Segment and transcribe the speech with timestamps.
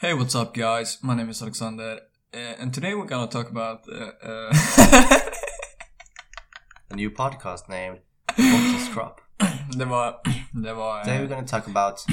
[0.00, 0.98] Hey, what's up, guys?
[1.02, 2.00] My name is Alexander,
[2.34, 3.80] uh, and today we're gonna talk about.
[3.88, 4.52] Uh, uh,
[6.90, 9.20] A new podcast named Boxes Crop.
[9.78, 10.14] det var.
[10.52, 11.04] Det var.
[11.04, 12.04] Today we're gonna talk about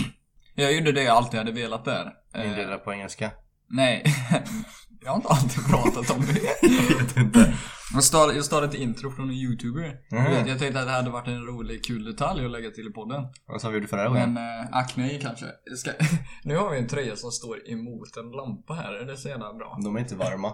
[0.56, 2.14] jag gjorde det jag alltid hade velat där.
[2.36, 3.32] Indelar på engelska.
[3.70, 4.04] nej,
[5.08, 6.40] jag har inte alltid pratat om det.
[6.90, 7.54] Jag vet inte.
[7.94, 10.00] Jag stal, jag stal ett intro från en youtuber.
[10.10, 12.88] Jag, vet, jag tänkte att det hade varit en rolig, kul detalj att lägga till
[12.88, 13.24] i podden.
[13.46, 14.34] Vad sa vi gjorde förra gången?
[14.34, 15.46] Men, uh, ack nej kanske.
[15.78, 15.92] Ska,
[16.44, 18.94] nu har vi en tröja som står emot en lampa här.
[18.94, 19.80] Är det så jävla bra?
[19.84, 20.54] De är inte varma.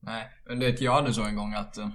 [0.00, 1.88] Nej, men det jag hade så en gång att eh,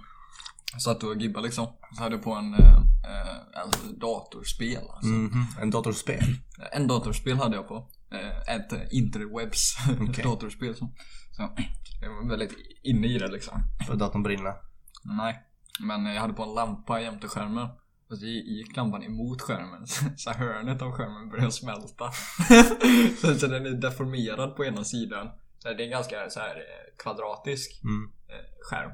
[0.73, 1.67] jag satt och gibbade liksom.
[1.98, 5.12] Så hade jag på en, eh, eh, alltså datorspel alltså.
[5.12, 5.45] Mhm.
[5.62, 6.23] En datorspel?
[6.71, 7.89] En datorspel hade jag på.
[8.12, 9.75] Eh, ett eh, interwebs
[10.09, 10.23] Okej.
[10.23, 10.75] datorspel.
[10.75, 10.89] Så,
[11.35, 11.49] så
[12.01, 13.59] jag var väldigt inne i det liksom.
[13.87, 14.53] För datorn brinna.
[15.03, 15.39] Nej,
[15.79, 17.67] men jag hade på en lampa jämte skärmen.
[18.09, 19.87] Och så gick lampan emot skärmen.
[20.17, 22.11] Så hörnet av skärmen började smälta.
[23.21, 25.27] så, så den är deformerad på ena sidan.
[25.59, 28.09] Så det är ganska så här eh, kvadratisk Mm.
[28.29, 28.91] eh, skärm.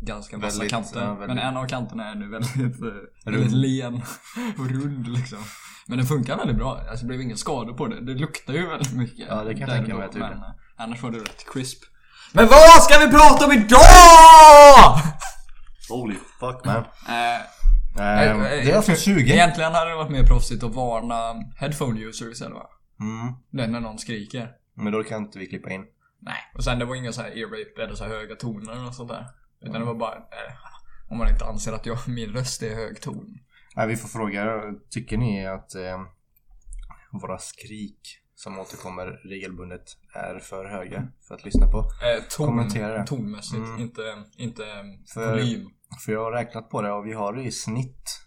[0.00, 1.00] Ganska massa Väldigt, kanter.
[1.00, 3.94] ja, väldigt- Men en av kanterna är nu väldigt, eh, väldigt len
[4.58, 5.38] och rund liksom.
[5.86, 6.80] Men den funkar väldigt bra.
[6.90, 8.00] Alltså det blev ingen skador på det.
[8.00, 9.26] Det luktar ju väldigt mycket.
[9.28, 10.08] Ja, det kan jag tänka mig
[10.78, 11.82] eh, annars var det rätt crisp.
[12.32, 15.00] Men vad ska vi prata om idag?
[15.88, 16.84] Holy fuck man.
[17.08, 17.42] Eh,
[18.00, 19.32] Ehm, eh, det är avsnitt 20.
[19.32, 22.70] Egentligen hade det varit mer proffsigt att varna headphone users eller va?
[23.00, 23.34] Mm.
[23.50, 24.50] Det är när någon skriker.
[24.74, 25.84] Men då kan inte vi klippa in.
[26.20, 26.36] Nej.
[26.54, 28.94] Och sen det var inga så här ear rape eller så här höga toner och
[28.94, 29.26] sånt där.
[29.60, 30.54] Utan det var bara, eh,
[31.08, 33.38] om man inte anser att jag, min röst är hög ton.
[33.76, 34.62] Nej, vi får fråga.
[34.90, 36.00] Tycker ni att eh,
[37.12, 39.82] våra skrik som återkommer regelbundet
[40.14, 41.78] är för höga för att lyssna på?
[41.78, 43.06] Eh, ton, Kommentera.
[43.06, 43.80] tonmässigt, Mm.
[43.80, 44.02] inte,
[44.36, 44.62] inte
[45.14, 45.68] För- volym.
[46.04, 48.20] För jag har räknat på det och vi har i snitt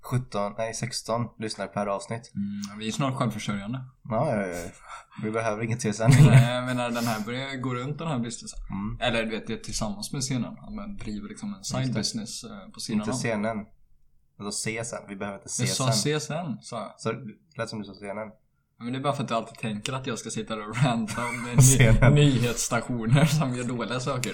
[0.00, 2.32] 17, nej 16 lyssnare per avsnitt.
[2.34, 3.84] Mm, vi är snart självförsörjande.
[4.10, 4.68] Ja, ja, ja.
[5.22, 6.02] Vi behöver ingen CSN.
[6.02, 8.58] Eh, Jag menar den här börjar gå runt den här businessen.
[8.70, 9.00] Mm.
[9.00, 10.54] Eller du vet, det är tillsammans med scenen.
[10.76, 13.66] Man driver liksom en side business eh, på sidan Inte scenen.
[14.38, 15.08] Alltså CSN.
[15.08, 16.18] Vi behöver inte Jag sa CSN.
[16.20, 16.94] CSN, sa jag.
[17.00, 18.28] Så det lät som du sa scenen.
[18.84, 20.76] Men det är bara för att jag alltid tänker att jag ska sitta där och
[20.84, 21.46] ranta om
[22.14, 24.32] ny- nyhetsstationer som gör dåliga saker.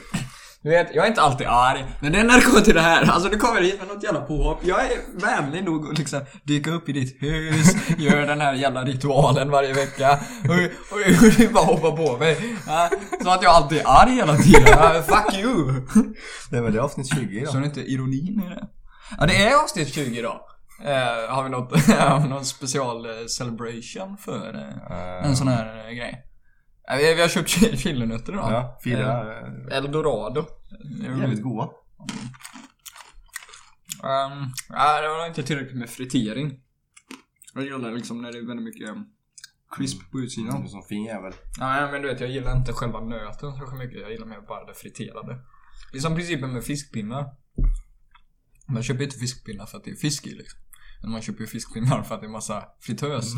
[0.63, 2.81] Du vet, jag är inte alltid arg, men det är när det kommer till det
[2.81, 3.11] här.
[3.11, 4.61] Alltså du kommer hit med något jävla påhopp.
[4.65, 8.85] Jag är vänlig nog att liksom dyka upp i ditt hus, gör den här jävla
[8.85, 10.19] ritualen varje vecka.
[10.45, 10.55] Och,
[10.93, 12.57] och, och du bara hoppar på mig.
[12.67, 12.91] Ja,
[13.23, 14.63] så att jag alltid är arg hela tiden.
[14.67, 15.73] Ja, fuck you!
[16.51, 17.55] Nej men det är avsnitt 20 Så idag.
[17.57, 18.69] är det inte ironin i det?
[19.19, 20.41] Ja, det är avsnitt 20 idag.
[20.85, 25.89] Eh, har vi något, har vi någon special eh, celebration för eh, en sån här
[25.89, 26.25] eh, grej?
[26.85, 28.53] Ja, vi, vi har köpt chi- chilinötter idag.
[28.53, 29.33] Ja, fyra.
[29.39, 30.47] Eh, eh, Eldorado.
[31.21, 31.69] Jävligt goda.
[34.03, 36.61] Um, ja, det var inte tillräckligt med fritering.
[37.55, 38.89] Jag gillar liksom när det är väldigt mycket
[39.77, 40.63] crisp på utsidan.
[40.63, 41.33] en sån fin jävel.
[41.59, 44.01] Nej, men du vet, jag gillar inte själva nöten så mycket.
[44.01, 45.39] Jag gillar mer bara det friterade.
[45.93, 47.25] Det är som principen med fiskpinnar.
[48.69, 50.61] Man köper inte fiskpinnar för att det är fisk i liksom.
[51.03, 53.33] Men man köper ju fiskpinnar för att det är massa fritös.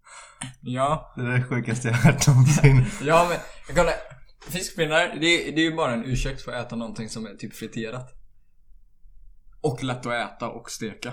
[0.60, 2.84] ja, Det är det sjukaste jag hört någonsin.
[3.02, 3.38] ja men
[3.68, 3.94] jag kollar.
[4.48, 7.34] Fiskpinnar, det är, det är ju bara en ursäkt för att äta någonting som är
[7.34, 8.10] typ friterat.
[9.60, 11.08] Och lätt att äta och steka.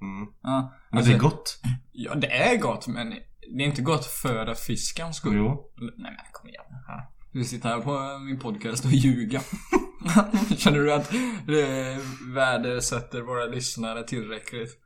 [0.00, 0.32] Mm.
[0.42, 1.60] Ja, Men alltså- det är gott.
[1.92, 3.10] Ja, det är gott men
[3.56, 5.36] det är inte gott för fiskens skull.
[5.36, 5.72] Jo.
[5.76, 6.64] Nej men kom igen.
[6.86, 7.12] Ja.
[7.32, 9.40] Du sitter här på min podcast och ljuga.
[10.56, 11.10] Känner du att
[11.46, 11.98] det
[12.34, 14.80] värdesätter våra lyssnare tillräckligt?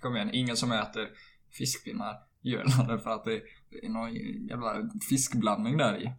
[0.00, 1.08] Kom igen, ingen som äter
[1.50, 3.42] fiskpinnar gör det för att det
[3.82, 4.14] är någon
[4.48, 6.12] jävla fiskblandning där i.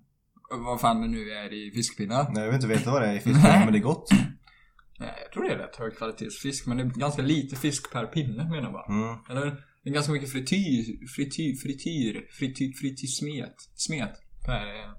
[0.50, 2.32] Vad fan det nu är i fiskpinnar.
[2.34, 3.64] Nej, jag vill inte veta vad det är i fisken, Nej.
[3.64, 4.10] men det är gott.
[5.00, 8.44] Nej, Jag tror det är rätt högkvalitetsfisk men det är ganska lite fisk per pinne
[8.44, 8.86] menar jag bara.
[8.86, 9.18] Mm.
[9.30, 9.64] Eller?
[9.84, 14.14] Det är ganska mycket frityr, frityr, frityr, frityr, frityr smet, smet
[14.46, 14.92] per eh,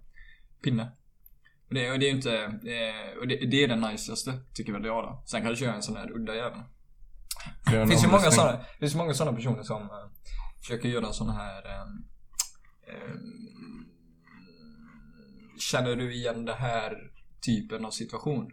[0.63, 0.93] pinne.
[1.69, 4.73] Och det, och det är ju inte, eh, och det, det är den najsaste, tycker
[4.73, 5.23] väl jag då.
[5.27, 6.61] Sen kan du köra en sån här udda jävel.
[7.71, 9.89] Det finns ju många såna, det finns många såna personer som eh,
[10.61, 11.81] försöker göra såna här eh,
[12.95, 13.15] eh,
[15.59, 16.97] Känner du igen det här
[17.47, 18.51] typen av situation?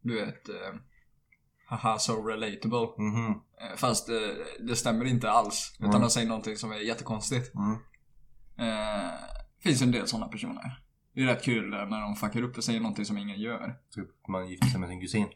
[0.00, 0.74] Du vet, eh,
[1.66, 3.04] haha so relatable.
[3.04, 3.30] Mhm.
[3.60, 4.08] Eh, Fast
[4.60, 5.76] det, stämmer inte alls.
[5.78, 6.00] Utan Mm.
[6.02, 7.54] de säger någonting som är jättekonstigt.
[7.54, 7.78] Mm.
[9.62, 10.82] Finns en del sådana personer.
[11.14, 13.78] Det är rätt kul när de fuckar upp och säger någonting som ingen gör.
[13.94, 15.26] Typ man gifter sig med sin kusin.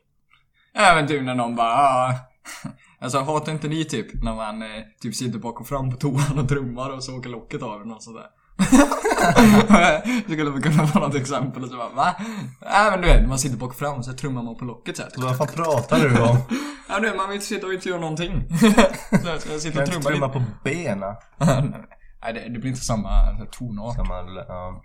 [0.75, 2.15] Även typ när någon bara ah.
[3.01, 4.69] Alltså hatar inte ni typ när man eh,
[5.03, 7.85] typ sitter bak och fram på toan och trummar och så åker locket av eller
[7.85, 8.27] något sådär.
[10.23, 12.15] skulle kunna vara något exempel och så bara va?
[12.61, 14.97] Nej men du vet, man sitter bak och fram och så trummar man på locket
[14.97, 15.13] såhär.
[15.17, 16.37] Vad fan pratar du om?
[16.89, 18.49] Ja du, man vill inte sitta och inte göra någonting.
[19.23, 21.15] så jag ska sitta och trumma trumma på benen?
[22.23, 23.97] Nej, det, det blir inte samma så här, tonart.
[23.97, 24.83] Kan man, ja.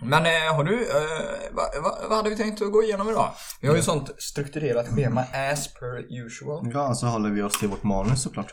[0.00, 3.30] Men eh, har du, eh, vad, vad, vad hade vi tänkt att gå igenom idag?
[3.60, 6.70] Vi har ju sånt strukturerat schema as per usual.
[6.72, 8.52] ja, så håller vi oss till vårt manus såklart.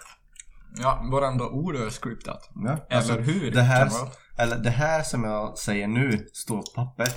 [0.77, 2.49] Ja, varenda ord är scriptat.
[2.55, 2.77] Ja.
[2.89, 3.51] Eller hur?
[3.51, 3.91] Det här,
[4.37, 7.07] eller det här som jag säger nu står på papper.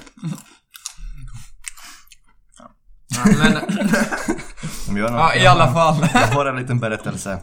[3.08, 3.56] Ja, men,
[4.88, 6.08] Om jag, ja, i alla fall.
[6.14, 7.42] Jag har en liten berättelse.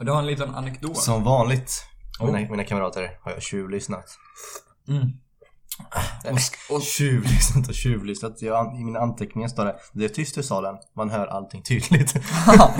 [0.00, 0.96] Du har en liten anekdot.
[0.96, 1.84] Som vanligt,
[2.20, 2.32] Oh.
[2.32, 4.04] mina, mina kamrater, har jag tjuvlyssnat.
[4.88, 5.00] Mm.
[6.24, 8.42] Och, och tjuvlyssnat och tjuvlyssnat.
[8.42, 12.14] Jag, I mina anteckningar står det Det är tyst i salen, man hör allting tydligt.
[12.46, 12.74] ja,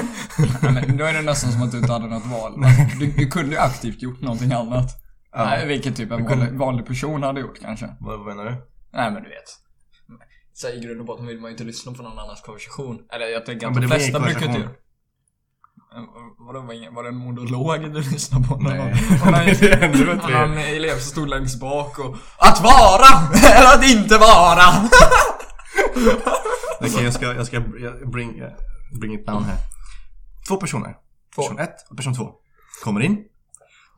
[0.62, 2.52] men då är det nästan som att du inte hade något val.
[3.00, 4.90] Du, du kunde ju aktivt gjort någonting annat.
[5.32, 5.44] Ja.
[5.44, 7.96] Nej, vilket typ en vanlig, vanlig person hade gjort kanske.
[8.00, 8.56] vad, vad menar du?
[8.92, 9.64] Nej men du vet.
[10.52, 12.98] Så i grund och botten vill man ju inte lyssna på någon annans konversation.
[13.12, 14.70] Eller jag tänker Ja, att men de flesta brukar inte göra.
[16.38, 18.56] Vadå, var, det en monolog du lyssnade på?
[18.56, 18.78] Nej.
[18.78, 18.88] Någon,
[19.32, 20.46] någon, Det är ännu bättre.
[20.46, 23.28] någon elev som stod längst bak och Att vara!
[23.56, 24.88] Eller att inte vara!
[26.80, 27.60] Okej, jag ska, jag ska
[28.12, 28.52] bring, eh,
[29.00, 29.56] bring it down här.
[30.48, 30.96] Två personer.
[31.34, 31.42] Två.
[31.42, 32.32] Person ett och person två.
[32.84, 33.24] Kommer in.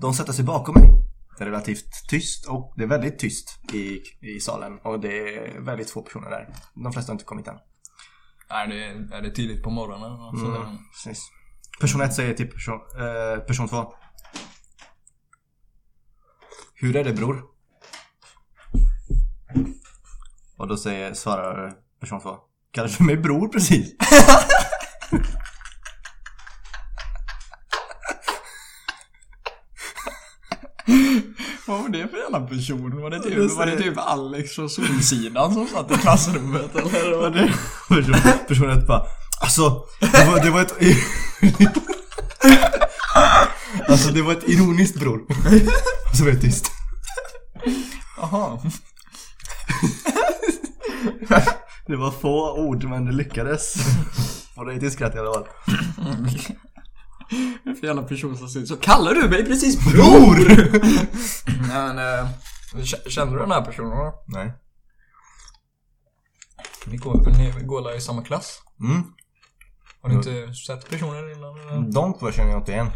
[0.00, 0.90] De sätter sig bakom mig.
[1.38, 4.78] Det är relativt tyst och det är väldigt tyst i, i salen.
[4.82, 6.48] Och det är väldigt få personer där.
[6.74, 7.56] De flesta har inte kommit än.
[8.50, 10.12] Nej, det är, är det tidigt på morgonen.
[10.12, 11.28] och Så Mm, precis.
[11.80, 13.94] Person ett säger till person, eh, person två.
[16.74, 17.42] Hur är det bror?
[20.56, 22.36] Och då säger, svarar person två.
[22.70, 23.94] Kallar du mig bror precis?
[31.66, 33.02] Vad var det för jävla person?
[33.02, 37.18] Var det typ, var det typ Alex från Solsidan som satt i klassrummet eller?
[37.18, 37.52] Var det?
[37.88, 38.14] Person,
[38.48, 39.06] person ett bara
[39.46, 40.74] Alltså, det var, det var ett
[43.88, 45.20] Alltså det var ett ironiskt bror
[46.10, 46.70] Och så var det tyst
[48.16, 48.58] Jaha.
[51.86, 53.74] Det var få ord men det lyckades
[54.54, 55.46] Få dig till skratt i alla fall
[57.64, 58.76] Det är för jävla person som säger så.
[58.76, 60.36] Kallar du mig precis bror?
[61.68, 61.94] Nej
[62.74, 64.24] men, k- känner du den här personen då?
[64.26, 64.52] Nej
[66.86, 68.58] Ni går, ni går i samma klass?
[68.80, 69.02] mm.
[70.06, 71.90] Har ni inte sett personen innan?
[71.90, 72.90] De två känner jag inte igen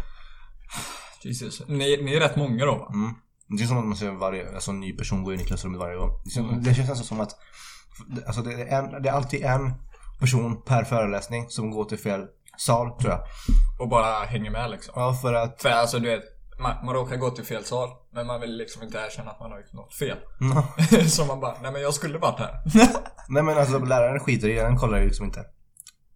[1.23, 1.61] Jesus.
[1.67, 2.91] Ni, ni är rätt många då va?
[2.93, 3.13] mm.
[3.47, 5.79] Det är som att man ser varje, alltså en ny person gå in i klassrummet
[5.79, 7.35] varje gång Det känns, det känns nästan som att
[8.27, 9.73] Alltså det är, en, det är alltid en
[10.19, 12.25] person per föreläsning som går till fel
[12.57, 13.21] sal tror jag
[13.79, 14.93] Och bara hänger med liksom.
[14.97, 16.23] Ja för att För alltså du vet,
[16.59, 17.89] man, man råkar gå till fel sal.
[18.13, 20.17] Men man vill liksom inte erkänna att man har gjort något fel.
[21.09, 22.61] så man bara, nej men jag skulle varit här.
[23.29, 25.45] Nej men alltså läraren skiter i det, den kollar ju liksom inte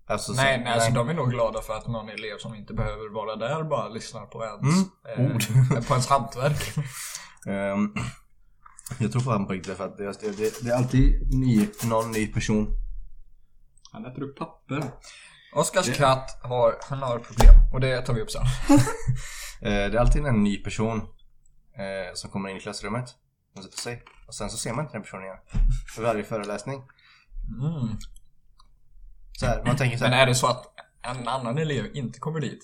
[0.08, 2.74] alltså, så- nej, nej, alltså de är nog glada för att någon elev som inte
[2.74, 4.88] behöver vara där bara lyssnar på ens,
[5.18, 5.32] Mm.
[5.78, 6.78] eh, på ens hantverk.
[7.48, 7.94] Ehm,
[9.00, 12.12] jag tror fan på riktigt för att det, det, det, det är alltid ny, någon
[12.12, 12.68] ny person.
[13.92, 14.84] Han äter upp papper.
[15.56, 17.54] Oskars katt har, han har problem.
[17.74, 18.42] Och det tar vi upp sen.
[19.62, 20.98] Eh, det är alltid en ny person
[21.78, 23.10] eh, som kommer in i klassrummet.
[23.54, 24.04] Som sätter sig.
[24.28, 25.38] Och sen så ser man inte den personen igen.
[25.96, 26.76] För varje föreläsning.
[27.60, 27.98] Mm.
[29.40, 30.22] Så här, man tänker så Men här.
[30.22, 30.64] är det så att
[31.02, 32.60] en annan elev inte kommer dit?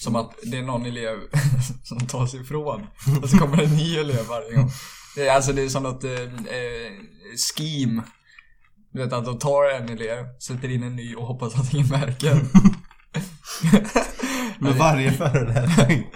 [0.00, 1.16] Som att det är någon elev
[1.84, 2.86] som tar sig ifrån.
[3.22, 4.70] Och så kommer en ny elev varje gång.
[5.16, 6.92] Det är, alltså det är som något eh, eh,
[7.56, 8.02] scheme.
[8.92, 11.88] Du vet att de tar en elev, sätter in en ny och hoppas att ingen
[11.88, 12.34] märker.
[14.58, 16.06] Med varje föreläsning.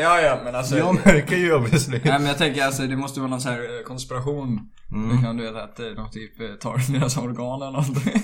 [0.00, 0.78] ja, ja, men alltså.
[0.78, 2.00] Jag märker ju obviously.
[2.04, 4.60] Nej men jag tänker alltså det måste vara någon sån här eh, konspiration.
[4.92, 5.10] Mm.
[5.16, 8.22] Liksom, du vet att eh, de typ eh, tar deras organ eller någonting.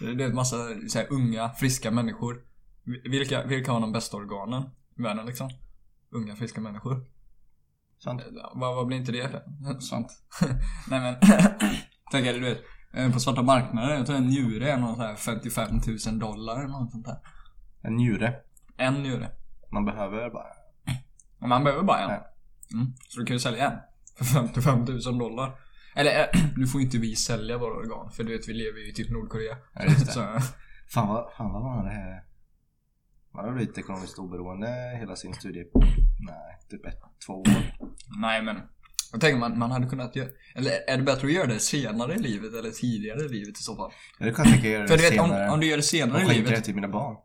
[0.00, 0.56] Det är en massa
[0.88, 2.42] så här, unga, friska människor.
[3.04, 4.62] Vilka, vilka har de bästa organen
[4.98, 5.50] i världen liksom?
[6.10, 7.04] Unga, friska människor.
[8.04, 8.20] Sant.
[8.20, 9.42] Eh, Vad, vad blir inte det?
[9.80, 10.08] Sant.
[10.88, 11.16] Nej men,
[12.12, 12.60] tänker du vet.
[12.94, 16.56] eh, På svarta marknaden, jag tror en njure är någon så här 55 000 dollar
[16.58, 17.18] eller något sånt där.
[17.82, 18.34] En njure.
[18.76, 19.30] En njure.
[19.72, 20.46] Man behöver bara...
[21.38, 22.10] Men Man behöver bara en.
[22.74, 22.92] Mm.
[23.08, 23.78] Så du kan ju sälja en.
[24.16, 25.52] För 55 000 dollar.
[25.94, 28.10] Eller eh, nu får inte vi sälja våra organ.
[28.10, 29.56] För du vet vi lever ju i typ Nordkorea.
[29.74, 30.12] Ja, just det.
[30.12, 30.38] Så,
[30.88, 32.22] Fan vad, fan vad man det här...
[33.34, 35.64] Man har blivit ekonomiskt oberoende hela sin studie...
[36.18, 37.48] Nej, typ ett, två år.
[38.20, 38.56] nej men.
[39.12, 40.28] Jag tänker man, man hade kunnat göra.
[40.54, 43.62] Eller är det bättre att göra det senare i livet eller tidigare i livet i
[43.62, 43.92] så fall?
[44.18, 45.50] Ja, det kan jag tänka göra För du vet om, senare.
[45.50, 46.64] om du gör det senare i det livet.
[46.64, 47.16] till mina barn.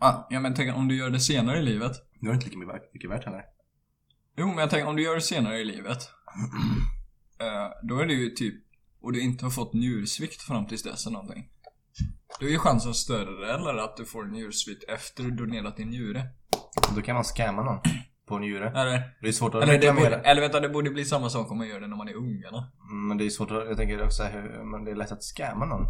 [0.00, 1.92] Ah, ja men tänk om du gör det senare i livet.
[2.20, 3.44] Det var inte lika mycket värt, mycket värt heller.
[4.36, 5.98] Jo men jag tänker om du gör det senare i livet.
[7.40, 8.54] eh, då är det ju typ.
[9.02, 11.48] Och du inte har fått njursvikt fram tills dess eller någonting.
[12.40, 16.26] Då är ju chansen större eller att du får njursvikt efter du donerat din njure.
[16.96, 17.80] Då kan man scamma någon
[18.28, 18.68] på en njure.
[18.68, 21.50] Eller, Det är svårt att eller, det borde, eller vänta, det borde bli samma sak
[21.50, 22.58] om man gör det när man är ung eller?
[22.90, 25.22] Mm, Men det är svårt att, jag tänker också hur, men det är lätt att
[25.22, 25.86] scamma någon.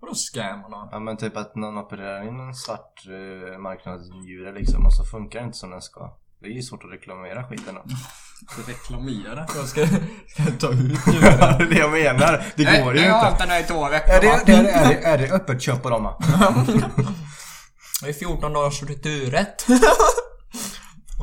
[0.00, 0.88] Vadå scammar då?
[0.92, 5.38] Ja men typ att någon opererar in en svart uh, marknadsdjure liksom och så funkar
[5.38, 6.16] det inte som den ska.
[6.40, 7.82] Det är ju svårt att reklamera skiten då.
[8.66, 9.46] Reklamera?
[9.56, 12.44] Jag ska, ska jag ta ut det är det jag menar.
[12.56, 13.26] Det går ju Jag har inte.
[13.28, 15.62] haft den här i två veckor Är det, är, det, är, det, är det öppet
[15.62, 16.14] köp på dem?
[18.02, 19.66] Det är 14 dagars returrätt.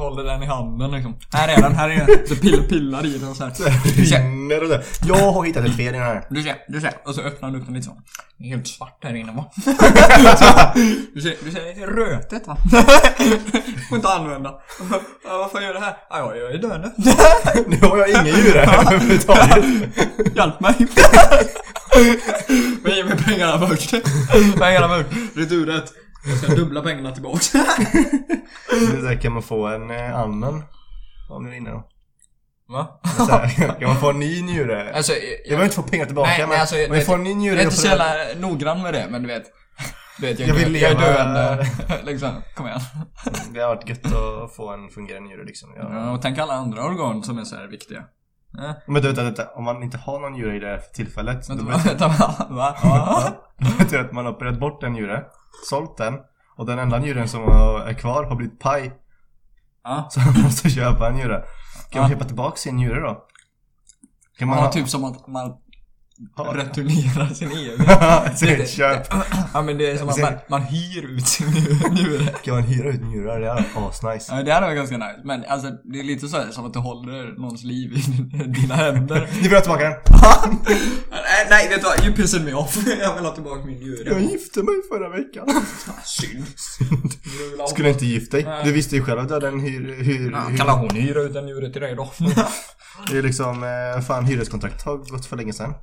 [0.02, 1.16] Håller den i handen liksom.
[1.34, 2.28] Här är den, här är den.
[2.28, 3.54] Så pill, pillar i den så här.
[3.96, 4.84] Du ser, och det.
[5.08, 6.28] Jag har hittat ett fel i den här.
[6.30, 6.94] du ser, du ser.
[7.06, 7.98] Och så öppnar du upp den lite så.
[8.38, 9.46] Det är helt svart här inne va?
[11.14, 12.58] du ser, du ser, rötet va?
[13.90, 14.54] Får inte använda.
[15.24, 15.98] Ja, vad fan gör det här?
[16.10, 16.92] Ja, jag är döende.
[17.68, 19.66] Nu har jag ingen djur här överhuvudtaget.
[20.36, 20.76] Hjälp mig.
[22.84, 23.92] Men ge mig pengarna först.
[24.60, 25.38] Pengarna först.
[25.38, 25.94] Returrätt.
[26.26, 27.52] Jag ska dubbla pengarna tillbaks.
[28.92, 30.64] Det där kan man få en eh, annan.
[31.30, 31.88] Om du är inne då.
[32.68, 33.00] Va?
[33.18, 33.48] Så här,
[33.80, 34.94] Kan man få en ny njure?
[34.96, 37.30] Alltså, Jag behöver inte få pengar tillbaka Nej, men, alltså, men jag får en ny
[37.30, 37.60] Jag njure.
[37.60, 39.44] är inte så jävla noggrann med det, men du vet.
[40.20, 41.68] Du vet, jag, Jag är vill dö- jag är leva- döende.
[42.12, 42.80] liksom, kom igen.
[43.54, 45.70] Det har varit gött att få en fungerande njure liksom.
[45.76, 45.92] Jag...
[45.94, 48.04] Ja, och tänk alla andra organ som är så här viktiga.
[48.54, 48.74] Ja.
[48.88, 51.50] Men du vet, vänta, om man inte har någon njure i det här tillfället.
[51.50, 51.82] Vänta, Då va?
[51.86, 52.36] Vänta, va?
[52.50, 52.76] va?
[52.84, 53.24] Ja.
[53.80, 55.24] betyder det att man har opererat bort en njure,
[55.70, 56.14] sålt den
[56.58, 57.42] och den enda njuren som
[57.88, 58.92] är kvar har blivit paj.
[59.84, 60.08] Ja.
[60.12, 61.44] Så man måste köpa en njure.
[61.92, 62.16] Kan man Ja.
[62.18, 63.26] köpa tillbaka sin njure då?
[64.40, 64.72] Kan man Ja, ha...
[64.72, 65.54] typ som att man
[66.56, 67.78] returnerar sin egen.
[68.38, 69.08] Så Det- köp.
[69.54, 71.48] Ja men det är som att man, man hyr ut sin
[71.92, 72.26] njure.
[72.44, 73.40] Kan man hyra ut njurar?
[73.40, 74.36] Det är asnice.
[74.36, 75.22] Ja, det hade varit ganska nice.
[75.24, 78.02] Men alltså, det är lite så här, som att du håller någons liv i
[78.62, 79.20] dina händer.
[79.36, 79.94] Nu vill jag ha tillbaka den.
[81.32, 82.06] Nej, nej, vet du vad?
[82.06, 82.88] You pissed me off.
[83.00, 84.10] Jag vill ha tillbaka min njure.
[84.10, 85.48] Jag gifte mig förra veckan.
[86.06, 86.46] Synd.
[87.70, 88.48] Skulle inte gift dig.
[88.64, 90.04] Du visste ju själv att du hade en hyr...
[90.04, 92.12] hyr, Ja, hyr Kan hon hyra ut en njure till dig då?
[93.12, 95.74] det är liksom, eh, fan hyreskontrakt har gått för länge sedan.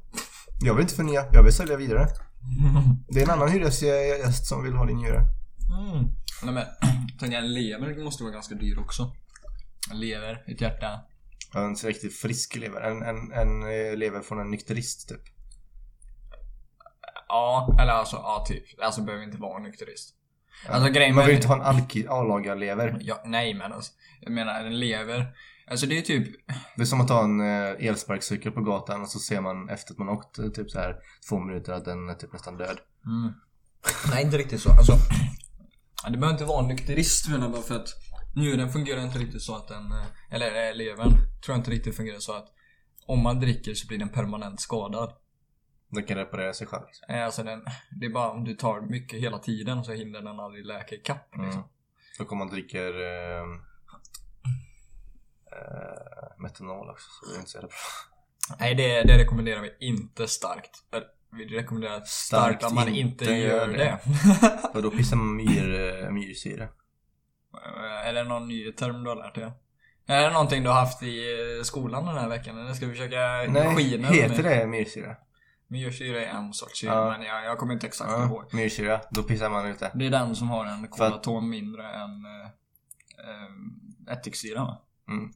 [0.60, 2.06] Jag vill inte förnya, jag vill sälja vidare.
[3.08, 5.22] Det är en annan hyresgäst som vill ha din njure.
[5.70, 6.04] Mm.
[6.42, 6.64] Nej men,
[7.20, 9.12] tänk en lever måste vara ganska dyr också.
[9.90, 11.00] En lever, ett hjärta.
[11.54, 12.80] En riktigt frisk lever.
[12.80, 15.20] En, en, en eh, lever från en nykterist typ.
[17.28, 18.64] Ja, eller alltså, ja typ.
[18.82, 20.14] Alltså behöver inte vara nykterist.
[20.68, 22.98] Alltså grejen Man vill med- inte ha en alki- A-lagad lever.
[23.00, 23.92] Ja, nej men alltså.
[24.20, 25.26] Jag menar en lever.
[25.70, 26.28] Alltså det är typ,
[26.76, 29.92] Det är som att ta en eh, elsparkcykel på gatan och så ser man efter
[29.92, 30.96] att man åkt eh, typ så här
[31.28, 32.78] två minuter att den är typ nästan död.
[33.06, 33.32] Mm.
[34.10, 34.70] Nej, inte riktigt så.
[34.70, 34.92] Alltså,
[36.10, 37.88] det behöver inte vara en nykterist menar bara för att
[38.36, 42.18] njuren fungerar inte riktigt så att den, eh, eller levern, tror jag inte riktigt fungerar
[42.18, 42.46] så att
[43.06, 45.12] om man dricker så blir den permanent skadad.
[45.90, 46.82] Den kan reparera sig själv.
[46.86, 47.14] Liksom.
[47.14, 47.64] Eh, Alltså den,
[48.00, 51.36] det är bara om du tar mycket hela tiden så hinner den aldrig läka ikapp.
[51.36, 51.52] Liksom.
[51.52, 51.64] Mm.
[52.20, 53.42] Och om man dricker eh,
[55.52, 57.76] eh, metanol också så är det inte så jävla bra.
[58.60, 60.84] Nej, det, det rekommenderar vi inte starkt.
[61.32, 63.98] Vi rekommenderar starkt, att man inte, inte gör det.
[64.74, 64.80] det.
[64.82, 66.68] Då pissar man myr, eh, myrsyra.
[68.04, 69.52] Är det någon ny term du har lärt dig?
[70.06, 71.20] Är det någonting du har haft i
[71.64, 72.58] skolan den här veckan?
[72.58, 75.16] Eller ska vi försöka Nej, skina heter det myrsyra?
[75.70, 77.10] Myrsyra är en sorts syra, Ja.
[77.18, 78.54] men jag, jag kommer inte exakt Ja, ihåg.
[78.54, 79.00] myrsyra.
[79.10, 79.86] Då pissar man ut det.
[80.06, 82.46] Är den som har en kolatom mindre än äh,
[84.08, 84.82] äh, ättiksyra va?
[85.08, 85.32] Mm.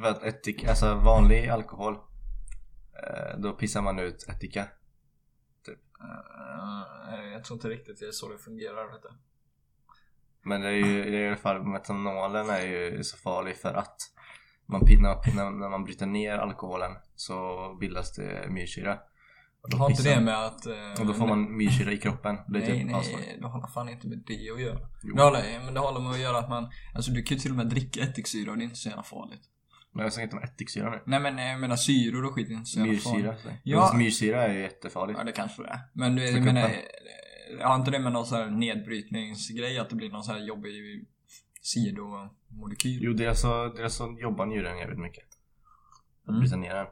[0.00, 4.60] För att ättik, alltså vanlig alkohol, eh, då pissar man ut ättika.
[5.70, 8.92] Eh, jag tror inte riktigt det är så det fungerar.
[8.92, 9.08] Vet du.
[10.42, 13.74] Men det är ju det är i alla fall, metanolen är ju så farlig för
[13.74, 13.96] att
[14.66, 18.98] man, när, man- när man bryter ner alkoholen så bildas det myrsyra.
[19.68, 20.66] Då Har inte det med att...
[20.66, 22.36] eh, Och då får man myrsyra i kroppen.
[22.36, 24.78] Det Nej, typ nej, det har fan inte med det att göra.
[25.02, 25.14] Jo.
[25.16, 27.50] Det håller, men det håller med att göra att man, alltså du kan ju till
[27.50, 29.42] och med dricka ättiksyra och det är inte så jävla farligt.
[29.92, 31.00] Men jag snackar inte om ättiksyra nu.
[31.06, 33.24] Nej men jag menar syror och skit är inte så jävla farligt.
[33.24, 33.56] Myrsyra.
[33.62, 33.92] Ja.
[33.96, 35.18] Myrsyra är ju jättefarligt.
[35.18, 35.80] Ja det kanske det är.
[35.92, 36.70] Men du, jag menar,
[37.60, 40.42] jag har inte det med någon sån här nedbrytningsgrej att det blir någon sån här
[40.42, 41.04] jobbig
[41.62, 42.98] sidomolekyl?
[43.02, 45.24] Jo, det är alltså, det är alltså jobbar njuren jävligt mycket.
[46.22, 46.40] Att Mm.
[46.40, 46.86] bryta ner den.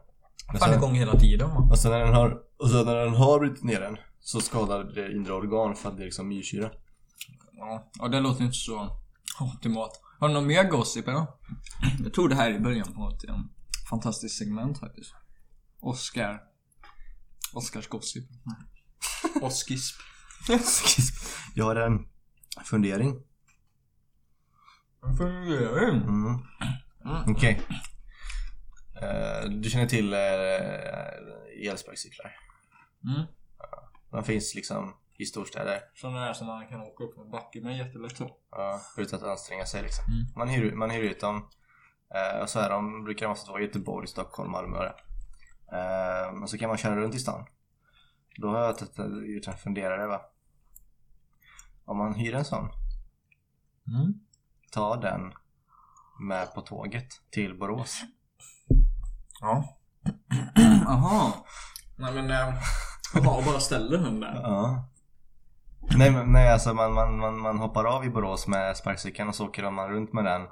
[0.46, 1.68] Men Fan sen- igång hela tiden va?
[1.70, 4.84] Och sen när den har, och sen när den har brutit ner den så skadar
[4.84, 6.70] det inre organ för att det är liksom myrsyra.
[7.52, 8.98] Ja, och det låter inte så
[9.40, 10.00] optimalt.
[10.18, 11.26] Har du någon mer gossip eller?
[12.04, 13.50] Jag tog det här i början på ett um,
[13.90, 15.14] fantastiskt segment faktiskt.
[15.80, 16.40] Oscar.
[17.54, 18.24] Oscars gossip.
[19.42, 19.96] Oskisp.
[21.54, 22.06] Jag har en
[22.64, 23.14] fundering.
[25.18, 26.02] Fundering.
[26.02, 26.38] Mm.
[27.04, 27.34] Mm.
[27.34, 27.60] Okej.
[27.68, 27.74] Eh,
[29.48, 32.36] du känner till uh, elsparkcyklar?
[33.04, 33.26] Mm.
[34.10, 35.80] De finns liksom i storstäder.
[35.94, 38.36] Sådana där som man kan åka upp en backe med jättelätt så.
[38.50, 40.04] Ja, utan att anstränga sig liksom.
[40.04, 40.26] Mm.
[40.36, 41.48] Man, hyr, man hyr ut dem.
[42.14, 44.84] Eh, och så är de, brukar de oftast vara i Göteborg, Stockholm, Malmö och.
[45.74, 47.46] Eh, så kan man köra runt i stan.
[48.36, 50.20] Då har jag gjort en funderare va.
[51.84, 52.68] Om man hyr en sån,
[53.86, 54.20] Mm.
[54.70, 55.32] ta den
[56.20, 58.02] med på tåget till Borås.
[59.44, 59.78] Ja.
[60.84, 61.32] Jaha.
[61.96, 62.36] Nej men, äh,
[63.14, 64.40] jaha, och bara ställer den där.
[64.42, 64.88] Ja.
[65.96, 69.34] Nej, men, nej alltså man, man, man, man hoppar av i Borås med sparkcykeln och
[69.34, 70.42] så åker man runt med den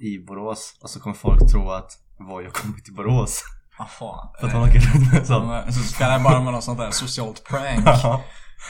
[0.00, 3.42] i Borås och så kommer folk tro att Voi har kommit till Borås.
[3.78, 4.32] Jaha.
[4.40, 5.48] För att man åker runt med en sån.
[5.48, 7.84] Ja, Så ska det bara med något sånt där socialt prank.
[7.86, 8.22] Ja.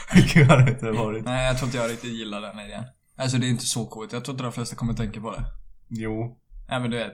[0.09, 1.25] Hur kul hade det inte varit?
[1.25, 2.83] Nej, jag tror inte jag riktigt gillar den idén.
[3.17, 4.13] Alltså det är inte så coolt.
[4.13, 5.43] Jag tror inte de flesta kommer tänka på det.
[5.89, 6.37] Jo.
[6.69, 7.13] Nej men du vet.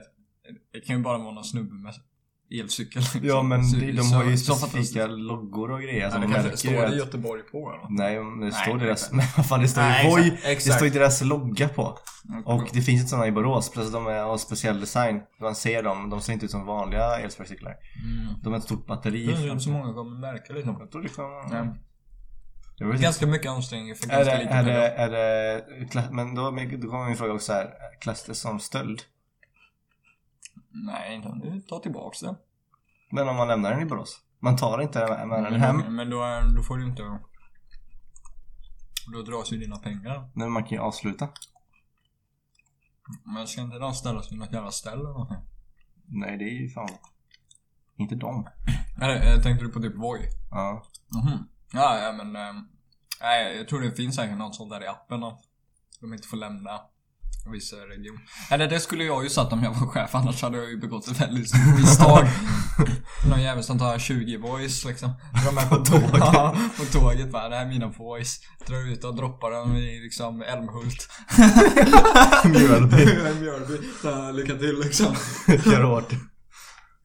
[0.72, 1.94] Det kan ju bara vara någon snubbe med
[2.50, 3.02] elcykel.
[3.02, 3.20] liksom.
[3.24, 6.00] Ja men Så- de, de så- har ju specifika loggor och grejer.
[6.00, 6.96] Ja, så det de kanske står det att...
[6.96, 7.86] Göteborg på eller?
[7.98, 9.12] Nej, men det står Nej, deras...
[9.12, 10.38] Men vad fan, det står ju Voi!
[10.44, 11.82] Det står ju deras logga på.
[12.44, 13.70] Och Och, det finns inte sådana i Borås.
[13.70, 15.20] Plus de är- har speciell design.
[15.40, 17.70] Man ser dem, de ser inte ut som vanliga elsparkcyklar.
[17.70, 18.40] mm.
[18.42, 19.26] De har ett stort batteri.
[19.26, 20.76] Jag undrar om så många kommer märka liksom.
[20.80, 21.74] Jag tror det kan...
[22.80, 22.94] Ja.
[23.00, 25.08] Ganska mycket ansträngning för Är ganska det, lite är det, är
[25.92, 26.42] det, men då,
[26.82, 27.66] då kommer min fråga också här.
[28.00, 29.00] Klassas det som stöld?
[30.84, 31.60] Nej, inte nu.
[31.68, 32.36] Ta tillbaks det.
[33.10, 34.20] Men om man lämnar den i Borås?
[34.40, 35.96] Man tar inte den med den Men, hem?
[35.96, 37.02] men då, är- då får du inte...
[39.12, 40.30] Då dras ju dina pengar.
[40.34, 41.28] Men man kan ju avsluta.
[43.24, 45.38] Men ska inte de ställas vid något jävla ställe eller någonting?
[46.06, 46.88] Nej, det är ju fan...
[47.96, 48.48] Inte dem.
[49.02, 50.20] Eller eh, tänkte du på typ Voi?
[50.50, 50.86] Ja.
[51.14, 51.48] Mhm.
[51.72, 52.36] Ja, ja men...
[52.36, 52.68] ehm,
[53.20, 55.42] nej, jag tror det finns säkert något sånt där i appen att
[56.00, 56.80] de inte får lämna
[57.52, 58.18] viss eh, region.
[58.50, 61.08] Eller det skulle jag ju satt om jag var chef, annars hade jag ju begått
[61.08, 62.26] ett väldigt stort misstag.
[63.30, 65.12] Någon jävel som tar 20 voice liksom.
[65.44, 66.10] Drar med på tåget.
[66.14, 68.40] Ja, på tåget bara, det här är mina voice.
[68.66, 71.08] Drar ut och droppar dem i liksom Älmhult.
[72.44, 73.04] Mjölby.
[73.40, 73.78] Mjölby.
[74.32, 75.16] Lycka till liksom.
[75.46, 76.12] Kör hårt.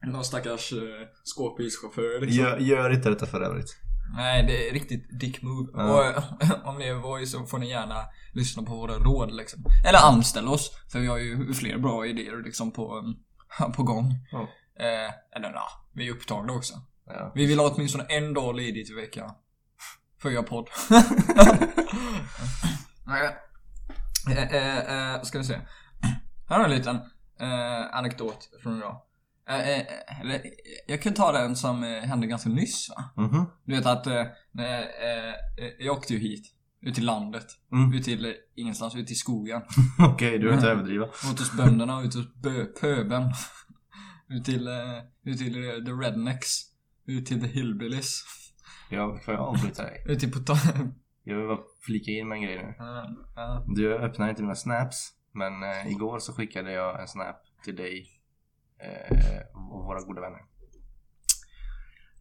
[0.06, 0.80] Någon stackars uh,
[1.24, 2.44] skåpbilschaufför liksom.
[2.44, 3.76] Gör, gör inte detta för övrigt.
[4.16, 5.68] Nej, det är riktigt dick move.
[5.74, 5.82] Ja.
[5.82, 6.24] Och eh,
[6.68, 9.64] om ni är Voi så får ni gärna lyssna på våra råd liksom.
[9.88, 10.70] Eller anställ oss.
[10.92, 13.16] För vi har ju fler bra idéer liksom på, um,
[13.72, 14.12] på gång.
[14.32, 14.40] Ja.
[14.78, 16.74] Eh, eller ja, vi är upptagna också.
[17.06, 17.32] Ja.
[17.34, 19.30] Vi vill ha åtminstone en dag ledigt i veckan.
[20.22, 20.68] För att göra podd.
[24.30, 25.54] Eh, eh, eh, ska vi se.
[26.48, 26.96] Här har jag en liten
[27.40, 29.00] eh, anekdot från idag.
[29.48, 30.40] Eh, eh,
[30.86, 33.24] jag kan ta den som eh, hände ganska nyss va?
[33.24, 33.44] Mhm.
[33.64, 34.06] Du vet att,
[35.78, 36.50] jag åkte ju hit.
[36.80, 37.46] Ut till landet.
[37.72, 37.92] Mm.
[37.94, 39.62] Ut till ingenstans, ut till skogen.
[39.98, 41.04] Okej, du vill inte överdriva.
[41.06, 43.22] Ut hos bönderna, ut hos bö- pöben.
[44.28, 44.68] Ut till,
[45.24, 45.52] ut till
[45.86, 46.48] the rednecks.
[47.06, 48.22] Ut till the hillbillies.
[48.90, 50.04] Jag, får jag avbryta dig?
[50.08, 50.92] Ut till pota-
[51.24, 52.74] Jag vill bara flika in med en grej nu.
[52.78, 53.64] Ja, ja.
[53.76, 55.10] Du öppnar inte mina snaps.
[55.32, 55.52] Men
[55.88, 58.06] igår så skickade jag en snap till dig
[59.54, 60.40] och våra goda vänner.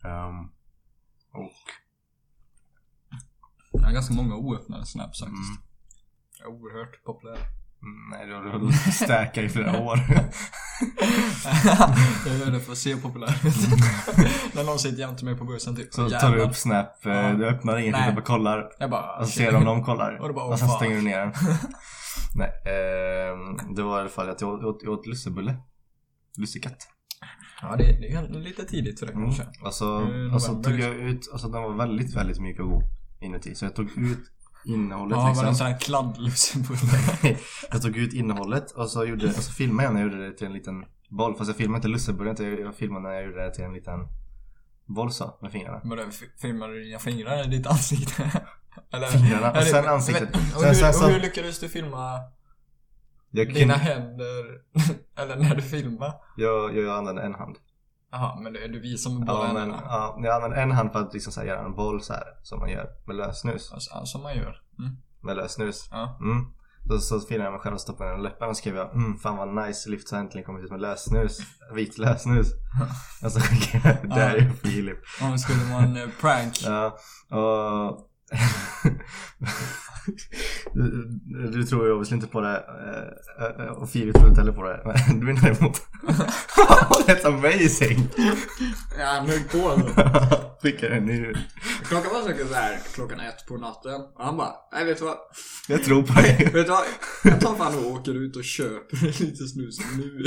[0.05, 0.43] Ehm,
[1.33, 1.51] och
[3.71, 5.49] Jag har ganska många oöppnade snaps faktiskt.
[5.49, 5.63] mm,
[6.39, 7.37] Jag är oerhört populär.
[7.81, 9.99] mm, nej, du har har stäkat i flera år.
[12.27, 13.55] jag gör det för att se populär ut.
[14.55, 15.93] När någon sitter jämte mig på bussen typ.
[15.93, 16.37] Så tar Jävlar.
[16.37, 17.33] du upp snap, eh, Ja.
[17.33, 17.91] du öppnar Nej.
[18.09, 18.71] du bara kollar.
[18.79, 19.19] Jag bara...
[19.19, 20.17] Och så ser du om de kollar.
[20.21, 21.33] Och det bara, och sen stänger du ner den.
[22.35, 25.55] Nej, ehm, det var i alla fall att jag åt, jag åt, jag åt lussebulle.
[26.37, 26.87] Lussekatt.
[27.61, 29.25] Ja, det, det är lite tidigt för det Mm.
[29.25, 29.43] kanske.
[29.65, 32.59] Och så, Eh, och så november, tog jag ut, alltså den var väldigt, väldigt mjuk
[32.59, 32.83] och god
[33.21, 33.55] inuti.
[33.55, 34.19] Så jag tog ut
[34.65, 35.47] innehållet Ja, var det liksom.
[35.47, 37.37] en sån här kladdlussebulle?
[37.71, 40.37] jag tog ut innehållet och så, gjorde, och så filmade jag när jag gjorde det
[40.37, 41.35] till en liten boll.
[41.37, 43.99] Fast jag filmade inte lussebullen, jag filmade när jag gjorde det till en liten
[44.85, 45.81] boll så, med fingrarna.
[45.83, 48.23] Men då fi- filmar du dina fingrar i ditt ansikte?
[48.93, 49.07] Eller?
[49.07, 50.29] Fingrarna och sen ansiktet.
[50.55, 52.19] Och, hur, sen och hur lyckades du filma
[53.35, 54.45] Jag, dina kunde, händer?
[55.17, 56.13] eller när du filmar?
[56.37, 57.57] jag, jag använde en hand.
[58.11, 59.83] Jaha, men det, du visar med båda Ja, men, händerna?
[59.85, 62.23] ja, jag använde en hand för att liksom så här, göra en boll så här
[62.43, 63.71] som man gör med lösnus.
[63.71, 64.61] Alltså, som man gör.
[64.79, 64.97] Mm.
[65.21, 65.87] Med lösnus.
[65.91, 66.19] Ja.
[66.21, 66.45] Mm.
[66.87, 69.17] Så, så filmade jag mig själv och stoppade den i läppen och skrev jag mm,
[69.17, 71.39] fan vad nice Lyft har äntligen kommit ut med lösnus.
[71.73, 72.47] Vit lösnus.
[73.23, 74.97] och så skickade jag det är Filip.
[75.21, 76.53] Om det skulle en eh, prank.
[76.65, 76.97] Ja,
[77.29, 78.09] och...
[80.73, 82.63] du, du tror ju obviously inte på det
[83.39, 84.81] eh, eh, och Filip tror inte heller på det.
[84.85, 85.81] Men du är däremot...
[87.07, 88.09] That's amazing!
[88.99, 89.81] Ja, nu på
[90.61, 91.35] Skicka den nu.
[91.83, 94.01] Klockan var säkert såhär klockan ett på natten.
[94.01, 95.17] Och han bara, nej vet du vad?
[95.67, 96.37] Jag tror på dig.
[96.53, 96.85] Vet du vad?
[97.23, 100.25] Jag tar fan och åker ut och köper lite snus nu.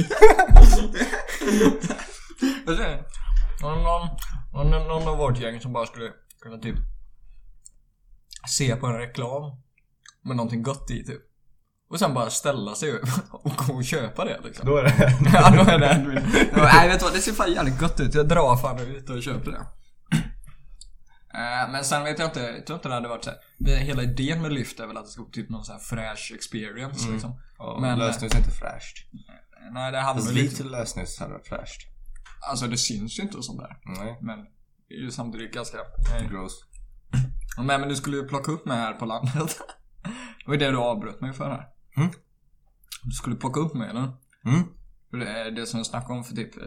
[2.67, 3.05] Jag säger,
[3.63, 3.83] Om
[4.53, 6.11] någon, någon av vårt gäng som bara skulle
[6.43, 6.77] kunna typ
[8.49, 9.61] se på en reklam
[10.23, 11.23] med någonting gott i typ.
[11.91, 14.67] Och sen bara ställa sig upp och gå och köpa det liksom.
[14.67, 15.19] Då är det...
[15.33, 16.03] Ja, då är det
[16.57, 17.15] Nej, vet du vad?
[17.15, 18.15] Det ser fan jävligt gott ut.
[18.15, 19.67] Jag drar fan ut och köper det.
[21.35, 23.39] Eh, Men sen vet jag inte, jag tror inte det hade varit så här.
[23.59, 25.83] det- Hela idén med Lyft är väl att det ska vara typ någon sån här
[25.83, 27.41] fräsch experience liksom.
[27.59, 28.97] Ja, Men- lösnus är inte fräscht.
[29.73, 30.65] Nej, det handlar Fast väl lite...
[30.65, 31.81] lösnus hade varit fräscht.
[32.51, 33.77] Alltså det syns ju inte och sånt där.
[33.99, 34.19] Nej.
[34.23, 34.39] Men
[34.89, 35.79] det är ju samtidigt ganska...
[36.31, 36.65] Gross.
[37.59, 39.35] Nej men du skulle ju plocka upp mig här på landet.
[40.45, 41.69] Det var det du avbröt mig för här.
[41.97, 42.11] Mm.
[43.03, 44.13] Du skulle plocka upp mig eller?
[44.45, 44.63] Mm.
[45.11, 46.63] Det är det som jag snackade om för typ eh,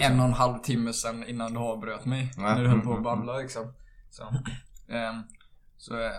[0.00, 2.32] en och en halv timme sedan innan du avbröt mig.
[2.36, 3.72] Ja, När du höll mm, på att mm, babbla liksom.
[4.10, 4.22] Så,
[4.88, 5.22] ehm,
[5.76, 6.10] så, eh,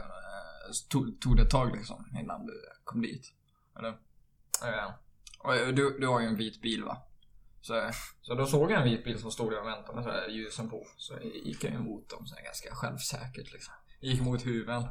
[0.72, 3.34] så tog, tog det ett tag liksom innan du kom dit.
[3.80, 3.98] Eller?
[5.40, 6.98] Och du, du har ju en vit bil va?
[7.62, 7.90] Så,
[8.22, 10.28] så då såg jag en vit bil som stod där och väntade med så här
[10.28, 10.84] ljusen på.
[10.98, 11.14] Så
[11.46, 13.74] gick jag emot dem så här ganska självsäkert liksom.
[14.02, 14.82] Gick mot huven.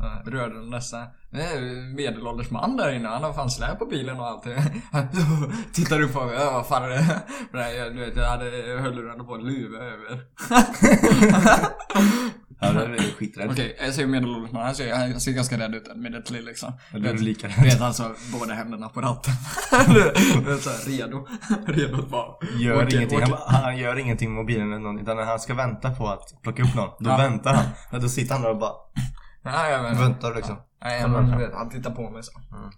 [0.00, 1.06] Eh, Rörde den nästan.
[1.30, 3.08] Det är en medelålders man där inne.
[3.08, 4.42] Han har fan släp på bilen och allt.
[5.74, 6.36] Tittar upp på mig.
[6.36, 7.22] Vad fan är det?
[7.52, 8.44] Nej, jag- du vet, jag hade
[8.82, 10.24] hörlurarna på en luva över.
[12.60, 13.50] Ja, det är skiträdd.
[13.50, 14.62] Okej, jag ser medelålders man.
[14.64, 15.88] Han ser, han ser ganska rädd ut.
[15.94, 16.72] Immediately liksom.
[16.92, 17.64] Ja, du är Vet- lika Du rädd.
[17.64, 19.32] vet alltså, båda händerna på ratten.
[20.46, 21.26] Du så här, redo.
[21.66, 22.26] Redo att bara...
[22.58, 23.18] Gör åka- ingenting.
[23.22, 26.08] åka- Han, han gör ingenting med mobilen eller någon, utan när han ska vänta på
[26.08, 27.16] att plocka upp någon, då Ja.
[27.16, 27.64] väntar han.
[27.92, 28.72] Men då sitter han där och bara
[29.42, 30.00] Nej, jag menar.
[30.02, 30.56] väntar liksom.
[30.82, 31.30] Nej, men fram.
[31.38, 32.32] du vet, han tittar på mig så.
[32.56, 32.70] Mm.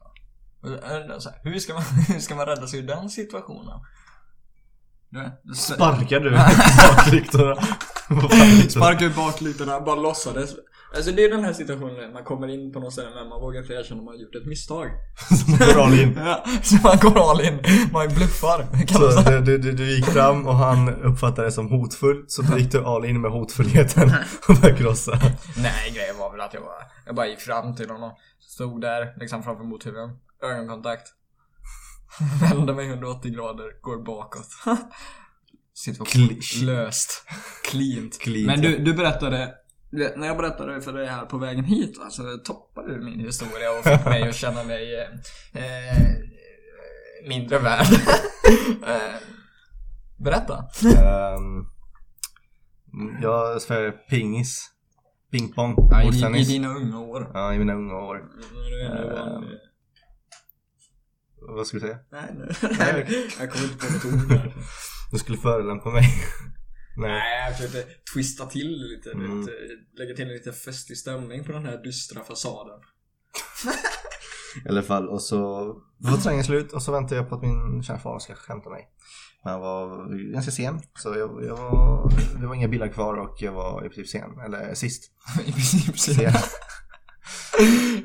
[0.88, 3.80] Här, hur, ska man, hur ska man rädda sig ur den situationen?
[5.10, 6.30] Du, du, Sparkar du
[6.96, 7.54] baklyktorna?
[8.08, 8.70] Vad fan är det?
[8.70, 10.50] Sparka ut baklyktorna, bara låtsades.
[10.96, 13.60] Alltså det är den här situationen man kommer in på något ställe men man vågar
[13.60, 14.86] inte erkänna att man har gjort ett misstag.
[15.44, 16.14] Som går all in.
[16.24, 17.58] Ja, så man går all in,
[17.92, 18.86] man bluffar.
[18.86, 19.40] Kallas Så det.
[19.40, 22.84] du, du, du gick fram och han uppfattade det som hotfullt så då gick du
[22.84, 24.12] all in med hotfullheten
[24.48, 25.18] och började krossa.
[25.56, 28.10] Nej, grejen var väl att jag bara, jag bara gick fram till honom.
[28.40, 30.10] Stod där, liksom framför mothuven.
[30.42, 31.06] Ögonkontakt.
[32.40, 34.48] Vände mig 180 grader, går bakåt.
[36.06, 36.62] Klisch.
[36.62, 37.24] löst.
[37.64, 38.18] Cleant.
[38.18, 39.54] Cleant, Men du, du berättade,
[39.90, 43.70] när jag berättade för dig här på vägen hit va, så toppade du min historia
[43.78, 45.08] och fick mig att känna mig eh,
[45.62, 46.08] eh,
[47.28, 47.86] mindre värd.
[48.86, 49.14] eh,
[50.16, 50.64] berätta.
[51.36, 51.66] Um,
[53.22, 54.70] jag spelar pingis.
[55.30, 55.88] Pingpong.
[55.90, 57.30] Ja, i, I dina unga år.
[57.34, 58.22] Ja, i mina unga år.
[58.54, 59.50] När du ändå var en, Eh,
[61.40, 61.98] Vad skulle du säga?
[62.12, 62.76] Nej, nej.
[62.78, 63.30] nej.
[63.38, 64.52] Jag kommer inte på något ord.
[65.12, 66.04] Du skulle förolämpa mig.
[66.96, 67.10] Nej.
[67.10, 69.12] Nej, jag försökte twista till lite.
[69.12, 69.40] Mm.
[69.40, 69.54] Vet,
[69.98, 72.80] lägga till lite festig stämning på den här dystra fasaden.
[74.64, 75.38] I alla fall, och så
[75.98, 78.88] var träningen slut och så väntade jag på att min kära far ska hämta mig.
[79.44, 83.36] Men han var ganska sen, så jag, jag var, det var inga bilar kvar och
[83.42, 85.12] jag var i princip sen, eller sist.
[85.46, 86.14] I princip sen.
[86.14, 86.32] Sen.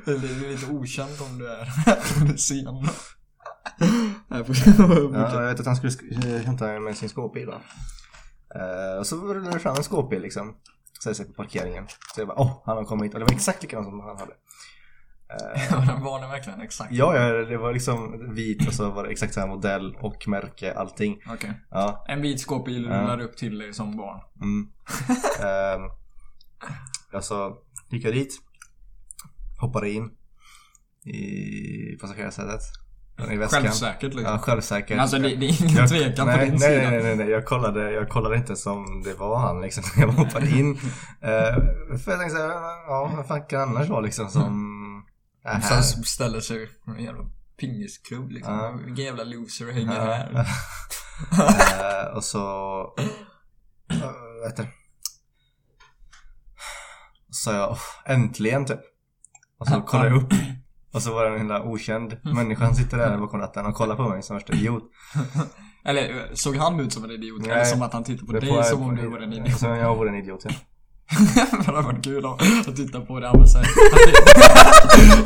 [0.05, 1.73] Det är lite okänt om du är
[2.19, 2.89] om du är sen.
[4.29, 7.49] Ja, jag vet att han skulle sk- hämta mig med sin skåpbil.
[8.55, 10.55] Eh, och så rullade det fram en skåpbil liksom.
[10.99, 11.87] Ställde sig på parkeringen.
[12.15, 13.13] Så jag bara, åh, han har kommit.
[13.13, 14.31] Och det var exakt likadant som han hade.
[15.29, 16.91] Eh, Ja, den var det verkligen exakt.
[16.93, 20.73] ja, ja, det var liksom vit och så var det exakt samma modell och märke,
[20.73, 21.17] allting.
[21.33, 21.53] Okej.
[21.69, 24.19] Ja, En vit skåpbil rullar upp till dig som barn.
[24.41, 24.67] Mm.
[25.81, 25.91] um,
[27.13, 27.53] alltså,
[27.89, 28.33] gick jag dit.
[29.61, 30.11] Hoppade in.
[31.05, 32.61] I passagerarsätet.
[33.31, 33.61] I väskan.
[33.63, 34.23] Självsäkert liksom.
[34.33, 34.97] Ja, självsäker.
[34.97, 36.89] Alltså det, det är ingen Jag- tvekan nej, på din nej, sida.
[36.91, 39.83] Nej, nej, nej, jag kollade, jag kollade inte som det var han liksom.
[40.01, 40.71] Jag hoppade in.
[40.75, 40.79] Uh,
[42.03, 42.49] för jag tänkte såhär,
[42.87, 45.05] ja vad fan kan det annars vara liksom som
[45.43, 45.61] här?
[45.61, 47.23] Sen ställer sig en jävla
[47.59, 48.53] pingisklubb liksom.
[48.53, 48.71] Ja.
[48.85, 50.01] Vilken jävla loser hänger Ja.
[50.13, 50.47] här.
[51.31, 52.81] Eh, och så,
[53.91, 54.69] uh, heter det?
[57.29, 58.79] Så jag, "Åh, äntligen typ.
[59.59, 60.33] Och så kollade jag upp.
[60.95, 63.95] Och så var det en himla okänd människa som sitter där bakom ratten och kollar
[63.95, 64.83] på mig som värsta idiot.
[65.85, 67.41] Eller såg han ut som en idiot?
[67.41, 67.51] Nej.
[67.51, 69.59] Eller som att han tittade på dig jag- som om du var en idiot?
[69.59, 70.51] Som jag vore en idiot ja.
[71.51, 73.31] det hade varit kul att, titta på det.
[73.37, 73.65] Men så här,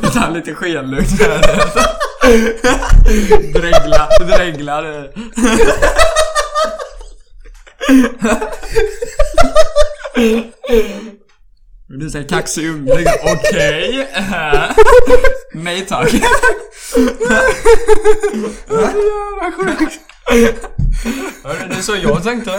[0.04, 1.20] att är lite skenlugnt.
[3.54, 5.10] Dregla, dreglar.
[11.90, 13.06] Du säger kaxig unge.
[13.24, 14.08] Okej.
[14.14, 14.72] eh,
[15.54, 16.12] Nej tack.
[21.44, 22.52] Hörru, Det är så jag tänkte.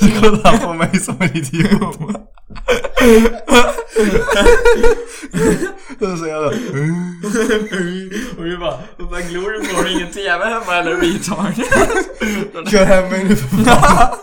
[0.00, 1.96] Så kollade han på mig som en idiot.
[6.00, 6.46] Och så bara,
[8.38, 9.76] Och vi bara, vad glor du på?
[9.76, 11.54] Har du ingen TV hemma eller retard?
[12.70, 14.16] kör hem mig nu för fan.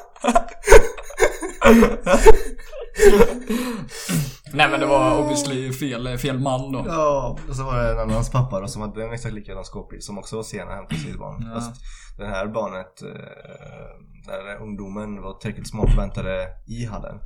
[4.53, 6.83] Nej men det var obviously fel, fel man då.
[6.87, 10.01] Ja, och så var det en annans pappa då som hade en exakt likadan skåpbil
[10.01, 11.45] som också var sen att hämta sitt barn.
[11.47, 11.59] Ja.
[11.59, 11.81] Fast
[12.17, 13.07] det här barnet, eh,
[14.27, 17.19] där ungdomen var tillräckligt smart och väntade i hallen.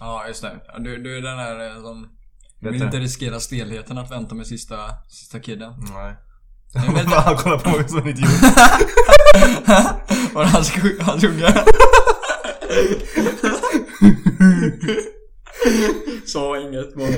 [0.00, 0.60] Ja just det.
[0.78, 2.08] Du, du är den här eh, som
[2.60, 4.76] Vet vill inte riskera stelheten att vänta med sista,
[5.08, 5.72] sista kidden.
[5.94, 6.16] Nej.
[7.24, 8.28] Han kollar på mig som en idiot.
[10.34, 11.54] Var det hans, hans unge?
[16.26, 17.08] Sa inget bara.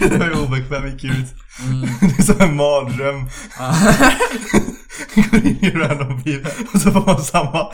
[0.00, 1.26] Jag är obekväm i gud.
[1.64, 1.80] Mm.
[2.00, 3.28] Det är som en mardröm.
[5.14, 7.72] Går in i random bil och så får man samma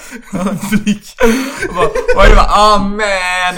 [0.70, 1.14] flick.
[1.68, 1.74] Och
[2.16, 3.00] bara, jag bara, ah man,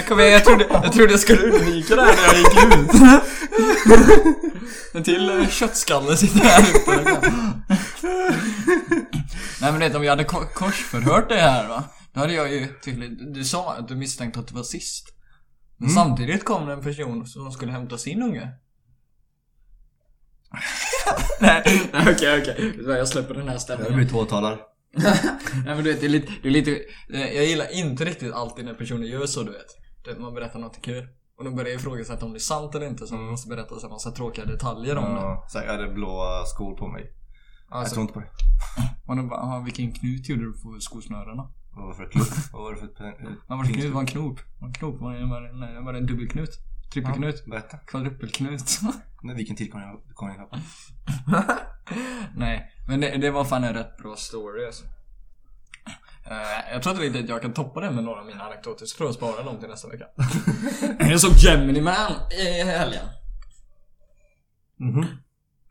[0.07, 2.89] kom igen, jag trodde, jag trodde jag skulle undvika det här när jag gick ut.
[4.93, 7.21] En till eh, köttskalle sitter här ute.
[9.61, 11.83] Nej men vet om vi hade ko- korsförhört det här va.
[12.17, 15.07] Då hade jag ju tydligt, du sa att du misstänkte att det var sist.
[15.77, 18.51] Men samtidigt kom det en person som skulle hämta sin unge.
[21.41, 22.79] nej, nej okej okej.
[22.87, 23.95] Jag släpper den här Jag stämningen.
[23.95, 24.59] blir tvåtalad.
[25.65, 26.71] Nej men du vet, det är lite, det är lite
[27.13, 29.65] eh, Jag gillar inte riktigt alltid när personer gör så du vet.
[30.05, 31.07] Du, Man berättar något kul.
[31.37, 33.85] Och de börjar ifrågasätta om det är sant eller inte så man måste berätta så
[33.87, 35.21] en massa tråkiga detaljer om det.
[35.21, 37.13] Ja, så jag hade blåa skor på mig.
[37.69, 38.29] Jag Alltså, tror inte på det.
[39.07, 41.49] och de bara, "Ah, vilken knut gjorde du på skosnörena?
[41.77, 42.27] Vad var det för klubb?
[42.53, 42.87] Vad var det för...
[43.47, 43.93] Vad var det knut?
[43.93, 44.39] Var en knop?
[44.59, 45.01] Var en knop?
[45.01, 45.25] Var det,
[45.81, 46.49] var det, en dubbelknut?
[46.93, 47.45] Trippelknut?
[47.45, 47.77] Berätta.
[47.77, 48.79] Kvadruppelknut?
[49.23, 50.49] Nej, vilken tid kom jag, kom jag ihåg?
[52.35, 54.85] nej, men det, det var fan en rätt bra story alltså.
[56.25, 58.85] Eh, jag tror inte riktigt att jag kan toppa det med några av mina anekdoter,
[58.85, 60.05] så jag tror jag sparar dem till nästa vecka.
[60.99, 63.05] jag såg Gemini Man i helgen.
[64.77, 65.05] Mhm.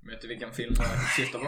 [0.02, 1.46] Vet du vilken film jag syftar på?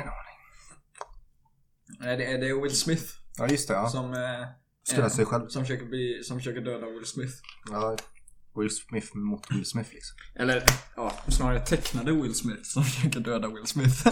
[2.00, 3.04] Det är Will Smith
[3.38, 3.74] Ja, just det.
[3.74, 3.88] Ja.
[3.88, 4.14] som...
[4.14, 5.48] Eh, eh, sig själv.
[5.48, 7.34] Som försöker, bli, som försöker döda Will Smith.
[7.70, 7.96] Ja.
[8.56, 10.16] Will Smith mot Will Smith liksom.
[10.34, 10.62] Eller,
[10.96, 14.08] ja, snarare tecknade Will Smith som försöker döda Will Smith.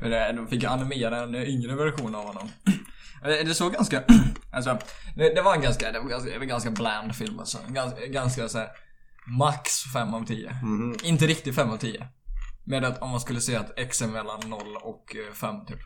[0.00, 2.48] Men de fick animera en yngre version av honom.
[3.22, 4.02] Det, det såg ganska,
[4.52, 4.78] alltså,
[5.16, 7.58] det, det var en ganska, det var ganska, en ganska bland film alltså.
[7.68, 8.68] Ganska, ganska så här,
[9.38, 10.52] max 5 av 10.
[10.62, 10.96] Mhm.
[11.02, 12.08] Inte riktigt 5 av 10.
[12.64, 15.80] Med att om man skulle säga att x är mellan 0 och 5 typ.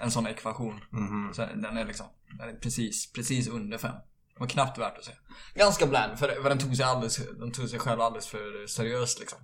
[0.00, 0.80] En sån ekvation.
[0.90, 1.34] Mhm.
[1.34, 2.06] Så den är liksom,
[2.38, 3.92] den är precis, precis under 5.
[4.34, 5.12] Det var knappt värt att se.
[5.54, 9.20] Ganska bland, för, för den tog sig alldeles, den tog sig själv alldeles för seriöst
[9.20, 9.38] liksom.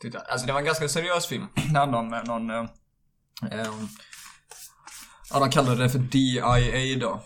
[0.00, 0.30] Tyckte jag.
[0.30, 1.46] Alltså det var en ganska seriös film.
[1.54, 2.66] Det handlade om eh, någon, eh,
[3.52, 3.72] eh,
[5.30, 7.22] ja de kallade det för DIA då.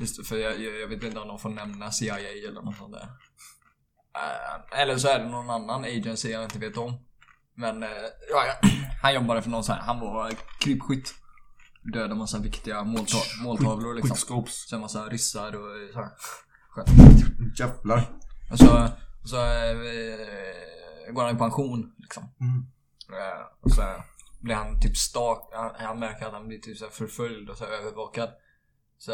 [0.00, 2.92] Just för jag, jag, jag vet inte om de får nämna CIA eller något sånt
[2.92, 3.08] där.
[4.14, 7.06] Eh, eller så är det någon annan agency jag inte vet om.
[7.54, 7.82] Men,
[8.30, 8.44] ja,
[9.02, 11.14] han jobbade för någon sån här, han var krypskytt.
[11.92, 14.10] Dödade massa viktiga målta- måltavlor liksom.
[14.10, 14.68] Quickscopes.
[14.68, 16.10] Sen massa ryssar och så här.
[16.70, 16.88] Skönt.
[17.58, 18.10] Jävlar.
[18.52, 18.88] Och så,
[19.22, 22.22] och så eh, går han i pension liksom.
[22.40, 22.66] Mm.
[23.20, 23.82] Eh, och så
[24.40, 27.64] blir han typ stak, han, han märker att han blir typ så förföljd och så
[27.64, 28.30] övervakad.
[28.98, 29.12] Så,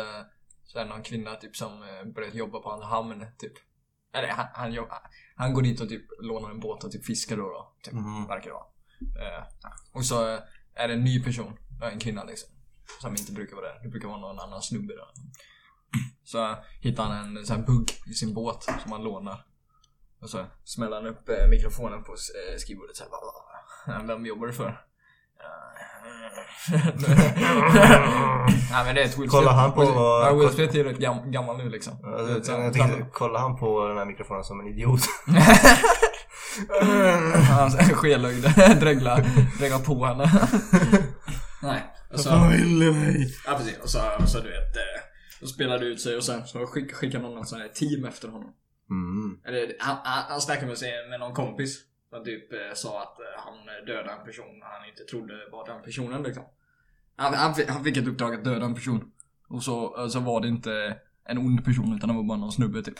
[0.64, 3.52] så är det någon kvinna typ som eh, börjat jobba på hans hamn typ.
[4.14, 4.88] Eller han, han, jobb,
[5.37, 8.26] han går dit och typ lånar en båt och typ fiskar då, då typ, Mhm.
[8.26, 8.66] verkar det vara.
[9.38, 9.44] Eh,
[9.92, 10.40] och så eh,
[10.74, 12.48] är det en ny person, eh, en kvinna liksom.
[13.01, 13.81] Som inte brukar vara där.
[13.83, 15.09] Det brukar vara någon annan snubbe där.
[16.24, 19.44] Så hittar han en sån här bugg i sin båt som han lånar.
[20.22, 23.11] Och så smäller han upp eh, mikrofonen på eh, skrivbordet såhär.
[23.11, 24.85] bara, Vem jobbar du för?
[28.70, 31.31] Nej men det är ett Will Kollar han på Ja, Will Smith är rätt gam,
[31.31, 32.05] gammal nu liksom.
[32.05, 35.01] Alltså, jag tänkte, kollar han på den här mikrofonen som en idiot?
[37.48, 38.48] Han skelögde,
[38.81, 39.24] dregla,
[39.59, 40.48] dregla på henne.
[41.62, 41.94] Nej.
[42.12, 43.35] Och så, Vad vill du mig?
[43.47, 43.79] ja precis.
[43.79, 44.77] Och så, och så du vet.
[44.77, 45.03] eh,
[45.40, 48.29] Då spelade det ut sig och sen så skick, skickade någon sånt här team efter
[48.29, 48.53] honom.
[48.90, 49.40] Mm.
[49.44, 51.81] Eller han, han, snackade med, sig, med någon kompis.
[52.11, 55.66] Som typ eh, sa att eh, han eh, dödade en person han inte trodde var
[55.66, 56.44] den personen liksom.
[57.16, 59.12] Han, han, fick- han fick ett uppdrag att döda en person.
[59.49, 62.53] Och så, eh, så var det inte en ond person utan det var bara någon
[62.53, 62.99] snubbe typ.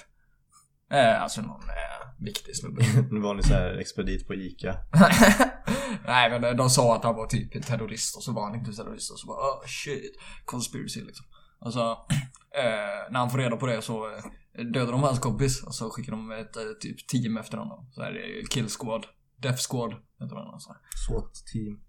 [0.91, 2.83] Eh, alltså någon eh, viktig snubbe.
[3.11, 4.77] Nu var ni så här expedit på Ica.
[6.07, 8.73] Nej men de, de sa att han var typ terrorist och så var han inte
[8.73, 11.27] terrorist och så bara oh shit, conspiracy liksom.
[11.61, 11.91] Och så,
[12.55, 15.91] eh, när han får reda på det så eh, dödar de hans kompis och så
[15.91, 17.91] skickar de ett eh, typ team efter honom.
[17.93, 20.73] Så är det kill squad, death squad heter den och så.
[20.73, 20.81] här.
[21.07, 21.81] SWAT team.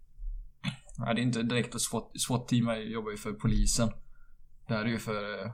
[0.98, 3.92] Nej det är inte direkt ett SWAT, SWAT team jag jobbar ju för polisen.
[4.68, 5.52] Det här är ju för eh,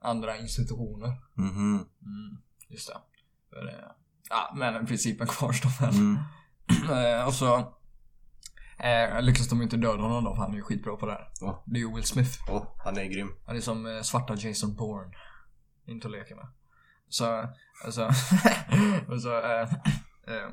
[0.00, 1.20] andra institutioner.
[1.34, 1.74] Mhm.
[2.02, 2.98] Mm, just det.
[3.50, 3.94] För,
[4.28, 5.94] ja men principen kvarstår väl.
[5.94, 6.18] Mm.
[6.90, 7.56] Eh, och så
[8.78, 11.30] eh, lyckas de inte döda honom då för han är ju skitbra på det här.
[11.40, 11.62] Ja.
[11.66, 12.30] Det är ju Will Smith.
[12.50, 13.34] Åh, han är grym.
[13.46, 15.12] Han är som eh, svarta Jason Bourne.
[15.86, 16.46] Inte att leka med.
[17.08, 17.48] Så,
[17.84, 18.02] alltså,
[19.08, 19.62] och så eh,
[20.26, 20.50] eh,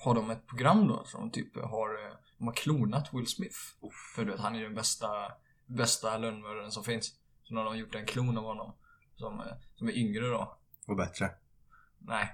[0.00, 3.56] har de ett program då som typ har, eh, de har klonat Will Smith.
[4.14, 5.08] För du vet, han är ju den bästa,
[5.66, 7.14] bästa lönnmördaren som finns.
[7.42, 8.74] Så nu har de gjort en klon av honom.
[9.16, 9.42] Som,
[9.74, 10.58] som är yngre då.
[10.86, 11.30] Och bättre.
[12.06, 12.28] Nej.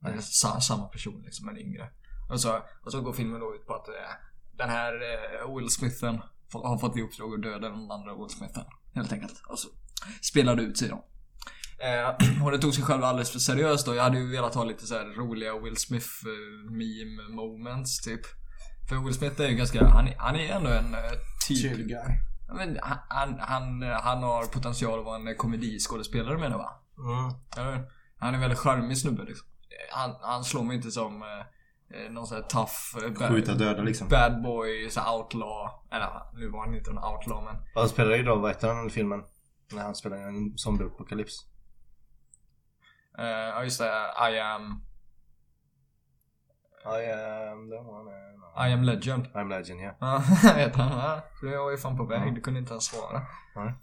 [0.00, 0.22] Det är Nej.
[0.22, 1.90] sa, samma person liksom, men yngre.
[2.30, 3.94] Och så, och så går filmen då ut på att eh,
[4.56, 8.64] den här eh, Will Smithen har fått i uppdrag att döda den andra Will Smithen.
[8.94, 9.42] Helt enkelt.
[9.48, 9.68] Och så
[10.22, 11.04] spelar det ut sig då.
[11.84, 13.94] Eh, och det tog sig själv alldeles för seriöst då.
[13.94, 18.20] Jag hade ju velat ha lite så roliga Will Smith eh, meme moments typ.
[18.88, 21.00] För Will Smith är ju ganska, han, är- han är ändå en eh,
[21.48, 21.88] typ guy.
[22.48, 26.70] Ja, Men han, han, han, han har potential att vara en komediskådespelare menar jag va?
[26.98, 27.34] Mm.
[27.56, 27.90] Eller?
[28.20, 29.46] Han är väldigt charmig snubbe liksom.
[29.92, 31.28] Han, han slår mig inte som eh,
[32.04, 32.72] eh, någon sån här tough
[33.24, 34.08] eh, Skjuta bad, döda liksom.
[34.08, 35.70] bad boy, så outlaw.
[35.90, 37.56] Eller nu var han inte en outlaw men.
[37.74, 39.22] Han spelade ju då, vad heter den filmen?
[39.72, 41.34] När han spelade en zombieapokalyps.
[43.18, 43.86] eh, Ja just det,
[44.34, 44.82] I am,
[46.84, 47.10] I
[47.50, 49.26] am the one and I am legend.
[49.34, 49.94] I'm legend, ja.
[50.00, 50.18] Ja,
[50.56, 51.20] heter han.
[51.42, 52.30] Jag var ju fan på väg, Ja.
[52.34, 53.22] du kunde inte ens svara.
[53.56, 53.74] Nej.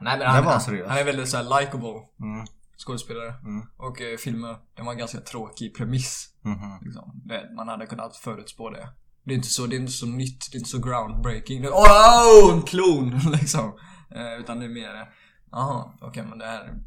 [0.00, 1.88] Nej men han, var han, han är väldigt såhär likable
[2.20, 2.46] Mm.
[2.86, 3.34] Skådespelare.
[3.44, 3.66] Mm.
[3.76, 6.28] Och eh, filmen, den var en ganska tråkig premiss.
[6.42, 6.78] Mhm.
[6.82, 7.22] Liksom.
[7.24, 8.88] Det, man hade kunnat förutspå det.
[9.24, 11.62] Det är inte så, det är inte så nytt, det är inte så groundbreaking.
[11.62, 13.10] Det, oh, en klon!
[13.32, 13.78] liksom.
[14.10, 15.14] Eh, utan det är mer,
[15.50, 16.80] jaha, okej men det här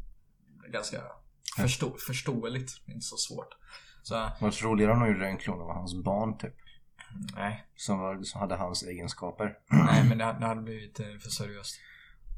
[0.66, 0.98] är ganska
[1.56, 2.70] förstå, förståeligt.
[2.86, 3.48] Det är inte så svårt.
[4.02, 6.54] Så, Det var roligare om de gjorde en klon av hans barn typ.
[7.36, 7.66] nej.
[7.76, 9.54] Som, var, som hade hans egenskaper.
[9.70, 11.74] Nej men det, det hade blivit eh, för seriöst.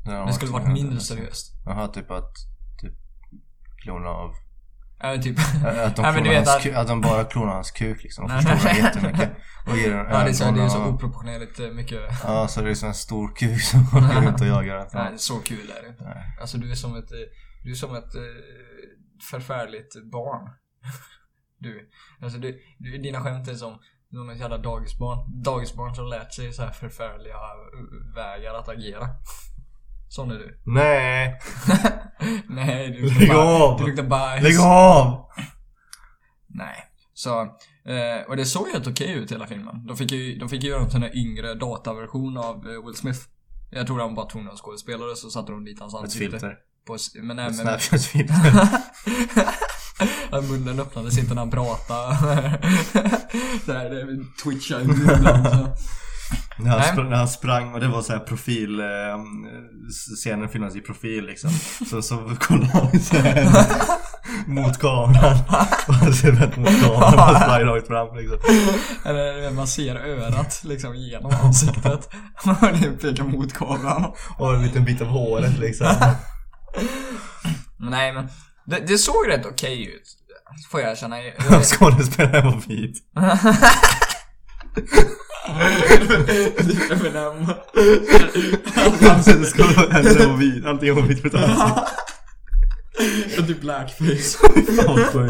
[0.06, 1.52] Ja, Det skulle varit mindre seriöst.
[1.66, 2.32] Jaha, typ att
[3.84, 4.30] typ klona av...
[5.02, 5.38] Ja, typ.
[5.38, 8.24] Att de, Ja, men du klonar vet hans, att- de bara klonar hans kuk liksom.
[8.24, 9.30] Och förstorar jättemycket.
[9.66, 12.00] Och ger den Ja, det är så, det är så oproportionerligt eh, mycket.
[12.24, 14.88] Ja, så det är som en stor kuk som går runt och jagar.
[14.94, 16.04] Nej, så kul är det inte.
[16.04, 16.36] Nej.
[16.40, 17.18] Alltså du är som ett, eh,
[17.64, 18.20] du är som ett eh,
[19.30, 20.50] förfärligt barn.
[21.58, 21.90] Du,
[22.22, 23.72] alltså du, du, dina skämt är som,
[24.32, 25.42] ett jävla dagisbarn.
[25.42, 27.36] Dagisbarn som lärt sig så här förfärliga
[28.14, 29.08] vägar att agera.
[30.08, 30.60] Sån är du.
[30.64, 31.38] Nej!
[32.48, 33.80] Nej, du Lägg luktar, av!
[33.80, 34.42] du luktar bajs.
[34.42, 35.26] Lägg av!
[36.48, 36.76] Nej.
[37.14, 39.86] Så, eh, och det såg helt okej ut hela filmen.
[39.86, 42.94] De fick ju, de fick ju göra en sån här yngre dataversion av eh, Will
[42.94, 43.20] Smith.
[43.70, 46.30] Jag tror han bara tog några skådespelare så satte de dit hans Ett ansikte.
[46.30, 46.56] filter.
[46.86, 48.68] På, men nej, Ett men, Snapchat-filter.
[50.50, 52.08] Munnen öppnades inte när han pratade.
[53.66, 55.46] Där, det twitchade ibland.
[55.46, 55.68] så.
[56.58, 58.86] När han, sprang, när han sprang och det var så här profil, eh,
[60.16, 61.50] scenen filmades i profil liksom.
[61.90, 63.48] Så, så kollade han så här
[64.46, 65.38] mot kameran.
[65.88, 68.38] Och han ser rätt mot kameran och sprang rakt fram liksom.
[69.04, 72.08] Eller man ser örat liksom genom ansiktet.
[72.44, 74.12] Och det pekar mot kameran.
[74.38, 75.86] Och en liten bit av håret liksom.
[77.78, 78.28] Nej men,
[78.66, 80.18] det, det såg rätt okej ut.
[80.70, 81.16] Får jag erkänna.
[81.62, 82.96] Skådespelaren var vit.
[86.90, 87.46] Eminem.
[89.44, 90.66] Skådespelaren var vit.
[90.66, 91.80] Allting var vitt på ett ansikte.
[93.38, 94.38] Och typ blackface.
[94.38, 95.28] Fan vad.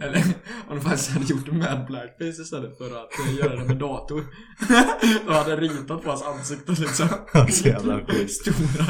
[0.00, 0.22] Eller
[0.68, 3.76] om de faktiskt hade gjort det med blackface istället för att eh, göra det med
[3.76, 4.24] dator.
[5.26, 7.08] De hade ritat på hans ansikte liksom.
[7.50, 8.32] Så jävla sjukt.
[8.32, 8.84] Stora,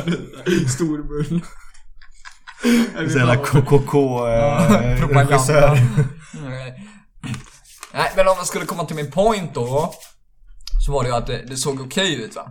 [0.68, 1.40] stor mun.
[3.10, 4.96] Så jävla KKK eh.
[7.96, 8.12] Nej.
[8.16, 9.94] Men om man skulle komma till min point då.
[10.86, 12.50] Så var det ju att det, det såg okej ut va.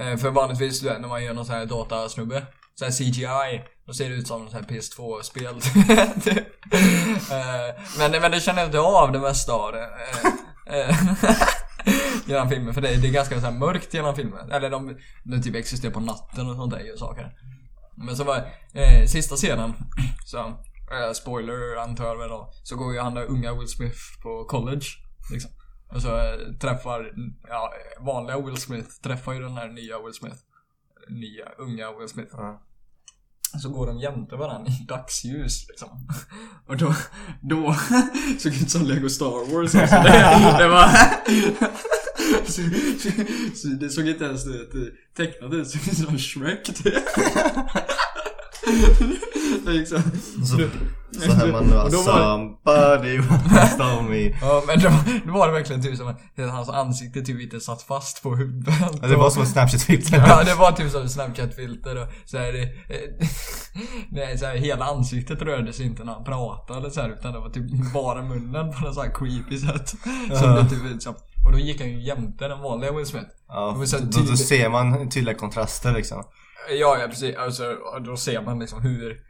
[0.00, 2.46] Eh, för vanligtvis du vet, när man gör någon sån här datasnubbe.
[2.74, 3.62] Så här CGI.
[3.86, 5.54] Då ser det ut som något sån här PS2-spel.
[7.30, 9.88] Eh, men, men det känner jag inte av det mesta av det.
[10.66, 10.96] Eh,
[12.26, 12.74] genom filmen.
[12.74, 14.50] För det, det är ganska så här mörkt genom filmen.
[14.50, 17.32] Eller de, de typ existerar på natten och sånt där saker.
[17.96, 18.36] Men så var
[18.74, 19.74] eh, sista scenen,
[20.24, 20.58] så,
[20.90, 24.44] eh, spoiler antar jag väl då, så går ju han där unga Will Smith på
[24.44, 24.86] college.
[25.32, 25.50] Liksom.
[25.94, 27.12] Och så eh, träffar,
[27.48, 30.36] ja, vanliga Will Smith träffar ju den här nya Will Smith.
[31.08, 32.30] Nya, unga Will Smith.
[32.32, 32.62] Ja.
[33.62, 35.88] Så går de jämte varandra i dagsljus liksom.
[36.66, 36.94] Och då,
[37.42, 37.74] då
[38.38, 39.96] såg det ut som Lego Star Wars alltså.
[39.96, 40.88] det, det var...
[42.44, 42.62] Så,
[43.00, 43.10] så,
[43.54, 44.72] så det såg inte ens ut
[45.16, 46.64] tecknat ut, det såg ut som Shrek
[49.66, 49.74] typ.
[49.74, 49.96] Gick så.
[50.46, 54.38] Så, här man det- somebody once told me.
[54.40, 54.90] Ja men då,
[55.26, 58.74] då var det verkligen typ som att hans ansikte typ inte satt fast på huvudet.
[59.02, 60.24] Ja, Det var som en Snapchat-filter.
[60.28, 63.26] Ja, det var typ som ett Snapchat-filter och så här, det, eh,
[64.10, 67.32] nej, så här, hela ansiktet rörde sig inte när han pratade eller så här, utan
[67.32, 69.88] det var typ bara munnen på något så här creepy sätt.
[70.40, 71.14] Som det typ ut som.
[71.46, 73.26] Och då gick han ju jämte den vanliga Will Smith.
[73.48, 76.24] Ja, då, då ser man tydliga kontraster liksom.
[76.80, 77.36] Ja, ja precis.
[77.36, 77.64] Alltså,
[78.04, 79.29] då ser man liksom hur...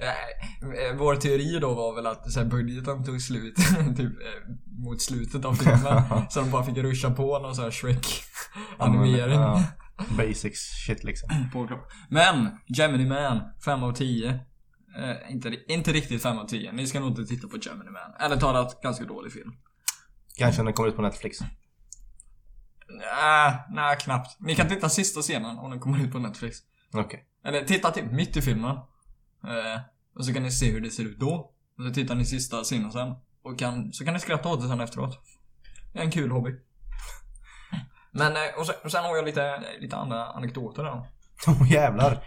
[0.00, 3.56] Eh, Vår teori då var väl att så här, budgeten tog slut
[3.96, 4.54] typ eh,
[4.84, 6.02] mot slutet av filmen.
[6.30, 8.06] så de bara fick ruscha på någon sån här Shrek
[8.78, 9.40] animering.
[9.40, 9.64] Ja,
[10.16, 11.30] basics shit liksom.
[12.08, 14.28] Men, Gemini Man, 5 av 10.
[14.28, 16.72] Eh, inte, inte riktigt 5 av 10.
[16.72, 18.14] Ni ska nog inte titta på Gemini Man.
[18.20, 19.52] Eller talat, ganska dålig film.
[20.38, 21.38] Kanske när den kommer ut på Netflix.
[22.88, 24.40] Nej, nej knappt.
[24.40, 26.58] Ni kan titta sista scenen om den kommer ut på Netflix.
[26.92, 27.24] Okej.
[27.44, 28.76] Eller titta typ mitt i filmen.
[29.44, 29.80] Eh,
[30.14, 31.52] och så kan ni se hur det ser ut då.
[31.78, 33.14] Och så tittar ni sista scenen sen.
[33.42, 35.18] Och kan, så kan ni skratta åt det sen efteråt.
[35.92, 36.50] Det är en kul hobby.
[38.12, 41.06] Men, eh, och sen, och sen har jag lite, lite andra anekdoter då.
[41.46, 42.24] Åh jävlar.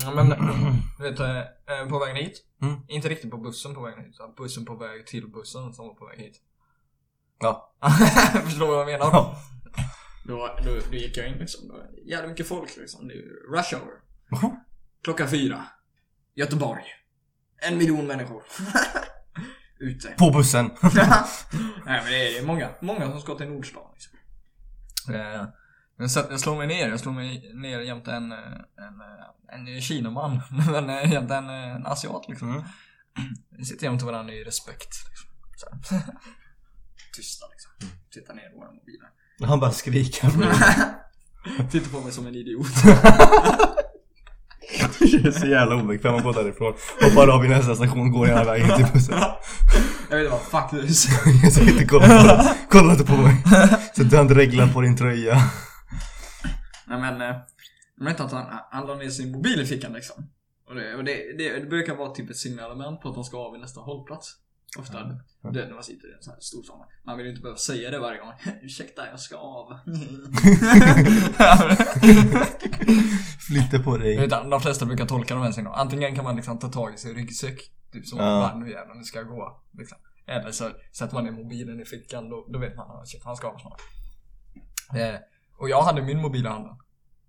[0.00, 0.28] Ja, men,
[0.98, 2.44] du vet, eh, på vägen hit.
[2.62, 2.80] Mm.
[2.88, 4.14] Inte riktigt på bussen på vägen hit.
[4.14, 6.40] utan bussen på väg till bussen som var på väg hit.
[7.38, 7.74] Ja.
[8.44, 9.10] Förstår du vad jag menar?
[9.12, 9.36] Ja.
[10.24, 11.60] Då, då, då gick jag in liksom.
[12.06, 13.08] Jävligt mycket folk liksom.
[13.08, 14.02] Det är rush hour.
[15.02, 15.64] Klockan fyra.
[16.34, 16.82] Göteborg.
[17.58, 18.42] En miljon människor.
[19.80, 20.08] Ute.
[20.08, 20.66] På bussen.
[20.82, 20.94] Nej
[22.02, 24.18] men det är många, många som ska till Nordstan liksom.
[25.14, 25.44] Eh,
[25.98, 28.38] men så jag slår mig ner, jag slår mig ner jämte en, eh,
[28.76, 29.00] en,
[29.60, 30.40] eh, en kinaman.
[30.72, 32.50] Men jämte en, en asiat liksom.
[32.50, 32.64] Mm.
[33.58, 34.90] Vi sitter jämte varandra i respekt.
[35.08, 35.82] Liksom.
[35.84, 36.04] Så här.
[37.16, 37.70] Tysta liksom.
[38.10, 39.08] Tittar ner i våra mobiler.
[39.42, 40.30] Han bara skriker.
[41.70, 42.66] Tittar på mig som en idiot.
[44.98, 46.74] Det är så jävla obekväm att gå därifrån.
[47.00, 49.18] Hoppar av i nästa station, går hela vägen till bussen.
[50.10, 51.58] jag vet inte vad fuck det är.
[51.58, 52.56] Jag inte kolla på det.
[52.70, 53.36] Kolla inte på mig.
[53.96, 55.42] Sätt en regla på din tröja.
[56.86, 57.36] Nej men, eh,
[57.98, 60.28] jag vet inte att han, han la ner sin mobil i fickan liksom.
[60.68, 63.38] Och, det, och det, det, det brukar vara typ ett signalement på att de ska
[63.38, 64.36] av vid nästa hållplats.
[64.78, 64.98] Ofta.
[65.52, 66.76] Det är när man sitter i en sån här stor sal.
[67.04, 68.32] Man vill ju inte behöva säga det varje gång.
[68.62, 69.78] Ursäkta, jag ska av.
[73.52, 74.24] Flytta på dig.
[74.24, 75.82] Utan de flesta brukar tolka de här signalerna.
[75.82, 77.70] Antingen kan man liksom ta tag i sin ryggsäck.
[77.92, 78.54] Typ som Ja.
[78.56, 79.62] nu jävlar, nu ska jag gå.
[79.78, 79.98] Liksom.
[80.26, 82.28] Eller så sätter man ner mobilen i fickan.
[82.30, 83.80] Då, då vet man att shit, han ska av snart.
[85.00, 85.14] Eh,
[85.58, 86.72] och jag hade min mobil i handen.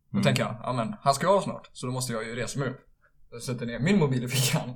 [0.09, 0.23] Då Mm.
[0.23, 1.69] tänker jag, ja men han ska av snart.
[1.73, 2.79] Så då måste jag ju resa mig upp.
[3.31, 4.69] Jag sätter ner min mobil i fickan.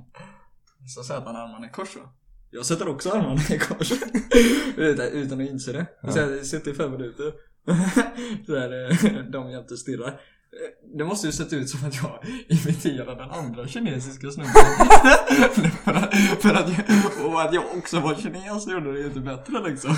[0.94, 2.02] Så sätter han armarna i kors va.
[2.50, 3.92] Jag sätter också armarna i kors.
[4.76, 5.86] utan, att inse det.
[6.02, 6.10] Ja.
[6.12, 7.32] Så jag sitter i fem minuter.
[8.46, 10.20] så är det, de jämte stirrar.
[10.52, 12.18] Eh, Det måste ju sett ut som att jag
[12.48, 14.52] imiterar den andra kinesiska snubben.
[15.82, 19.20] för, att, för att jag, och att jag också var kines gjorde det ju inte
[19.20, 19.94] bättre liksom.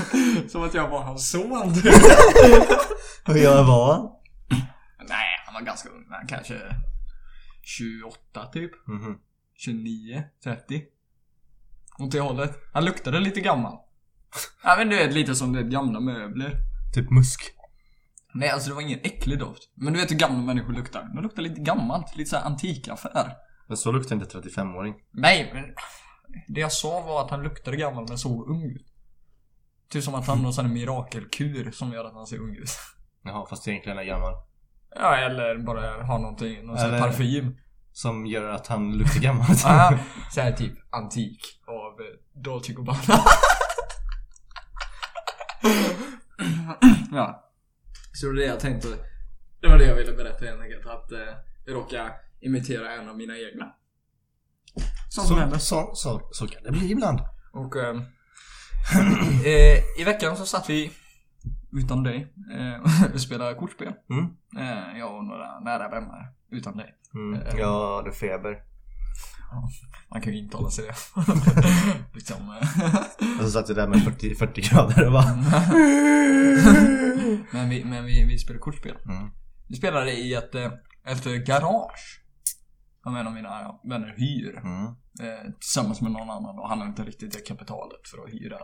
[0.49, 1.53] Som att jag var hans son.
[3.29, 4.11] Och jag var?
[5.09, 6.07] Nej, han var ganska ung.
[6.11, 6.55] Han kanske
[7.63, 8.87] 28 typ.
[8.89, 9.19] Mhm.
[9.57, 10.83] 29, 30.
[11.99, 12.59] Åt det hållet.
[12.73, 13.79] Han luktade lite gammal.
[14.63, 16.57] Ja men du vet lite som det gamla möbler.
[16.95, 17.41] Typ musk.
[18.35, 19.63] Nej alltså det var ingen äcklig doft.
[19.75, 21.11] Men du vet hur gamla människor luktar.
[21.15, 22.17] De luktar lite gammalt.
[22.17, 23.33] Lite såhär antikaffär.
[23.69, 24.95] Men så luktar inte 35-åring.
[25.13, 25.65] Nej men.
[26.49, 28.87] Det jag sa var att han luktade gammal men såg ung ut.
[29.91, 32.71] Typ som att han har här mirakelkur som gör att han ser ung ut.
[33.23, 34.33] Jaha, fast egentligen är gammal.
[34.95, 37.57] Ja eller bara har någonting, någon Eller- parfym.
[37.93, 39.63] Som gör att han luktar gammalt.
[39.65, 39.99] Ja,
[40.31, 42.99] så här typ antik av eh, Dolce Gabbana.
[47.13, 47.50] ja.
[48.21, 48.89] Så det var det jag tänkte.
[49.61, 50.87] Det var det jag ville berätta helt enkelt.
[50.87, 51.19] Att eh,
[51.65, 53.73] jag råkar imitera en av mina egna.
[55.09, 55.59] Sånt som händer.
[55.59, 57.21] så, så, så kan det bli ibland.
[57.53, 57.97] Och ehm,
[59.45, 60.91] eh, i veckan så satt vi
[61.73, 63.93] utan dig eh, och spelade kortspel.
[64.11, 64.25] Mm.
[64.59, 66.95] Eh, jag och några nära vänner utan dig.
[67.15, 67.43] Mm.
[67.43, 67.59] Eh.
[67.59, 68.63] Jag hade feber.
[70.11, 70.95] Man kan ju intala sig det.
[72.15, 72.59] liksom.
[73.39, 75.37] Och så satt jag där med 40, 40 grader och bara...
[77.51, 78.97] men vi, men vi, vi spelade kortspel.
[79.05, 79.31] Mm.
[79.69, 80.73] Vi spelade i ett, eh,
[81.05, 82.23] ett garage.
[83.03, 84.61] Som en av mina vänner hyr.
[84.65, 84.85] Mm.
[85.21, 86.59] Eh, tillsammans med någon annan.
[86.59, 88.59] Och han har inte riktigt det kapitalet för att hyra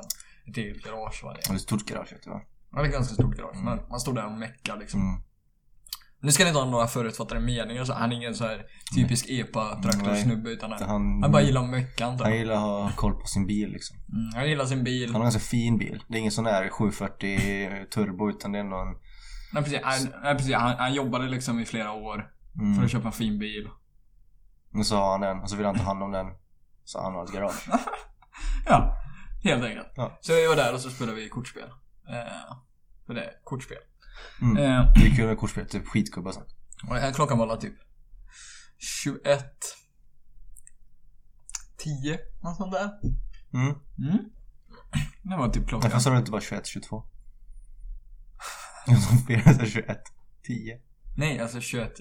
[0.48, 1.40] ett eget garage varje.
[1.46, 2.40] Det är ett stort garage vet du va?
[2.72, 3.54] Det är ett ganska stort garage.
[3.56, 3.64] Mm.
[3.64, 5.00] Men man står där och meckar liksom.
[5.00, 5.22] Mm.
[6.20, 7.84] Nu ska ni inte ha några förutfattade meningar.
[7.84, 10.48] Så han är ingen så här typisk epa-traktorsnubbe.
[10.50, 13.26] Utan han, Han, han bara gillar att mecka antar han gillar att ha koll på
[13.26, 13.96] sin bil liksom.
[13.96, 15.06] Mm, han gillar sin bil.
[15.06, 16.02] Han har en ganska fin bil.
[16.08, 18.88] Det är ingen sån där 740 turbo utan det är någon...
[19.52, 22.74] Nej precis, han, nej, precis han, han jobbade liksom i flera år Mm.
[22.74, 23.68] för att köpa en fin bil.
[24.70, 26.26] Nu så har han den och så vill han ta hand om den.
[26.84, 27.68] Så han har ett garage.
[28.66, 28.96] Ja,
[29.44, 29.88] helt enkelt.
[29.96, 30.18] Ja.
[30.20, 31.68] Så vi var där och så spelade vi kortspel.
[32.08, 32.56] Eh,
[33.06, 33.78] för det är kortspel.
[34.42, 34.56] Mm.
[34.56, 36.46] Eh, Det är kul med kortspel, typ skitgubbar sånt.
[36.88, 37.74] och här klockan var typ
[38.78, 39.42] 21
[41.78, 42.90] 10, något sånt där.
[43.54, 43.74] Mm.
[43.98, 44.18] Mm.
[45.22, 45.90] Det var typ klockan.
[45.90, 47.04] fast sa du inte bara 21, 22?
[49.08, 49.98] Som firade 21.
[50.46, 50.78] 10.
[51.16, 51.92] Nej, alltså 21.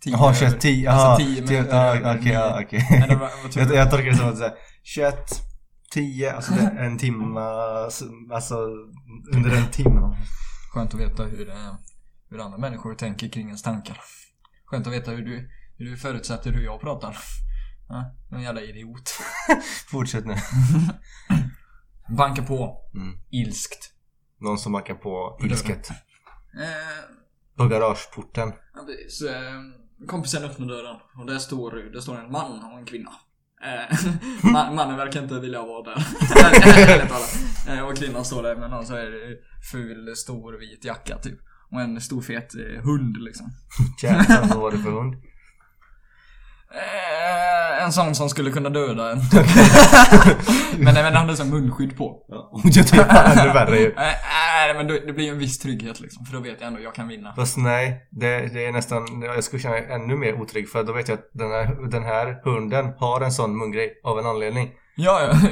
[0.00, 0.90] 10 Jaha, över- 21, 10.
[0.90, 2.86] Alltså Jaha, 10 tio- minuter ja, över Okej, ja, okej.
[3.54, 5.16] Jag, jag tolkar det som att säga 21,
[5.92, 7.40] 10, alltså en timme,
[8.34, 8.54] alltså
[9.34, 10.16] under en timme.
[10.74, 11.74] Skönt att veta hur, eh,
[12.30, 14.00] hur andra människor tänker kring ens tankar.
[14.64, 17.16] Skönt att veta hur du, hur du förutsätter hur jag pratar.
[17.88, 19.10] Ja, en jävla idiot.
[19.90, 20.34] Fortsätt nu.
[22.16, 22.80] Banka på.
[22.94, 23.18] Mm.
[23.30, 23.92] Ilskt.
[24.38, 25.90] Någon som backar på ilsket.
[25.90, 25.96] Eh,
[27.56, 28.52] På garageporten.
[28.74, 29.22] ja, precis.
[29.22, 33.12] Eh, kompisen öppnar dörren och där står, där står en man och en kvinna.
[33.62, 33.98] Eh,
[34.52, 36.06] Man, mannen verkar inte vilja vara där.
[37.68, 39.36] Eh, och kvinnan står där med någon så här
[39.72, 41.38] ful, stor, vit jacka typ.
[41.70, 43.50] Och en stor fet eh, hund liksom.
[44.02, 45.14] Jävlar, vad var det för hund?
[46.74, 49.18] Eh, en sån som skulle kunna döda en.
[50.78, 52.24] men även hade här munskydd på.
[52.28, 53.94] Ja, jag tycker fan ännu värre ju.
[53.96, 56.24] Nej men det blir ju en viss trygghet liksom.
[56.24, 57.34] För då vet jag ändå att jag kan vinna.
[57.34, 60.92] Fast nej, det, det är nästan, jag skulle känna mig ännu mer otrygg för då
[60.92, 64.70] vet jag att den här, den här hunden har en sån mungrej av en anledning.
[64.96, 65.50] Ja, ja.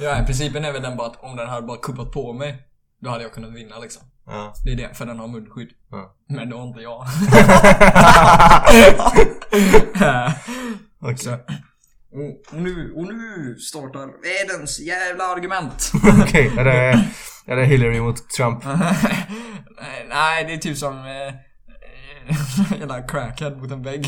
[0.00, 2.71] ja, principen är väl den bara att om den hade bara kuppat på mig.
[3.02, 4.02] Då hade jag kunnat vinna liksom.
[4.26, 4.54] Ja.
[4.64, 5.68] Det är det, för den har munskydd.
[5.90, 6.14] Ja.
[6.28, 7.06] Men det har inte jag.
[11.00, 11.18] Okej.
[11.18, 11.38] Så, och,
[12.52, 15.92] nu, och nu startar världens jävla argument.
[16.22, 17.04] Okej, är, det,
[17.46, 18.64] är det Hillary mot Trump?
[20.08, 21.34] Nej, det är typ som eh,
[22.78, 24.06] jävla crackhead mot en vägg.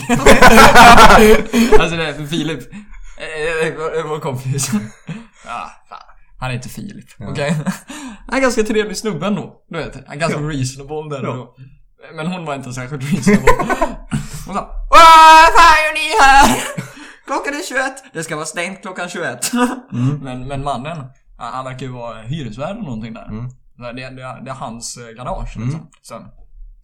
[1.80, 2.72] alltså det är Filip.
[2.72, 4.70] Eh, Vår kompis.
[5.47, 6.13] Ja, fan.
[6.45, 7.51] Han är inte Filip, okej?
[8.28, 9.62] Han är ganska trevlig snubbe ändå.
[9.68, 10.49] Du vet, han är ganska Ja.
[10.49, 11.32] reasonable där Ja.
[11.34, 11.57] då.
[12.16, 13.53] Men hon var inte särskilt reasonable.
[14.47, 15.01] Hon sa Vad
[15.57, 16.59] fan gör ni här?
[17.26, 18.05] Klockan är 21.
[18.12, 19.51] Det ska vara stängt klockan 21.
[20.20, 21.05] Men, men mannen,
[21.38, 23.28] han verkar ju vara hyresvärd eller någonting där.
[23.28, 23.51] Mm.
[23.51, 24.11] Så Det, det,
[24.45, 25.90] det är hans eh, garage liksom.
[26.03, 26.14] Så,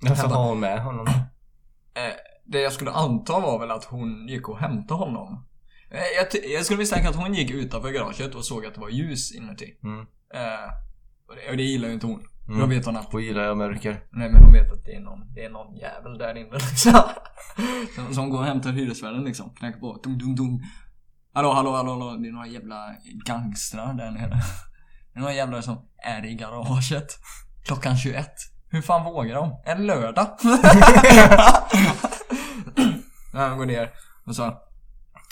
[0.01, 1.07] Jag ska ha hon med honom.
[1.07, 2.15] eh,
[2.47, 5.47] det jag skulle anta var väl att hon gick och hämtade honom.
[5.91, 8.89] Eh, jag, jag skulle misstänka att hon gick utanför garaget och såg att det var
[8.89, 9.75] ljus inuti.
[9.85, 10.01] Mm.
[10.35, 10.71] Eh,
[11.29, 12.27] och, det, och det gillar ju inte hon.
[12.49, 12.61] Mm.
[12.61, 14.03] Då vet hon att Då gillar jag mörker.
[14.11, 16.93] Nej men hon vet att det är någon, det är någon jävel där inne liksom.
[17.95, 19.55] Som, som går och hämtar hyresvärden liksom.
[19.55, 20.01] Knackar på.
[20.05, 20.61] Dum, dum, dum.
[21.33, 22.17] Hallå, hallå, hallå, hallå.
[22.17, 22.95] Det är några jävla
[23.27, 24.43] gangstrar där nere.
[25.13, 27.19] Det är några jävlar som är i garaget.
[27.65, 28.31] Klockan 21.
[28.71, 29.63] Hur fan vågar de?
[29.65, 30.27] En lördag?
[33.49, 33.91] Hon går ner
[34.27, 34.43] och så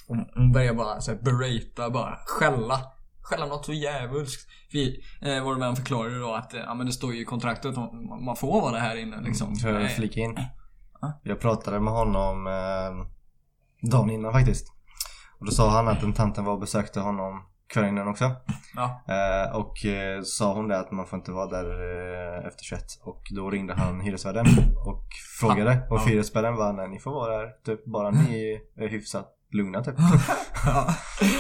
[0.09, 2.81] hon, börjar bara så här berata, bara skälla.
[3.23, 4.49] Skälla något så djävulskt.
[4.73, 7.25] Vi, eh, vår vän förklarar ju då att eh, ja, men det står ju i
[7.25, 7.93] kontraktet att
[8.27, 9.57] man- får vara här inne liksom.
[9.57, 10.39] Så jag flika in.
[11.01, 11.21] Ja.
[11.23, 14.73] Jag pratade med honom eh, dagen innan faktiskt.
[15.39, 17.43] Och då sa han att den tanten var och besökte honom
[17.75, 18.31] kvällen innan också.
[18.77, 19.03] Ja.
[19.09, 21.65] Eh, och eh, sa hon det att man får inte vara där
[22.39, 22.83] eh, efter 21.
[23.03, 24.47] Och då ringde han hyresvärden
[24.87, 25.05] och
[25.41, 25.87] frågade.
[25.91, 26.05] Och Ja.
[26.07, 29.95] hyresvärden var nej ni får vara där typ bara ni är hyfsat lugna typ.
[30.65, 30.95] ja.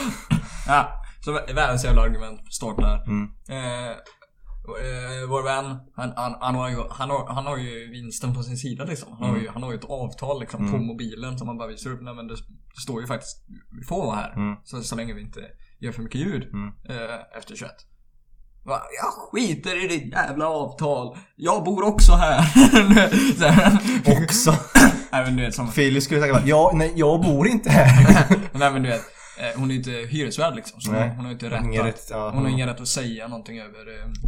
[0.66, 0.92] ja.
[1.24, 3.02] Så vä- världens jävla argument startar.
[3.06, 3.28] Mm.
[3.50, 8.34] Eh, eh, vår vän, han, han, han, har ju, han, har, han har ju vinsten
[8.34, 9.16] på sin sida liksom.
[9.20, 10.86] Han, har, ju, han har ju ett avtal liksom på Mm.
[10.86, 12.00] mobilen som han bara visar upp.
[12.02, 12.34] Nej men det,
[12.74, 13.36] det står ju faktiskt,
[13.80, 14.32] vi får vara här.
[14.36, 14.56] Mm.
[14.64, 15.40] Så, så länge vi inte
[15.80, 16.68] gör för mycket ljud Mm.
[16.88, 17.70] eh, efter 21.
[18.64, 18.80] Va?
[19.02, 21.16] Jag skiter i ditt jävla avtal.
[21.36, 22.42] Jag bor också här.
[23.38, 23.78] Så här.
[24.22, 24.50] Också.
[25.12, 25.72] Nej men du vet som...
[25.72, 28.28] Filip skulle säkert bara ja, nej jag bor inte här.
[28.52, 29.00] Nej men du vet.
[29.38, 30.80] eh, Hon är inte hyresvärd liksom.
[30.80, 31.08] Så Nej.
[31.16, 33.58] hon, har inte rätt, Ingen att, rätt, ja, Hon har ingen rätt att säga någonting
[33.60, 33.78] över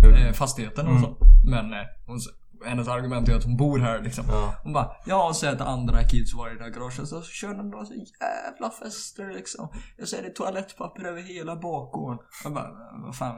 [0.04, 0.14] Mm.
[0.14, 1.02] eh, eh, fastigheten och Mm.
[1.02, 1.16] så.
[1.50, 2.20] Men eh, hon,
[2.64, 4.24] hennes argument är att hon bor här liksom.
[4.28, 4.54] Ja.
[4.62, 7.70] Hon bara, jag ser att andra kids var i det där garaget så kör de
[7.70, 9.68] bara så jävla fester liksom.
[9.96, 12.18] Jag ser det toalettpapper över hela bakgården.
[12.44, 12.70] Jag bara,
[13.06, 13.34] vad fan,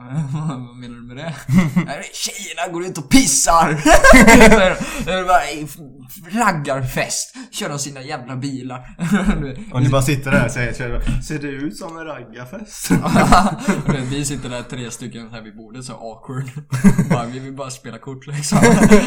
[0.49, 1.35] vad menar du med det?
[2.13, 3.83] Tjejerna går ut och pissar!
[6.39, 7.35] raggarfest.
[7.51, 8.97] Kör de sina jävla bilar.
[9.73, 12.91] Och ni bara sitter där och säger er, Ser det ut som en raggarfest?
[14.11, 16.51] Vi sitter där tre stycken här vid bordet så awkward.
[17.11, 18.59] Bara, vi vill bara spela kort liksom.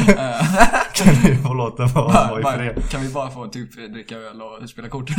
[0.08, 0.46] Eh,
[0.94, 2.90] kan ni få låta vara bara, fred?
[2.90, 5.10] kan vi bara få typ dricka öl och spela kort?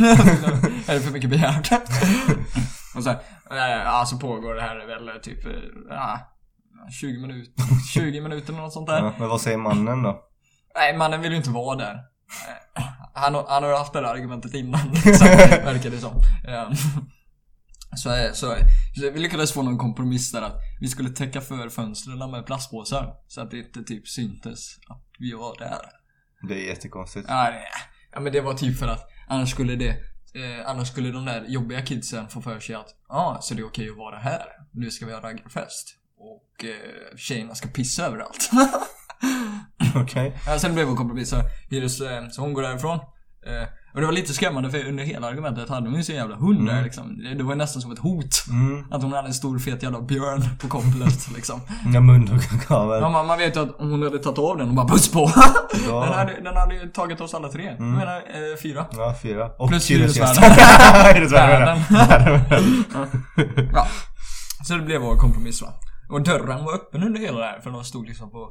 [0.88, 1.72] är det för mycket begärt?
[2.96, 3.18] och så, här,
[3.50, 5.52] eh, ja, så pågår det här väl typ eh,
[5.90, 6.20] ja,
[7.00, 7.52] 20 minuter,
[7.94, 8.98] 20 minuter eller något sånt där.
[8.98, 10.20] Ja, men vad säger mannen då?
[10.74, 11.94] Nej, mannen vill ju inte vara där.
[12.76, 12.82] Eh,
[13.14, 15.26] Han, har- han har haft det där argumentet innan, liksom,
[15.64, 16.12] verkar det som.
[18.02, 18.56] Så, eh, så,
[18.94, 23.14] så vi lyckades få någon kompromiss där att vi skulle täcka för fönstren med plastpåsar.
[23.28, 25.80] Så att det inte typ syntes att vi var där.
[26.48, 27.26] Det är jättekonstigt.
[27.28, 27.62] Ja, det,
[28.12, 29.88] ja men det var typ för att annars skulle det
[30.34, 33.62] eh, Annars skulle de där jobbiga kidsen få för sig att Ja, ah, så det
[33.62, 34.46] är okej att vara här.
[34.72, 35.94] Nu ska vi ha raggarfest.
[36.18, 38.50] Och eh, tjejerna ska pissa överallt.
[39.94, 40.38] Okej.
[40.46, 42.98] Ja, sen blev vår kompromiss så, eh, så hon går därifrån.
[43.46, 46.36] Eh, och det var lite skrämmande för under hela argumentet hade hon ju sin jävla
[46.36, 47.18] hund där liksom.
[47.38, 48.44] Det, var nästan som ett hot.
[48.50, 48.84] Mm.
[48.90, 51.60] Att hon hade en stor fet jävla björn på kopplet liksom.
[51.94, 53.02] Ja, munhuggarkavel.
[53.02, 55.12] Ja, man, man vet ju att om hon hade tagit av den och bara puss
[55.12, 55.32] på.
[55.88, 56.04] Ja.
[56.04, 57.64] Den, hade, den hade ju tagit oss alla tre.
[57.64, 58.86] Jag menar eh, fyra.
[58.92, 59.50] Ja, fyra.
[59.58, 60.42] Och Plus hyresvärden.
[61.14, 61.78] Hyresvärden.
[61.90, 62.84] Värden.
[63.74, 63.86] Ja.
[64.64, 65.68] Så det blev vår kompromiss va.
[66.08, 68.48] Och dörren var öppen under hela det här för de stod liksom på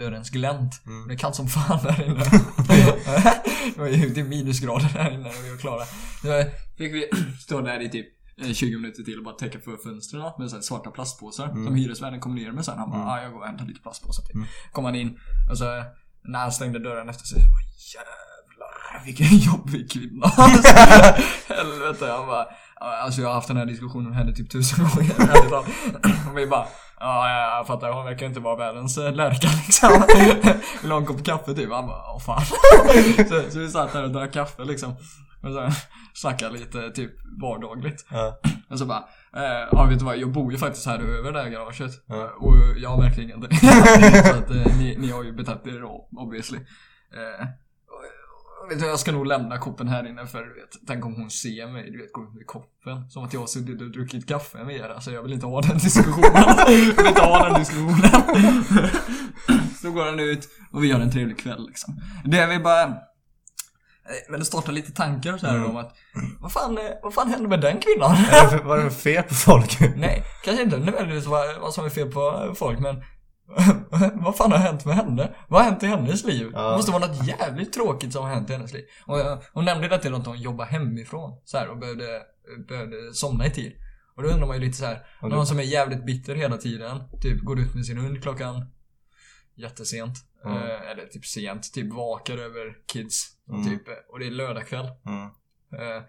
[0.00, 0.82] dörrens glänt.
[1.08, 2.24] Det är kallt som fan där inne.
[3.74, 5.84] det var ju typ minusgrader där inne när vi var klara.
[6.22, 8.06] Så fick vi stå där i typ
[8.42, 11.74] eh, 20 minuter till och bara täcka för fönstren med så här svarta plastpåsar som
[11.74, 12.78] hyresvärden kom ner med sen.
[12.78, 14.44] Han bara ah, jag går och hämtar lite plastpåsar till.
[14.72, 15.18] Kom han in
[15.50, 15.64] och så
[16.22, 17.70] när han stängde dörren efter sig så bara
[19.04, 20.26] vilken jobbig kvinna.
[20.36, 20.74] Alltså,
[21.54, 22.46] helvete han bara
[22.80, 25.14] Alltså jag har haft den här diskussionen med henne typ tusen gånger.
[25.26, 25.66] talat.
[26.30, 26.66] Och vi bara,
[27.00, 30.02] ja ja, jag fattar, hon verkar inte vara världens eh, lärka liksom.
[30.82, 31.72] Vill ha en kopp kaffe typ?
[31.72, 32.44] Han bara, åh fan.
[33.28, 34.96] Så, så vi satt där och drack kaffe liksom.
[35.42, 35.70] Och så
[36.14, 37.10] snackade lite typ
[37.42, 38.06] vardagligt.
[38.10, 38.40] Ja.
[38.70, 39.04] Och så bara,
[39.36, 41.92] eh, ja vet du vad, jag bor ju faktiskt här över det här garaget.
[42.06, 42.30] Ja.
[42.38, 43.56] Och jag har verkligen inte.
[44.28, 45.84] så att eh, ni, ni har ju betett er
[46.16, 46.58] obviously.
[46.58, 47.46] Eh,
[48.68, 51.30] vet du, jag ska nog lämna koppen här inne för du vet, tänk om hon
[51.30, 53.10] ser mig, du vet, gå ut med koppen.
[53.10, 54.88] Som att jag har suttit och druckit kaffe med er.
[54.88, 56.32] Alltså jag vill inte ha den diskussionen.
[56.56, 58.10] jag vill inte ha den diskussionen.
[59.82, 61.94] så går han ut och vi har en trevlig kväll liksom.
[62.24, 62.82] Det är vi bara...
[62.82, 62.90] eh,
[64.30, 65.70] Men det startar lite tankar så här Mm.
[65.70, 65.96] om att
[66.40, 68.16] vad fan, eh, vad fan hände med den kvinnan?
[68.64, 69.78] Var det fel på folk?
[69.96, 72.96] Nej, kanske inte nödvändigtvis vad, vad som är fel på folk men
[74.14, 75.34] vad fan har hänt med henne?
[75.48, 76.50] Vad har hänt i hennes liv?
[76.52, 76.70] Ja.
[76.70, 78.84] Det måste vara något jävligt tråkigt som har hänt i hennes liv.
[79.06, 79.16] Och
[79.52, 82.22] hon nämnde det till att hon jobbar hemifrån så här, och behövde,
[82.68, 83.72] behövde somna i tid.
[84.16, 86.56] Och då undrar man ju lite så här, du- någon som är jävligt bitter hela
[86.56, 88.66] tiden, typ går ut med sin hund klockan
[89.54, 90.16] jättesent.
[90.44, 90.56] Mm.
[90.56, 93.26] Eh, eller typ sent, typ vakar över kids.
[93.48, 93.64] Mm.
[93.64, 94.88] Typ, och det är lördagkväll.
[95.06, 95.28] Mm.
[95.78, 96.02] Eh,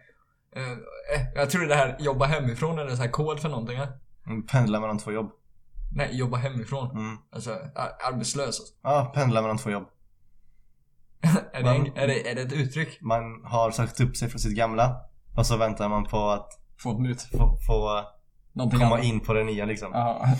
[0.56, 0.72] eh,
[1.16, 3.78] eh, jag tror det här jobba hemifrån är en sån här kod för någonting.
[3.78, 3.88] eh?
[4.28, 5.32] Mm, Pendla mellan två jobb.
[5.94, 6.92] Nej, jobba hemifrån.
[6.98, 7.18] Mm.
[7.32, 8.46] Alltså, ar- arbetslös.
[8.48, 8.64] Alltså.
[8.84, 9.88] Ja, pendla mellan två jobb.
[11.54, 13.02] är, det en, är, det, är det ett uttryck?
[13.02, 15.02] Man har sagt upp sig från sitt gamla.
[15.38, 16.48] Och så väntar man på att
[16.80, 17.22] Få ett nytt.
[17.22, 18.04] få, få
[18.54, 19.06] Någonting komma annat.
[19.06, 19.92] in på det nya liksom.
[19.94, 20.26] Ja.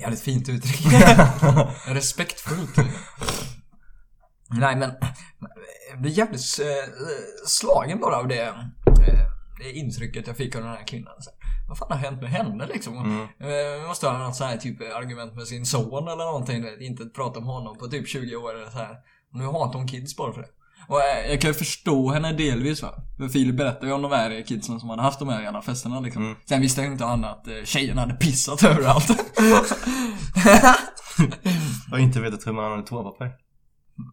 [0.00, 0.92] Jävligt fint uttryck.
[1.86, 2.76] Respektfullt.
[4.50, 4.92] Nej men,
[5.90, 6.92] jag blir jävligt eh,
[7.46, 8.54] slagen bara av det, eh,
[9.58, 11.14] det intrycket jag fick av den här kvinnan.
[11.68, 12.96] Vad fan har hänt med henne liksom?
[12.98, 13.20] Mm.
[13.20, 16.62] Eh, måste ha något så här typ argument med sin son eller någonting.
[16.62, 18.96] vet, Inte prata om honom på typ 20 år eller så här.
[19.32, 20.48] Nu hatar hon kids bara för det.
[20.88, 22.94] Och eh, jag kan ju förstå henne delvis va.
[23.18, 26.00] För Filip berättade ju om de här kidsen som hade haft de här jävla festerna
[26.00, 26.22] liksom.
[26.24, 26.36] Mm.
[26.48, 29.10] Sen visste ju inte han att eh, tjejerna hade pissat överallt.
[31.92, 33.32] Och inte vetat hur man använder toapapper.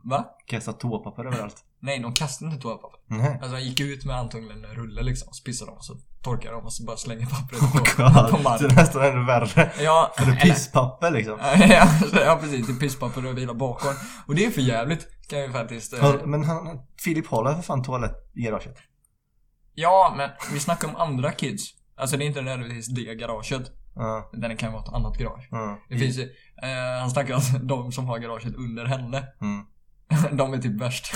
[0.04, 0.26] va?
[0.48, 1.64] Kastat toapapper överallt.
[1.82, 3.00] Nej, de kastade inte toapapper.
[3.08, 3.32] Nej.
[3.34, 5.28] Alltså han gick ut med antagligen en rulle liksom.
[5.34, 8.04] Så pissade de och så torkade de och så bara slänger pappret Oh på, på
[8.04, 8.32] god.
[8.32, 8.76] Det är marken.
[8.76, 9.72] nästan ännu värre.
[9.80, 11.38] Ja, Eller eller- pisspapper liksom.
[11.70, 13.94] ja, ja precis, det är pisspapper och vila bakom.
[14.28, 15.94] Och det är för jävligt kan jag ju faktiskt...
[15.94, 18.78] eh, Ja, Men han, Filip håller för fan toalett i garaget.
[19.74, 21.64] Ja, men vi snackar om andra kids.
[21.98, 23.72] Alltså det är inte nödvändigtvis det garaget.
[24.34, 25.48] Utan det kan vara ett annat garage.
[25.52, 25.80] ja.
[25.90, 26.24] Det finns ju,
[26.64, 29.18] eh, han snackar om de som har garaget under henne.
[29.42, 29.66] Mm.
[30.32, 31.12] De är typ värst.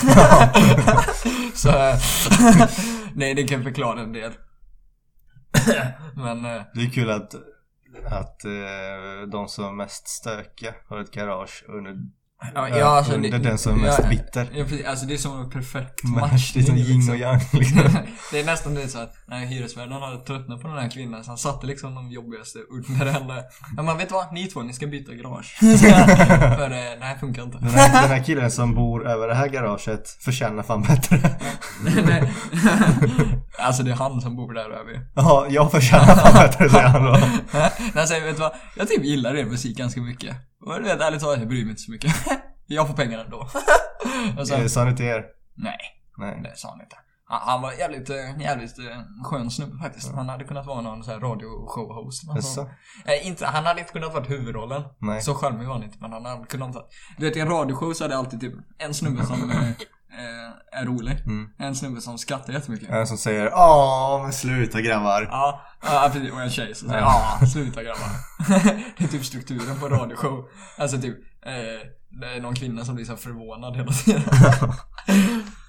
[1.54, 1.70] Så,
[3.14, 4.32] nej det kan förklara en del.
[6.16, 7.34] Men, eh, Det är kul att,
[8.04, 11.96] att eh, de som är mest stökiga har ett garage under,
[12.54, 14.48] ja, ja, alltså, under det- den som är mest ja, bitter.
[14.54, 14.86] Ja, precis.
[14.86, 17.82] alltså det är som en perfekt Match, det är som yin och yang liksom.
[18.32, 21.30] det är nästan det så att när hyresvärden hade tröttnat på den här kvinnan så
[21.30, 23.42] han satte liksom de jobbigaste under henne.
[23.76, 24.32] Ja men vet vad?
[24.32, 25.56] Ni två, ni ska byta garage.
[25.60, 27.58] För eh, det här funkar inte.
[27.58, 31.20] Den här, den här killen som bor över det här garaget förtjänar fan bättre.
[32.06, 32.32] Nej.
[33.58, 35.06] alltså det är han som bor där över.
[35.14, 37.18] Ja, jag förtjänar fan bättre säger han då.
[37.94, 38.52] Nej, säger, vet du vad?
[38.76, 40.36] Jag typ gillar er musik ganska mycket.
[40.66, 42.14] Och du vet, ärligt talat, jag bryr mig inte så mycket.
[42.66, 43.48] Jag får pengarna ändå.
[44.44, 45.24] så, Eh, Sa ni till er?
[45.56, 45.78] nej,
[46.18, 46.40] Nej.
[46.42, 46.96] det sa han inte.
[47.26, 48.84] Han, han var jävligt, eh, jävligt eh,
[49.24, 50.12] skön snubbe faktiskt.
[50.14, 52.34] Han hade kunnat vara någon så här radioshow-host.
[52.34, 52.68] Jaså?
[53.06, 54.82] Eh, inte, han hade inte kunnat vara huvudrollen.
[54.98, 55.22] Nej.
[55.22, 56.84] Så charmig var han inte, men han hade kunnat vara...
[57.18, 60.80] Du vet, i en radioshow så är det alltid typ en snubbe som eh, eh,
[60.80, 61.18] är rolig.
[61.26, 61.48] Mm.
[61.58, 62.90] En snubbe som skrattar jättemycket.
[62.90, 65.28] En som säger Åh, men sluta grabbar.
[65.30, 66.32] Ja, ja precis.
[66.32, 68.08] Och en tjej som säger ja, sluta grabbar.
[68.98, 70.44] det är typ strukturen på en radioshow.
[70.78, 71.80] Alltså typ, eh,
[72.20, 74.22] det är någon kvinna som blir så förvånad hela tiden.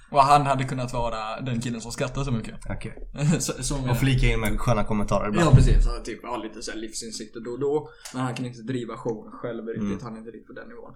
[0.10, 2.56] Och han hade kunnat vara den killen som skrattar så mycket.
[2.70, 3.10] Okej.
[3.40, 5.48] Som Och flika in med sköna kommentarer ibland.
[5.48, 7.90] Ja precis, han typ har lite så här livsinsikter då och då.
[8.14, 10.00] Men han kan inte driva showen själv riktigt, Mm.
[10.04, 10.94] han är inte riktigt på den nivån.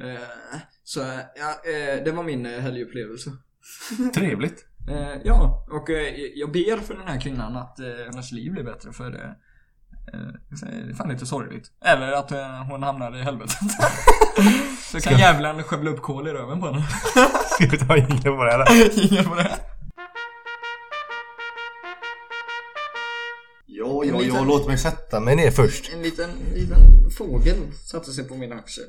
[0.00, 1.00] Eh, så
[1.36, 3.30] ja, eh, det var min eh, helgupplevelse.
[4.14, 4.64] Trevligt.
[4.90, 8.64] Eh, ja, och eh, jag ber för den här kvinnan att eh, hennes liv blir
[8.64, 9.34] bättre för
[10.06, 10.16] det.
[10.18, 11.70] Eh, det är fan lite sorgligt.
[11.84, 13.58] Eller att eh, hon hamnar i helvetet.
[14.92, 16.86] så kan djävulen skövla upp kol i röven på henne.
[17.50, 19.00] Ska vi ta ingen på det här?
[19.12, 19.56] Ingen på det.
[23.66, 24.44] Ja, ja, liten- ja.
[24.44, 25.92] Låt mig sätta mig ner först.
[25.92, 28.84] En liten, liten fågel satte sig på min axel.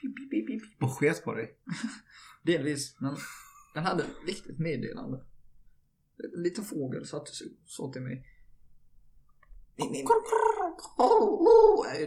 [0.00, 0.82] Pip, pip, pip, pip.
[0.82, 1.50] Och sket på dig.
[2.42, 3.16] Delvis, men
[3.74, 5.20] den hade ett viktigt meddelande.
[6.36, 8.26] En liten fågel satte sig och sa till mig.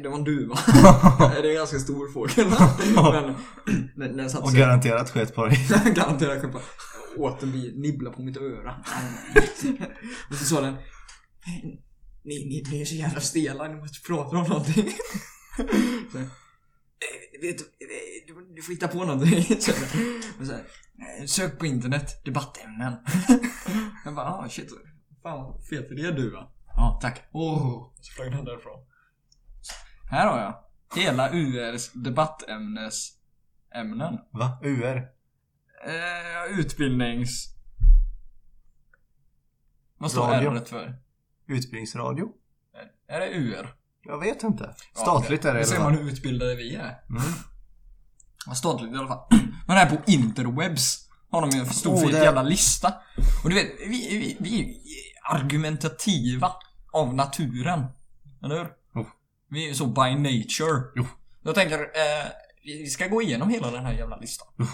[0.02, 0.56] Det var en duva.
[1.32, 2.48] det är en ganska stor fågel.
[3.96, 5.68] Men den, den satte Och garanterat sket på dig.
[5.96, 6.64] Garanterat kunde bara
[7.18, 8.76] åt en bit, nibbla på mitt öra.
[10.30, 10.76] och så sa den.
[12.24, 14.90] Ni, ni, ni är så jävla stela, ni måste prata om någonting.
[16.12, 16.26] så, "Eh,
[17.42, 19.44] vet, du, eh, du, du får hitta på någonting.
[19.44, 19.72] så,
[20.40, 20.64] och så, här,
[21.20, 22.94] "Eh, Sök på internet, debattämnen.
[24.06, 24.70] Jag bara, ah shit.
[25.24, 26.52] Fan vad fet idé du va?
[26.76, 27.22] Ja, tack.
[27.32, 28.86] Åh, så flög den därifrån.
[30.12, 30.56] Här har jag.
[30.96, 34.20] Hela URs debattämnesämnen.
[34.32, 34.60] Va?
[34.64, 34.98] UR?
[35.86, 37.52] Eh, utbildnings...
[39.98, 40.52] Vad står Radio.
[40.52, 40.96] R för?
[41.48, 42.30] Utbildningsradio?
[43.08, 43.76] Är det UR?
[44.04, 44.76] Jag vet inte.
[44.94, 47.00] Statligt Ja, är det i Det ser man hur utbildade vi är.
[47.10, 47.22] Mm.
[48.56, 49.28] Statligt i alla fall.
[49.68, 52.94] Men här på interwebs har de ju en stor Oh, det- jävla lista.
[53.44, 54.64] Och du vet, vi, vi, vi ju
[55.32, 56.52] argumentativa
[56.94, 57.86] av naturen.
[58.44, 58.68] Eller hur?
[59.50, 60.84] Vi är ju så by nature.
[60.96, 61.06] Jo.
[61.44, 62.32] Jag tänker, eh,
[62.64, 64.48] vi ska gå igenom hela den här jävla listan.
[64.58, 64.66] Jo.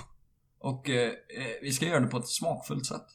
[0.59, 1.13] Och eh, eh,
[1.61, 3.05] vi ska göra det på ett smakfullt sätt.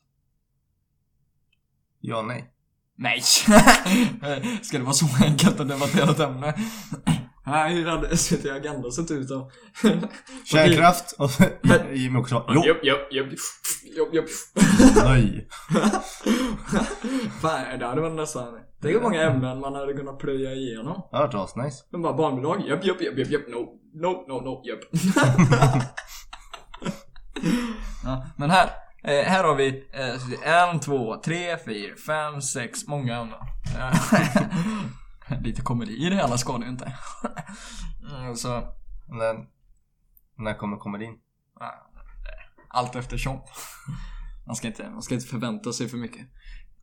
[2.00, 2.52] Ja, nej.
[2.98, 3.20] Nej!
[4.62, 6.54] Ska det vara så enkelt att debattera ett ämne?
[7.46, 9.50] Nej, hur hade SVT Agenda sett ut då?
[10.44, 11.44] Kärnkraft och så
[11.92, 12.62] Jimmy också Jo!
[12.64, 13.28] Jopp, jopp, jopp,
[13.96, 14.24] jopp, jopp.
[15.04, 15.48] Nej.
[17.42, 18.58] Fan, det hade varit nästan...
[18.82, 21.02] Tänk hur många ämnen man hade kunnat plöja igenom.
[21.10, 21.84] Det har varit asnice.
[21.90, 24.80] Men bara barnbidrag, japp, japp, japp, japp, japp, no, no, no, no, japp.
[28.04, 28.70] ja, men här,
[29.04, 33.38] eh, här har vi eh, en, två, tre, fyra, fem, sex, många ämnen.
[35.42, 36.98] Lite komedi i det hela ska det ju inte.
[38.36, 38.74] Så,
[39.08, 39.46] Men,
[40.36, 41.18] när kommer komedin?
[42.68, 43.40] allt eftersom.
[44.46, 46.26] Man ska, inte, man ska inte förvänta sig för mycket.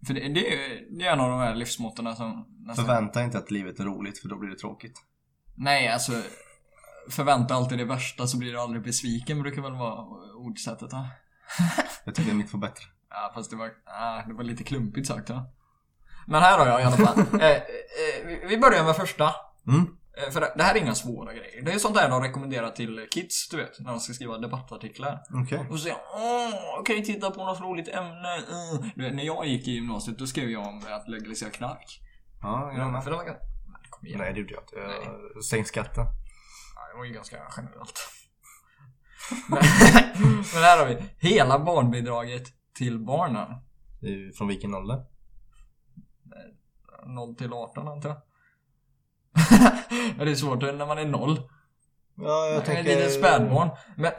[0.07, 2.85] För det, det, är, det är en av de här livsmåtten som nästan...
[2.85, 5.01] Förvänta inte att livet är roligt för då blir det tråkigt.
[5.55, 6.11] Nej, alltså
[7.09, 11.07] Förvänta alltid det värsta så blir du aldrig besviken brukar väl vara ordsättet va?
[12.03, 12.85] Jag tycker mitt var bättre.
[13.15, 15.45] Ja fast det var, ah, det var lite klumpigt sagt va?
[16.27, 17.19] Men här har jag i alla fall.
[17.41, 17.61] eh, eh,
[18.47, 19.35] vi- börjar med första.
[19.67, 19.87] Mm.
[20.17, 21.61] Eh, För det här är inga svåra grejer.
[21.61, 25.23] Det är sånt där de rekommenderar till kids, du vet, när de ska skriva debattartiklar.
[25.43, 25.59] Okej.
[25.69, 28.35] Och så säger åh, kan jag titta på något roligt ämne?
[28.35, 28.91] Mm.
[28.95, 31.99] Du vet, när jag gick i gymnasiet, då skrev jag om att legalisera knark.
[32.41, 33.03] Ja, med.
[33.03, 33.43] För det var ganska...
[33.89, 34.19] Kom igen.
[34.19, 34.75] Nej, det gjorde jag inte.
[35.35, 36.05] Jag Sänk skatten.
[36.75, 37.99] Ja, det var ju ganska generellt.
[39.47, 39.59] men,
[40.53, 40.97] men här har vi
[41.29, 42.43] hela barnbidraget
[42.77, 43.47] till barnen.
[44.37, 45.03] Från vilken ålder?
[47.05, 48.17] 0 till 18 antar jag.
[50.17, 51.37] ja, det är svårt när man är 0.
[52.15, 52.83] Ja, jag Ett tänker...
[52.83, 53.69] litet spädbarn.
[53.97, 54.11] Men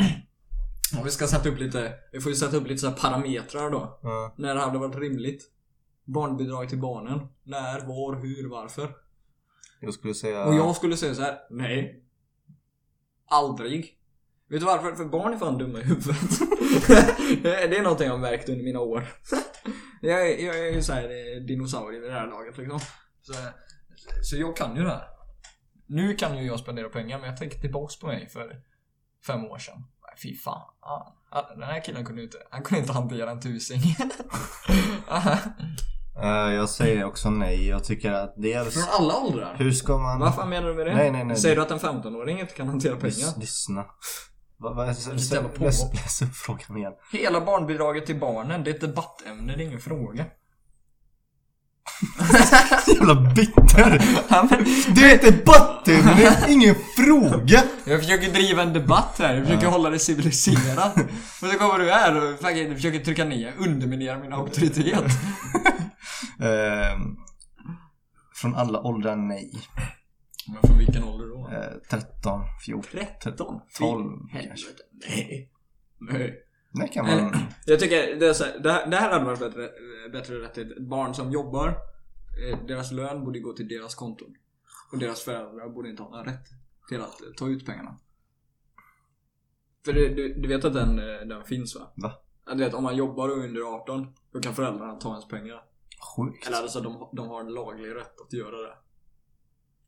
[0.98, 3.70] om vi ska sätta upp lite, vi får ju sätta upp lite så här parametrar
[3.70, 3.98] då.
[4.02, 4.34] Ja.
[4.36, 5.50] När det hade varit rimligt.
[6.04, 7.20] Barnbidrag till barnen.
[7.42, 8.96] När, var, hur, varför.
[9.80, 10.44] Jag skulle säga...
[10.44, 12.04] Och jag skulle säga så här: nej.
[13.28, 13.98] Aldrig.
[14.48, 14.92] Vet du varför?
[14.92, 16.40] För barn är fan dumma i huvudet.
[17.42, 19.06] det är någonting jag har märkt under mina år.
[20.10, 22.80] Jag, jag är ju såhär dinosaurie vid det här laget liksom.
[23.22, 23.32] Så,
[24.22, 25.04] så jag kan ju det här.
[25.86, 28.56] Nu kan ju jag spendera pengar men jag tänker tillbaks på mig för
[29.26, 29.84] fem år sedan.
[30.22, 30.62] Fy fan.
[31.30, 33.80] Ah, Den här killen kunde inte, han kunde inte hantera en tusing.
[36.22, 37.68] Eh, jag säger också nej.
[37.68, 38.74] Jag tycker att dels...
[38.74, 39.54] Från alla åldrar.
[39.58, 40.20] Hur ska man...
[40.20, 40.94] Vad fan menar du med det?
[40.94, 41.36] Nej, nej, nej.
[41.36, 43.10] Säger du att en 15-åring inte kan hantera pengar?
[43.12, 43.84] Lys- Lyssna.
[45.60, 46.92] Läs, upp frågan igen.
[47.12, 50.24] Hela barnbidraget till barnen, det är ett debattämne, det är ingen fråga.
[52.86, 54.02] Jävla bitter!
[54.28, 57.62] Ja, men, Det är inte debatten, det är ingen fråga!
[57.84, 60.96] jag försöker driva en debatt här, jag försöker hålla det civiliserat.
[61.42, 62.38] Och så kommer du här och
[62.74, 65.04] försöker trycka ner, underminera min auktoritet.
[66.40, 67.16] Ehm,
[68.34, 69.50] från alla åldrar, nej.
[70.46, 71.33] Men från vilken ålder då?
[71.52, 73.60] Eh, 13, 14, 13?
[73.78, 74.66] 12 Fy kanske.
[75.08, 75.50] Nej.
[75.98, 76.40] Nej.
[76.72, 77.18] Det kan man...
[77.18, 79.70] Eh, Jag tycker det, är så här, det, här, det här hade varit bättre,
[80.12, 80.78] bättre rättighet.
[80.78, 81.68] Barn som jobbar,
[82.48, 84.34] eh, deras lön borde gå till deras konton.
[84.92, 86.46] Och deras föräldrar borde inte ha någon rätt
[86.88, 87.98] till att ta ut pengarna.
[89.84, 91.92] För du, du, du vet att den, eh, den finns va?
[91.94, 92.12] Va?
[92.54, 95.62] Du vet om man jobbar under 18, då kan föräldrarna ta ens pengar.
[96.16, 96.46] Sjukt.
[96.46, 98.74] Eller alltså de, de har en laglig rätt att göra det.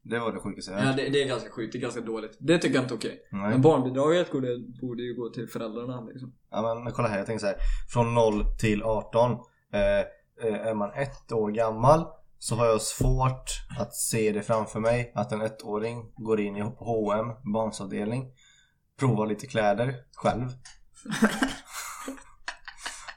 [0.08, 2.36] Det var det sjukaste jag Ja, det, det är ganska sjukt, det är ganska dåligt.
[2.38, 3.20] Det tycker jag inte är okej.
[3.30, 3.50] Nej.
[3.50, 6.34] Men barnbidraget borde, borde ju gå till föräldrarna liksom.
[6.50, 7.56] Ja men kolla här, jag tänker så här.
[7.92, 9.32] Från 0 till 18.
[9.32, 9.80] Eh,
[10.48, 12.06] eh, är man ett år gammal
[12.38, 16.60] så har jag svårt att se det framför mig att en ettåring går in i
[16.60, 18.32] H&M barnsavdelning
[18.98, 20.48] provar lite kläder själv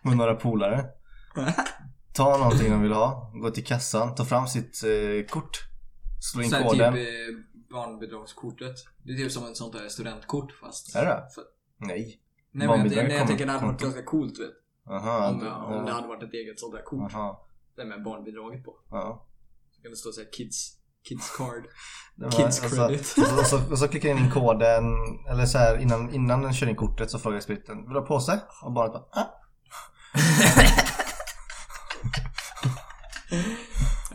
[0.01, 0.85] med några polare
[2.13, 5.68] tar någonting de vill ha, går till kassan, tar fram sitt eh, kort
[6.19, 7.35] slår in här koden typ eh,
[7.71, 8.75] barnbidragskortet.
[9.03, 10.95] Det är typ som ett sånt där studentkort fast...
[10.95, 11.23] Är det?
[11.35, 11.43] För,
[11.77, 14.49] Nej nej men jag, nej, jag tänker det hade varit ganska coolt vet.
[14.89, 15.63] Aha, Om, ja.
[15.65, 17.13] om det hade varit ett eget sånt där kort.
[17.13, 18.75] Aha, Det med barnbidraget på.
[18.91, 19.25] ja.
[19.71, 20.77] Så kan det stå såhär kids,
[21.09, 21.63] kids card.
[22.15, 23.01] Det var- Kids alltså, credit.
[23.17, 24.83] Och så, och så, och så klickar jag in koden,
[25.31, 27.99] eller så här innan, innan den kör in kortet så frågar jag spriten Vill du
[27.99, 28.39] ha påse?
[28.63, 29.35] Och barnet bara ah.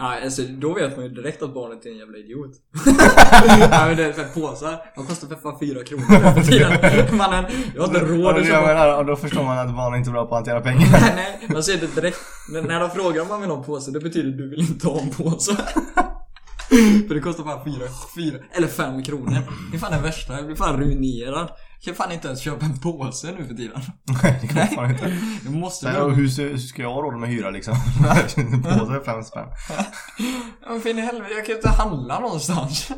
[0.04, 2.50] Ja, alltså då vet man ju direkt att barnet är en jävla idiot.
[3.60, 4.76] ja, men det är för påsar.
[4.96, 7.16] De kostar för fan fyra kronor.
[7.16, 7.44] Mannen,
[7.74, 10.26] jag har inte råd att köpa och då förstår man att barn inte är bra
[10.26, 12.18] på att hantera pengar Nej, man ser det direkt.
[12.52, 14.60] När när de frågar om man vill ha en påse, det betyder att du vill
[14.60, 15.56] inte ha en påse.
[17.08, 17.84] För det kostar bara fyra,
[18.16, 19.38] fyra eller fem kronor.
[19.70, 20.32] Det är fan det värsta.
[20.32, 21.48] Jag blir fan ruinerad.
[21.84, 23.80] Kan fan inte ens köpa en påse nu för tiden.
[24.22, 27.02] Nej det går fan inte Det måste Nej, och hur, ska- hur ska jag ha
[27.02, 27.74] råd med hyra liksom?
[28.62, 29.48] Påse är fem spänn
[30.68, 32.90] men fin i helvete, jag kan ju inte handla någonstans.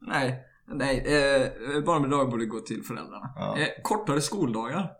[0.00, 0.38] Nej,
[0.68, 0.98] nej.
[0.98, 1.50] Eh,
[1.84, 3.32] barnbidrag borde gå till föräldrarna.
[3.36, 3.58] Ja.
[3.58, 4.90] Eh, kortare skoldagar.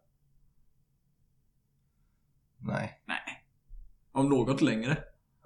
[2.63, 3.01] Nej
[4.13, 4.99] Om något längre.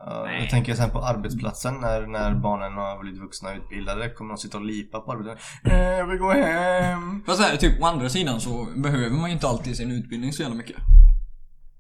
[0.07, 0.41] Ja, Nej.
[0.41, 4.39] Jag tänker sen på arbetsplatsen när, när barnen har blivit vuxna och utbildade Kommer de
[4.39, 5.39] sitta och lipa på arbetet?
[5.65, 9.35] Eh, jag vill gå hem Fast här, typ å andra sidan så behöver man ju
[9.35, 10.77] inte alltid sin utbildning så jävla mycket.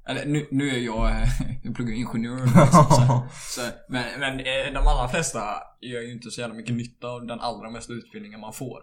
[0.08, 1.28] Eller nu, nu är jag, eh,
[1.62, 3.26] jag pluggar ingenjör liksom, så,
[3.60, 5.40] så, Men, men eh, de allra flesta
[5.80, 8.80] gör ju inte så jävla mycket nytta av den allra mesta utbildningen man får.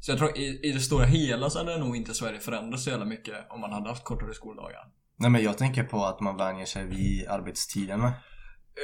[0.00, 2.90] Så jag tror i, i det stora hela så hade nog inte Sverige förändrats så
[2.90, 4.80] jävla mycket om man hade haft kortare skoldagar.
[5.16, 8.12] Nej men jag tänker på att man vänjer sig vid arbetstiden med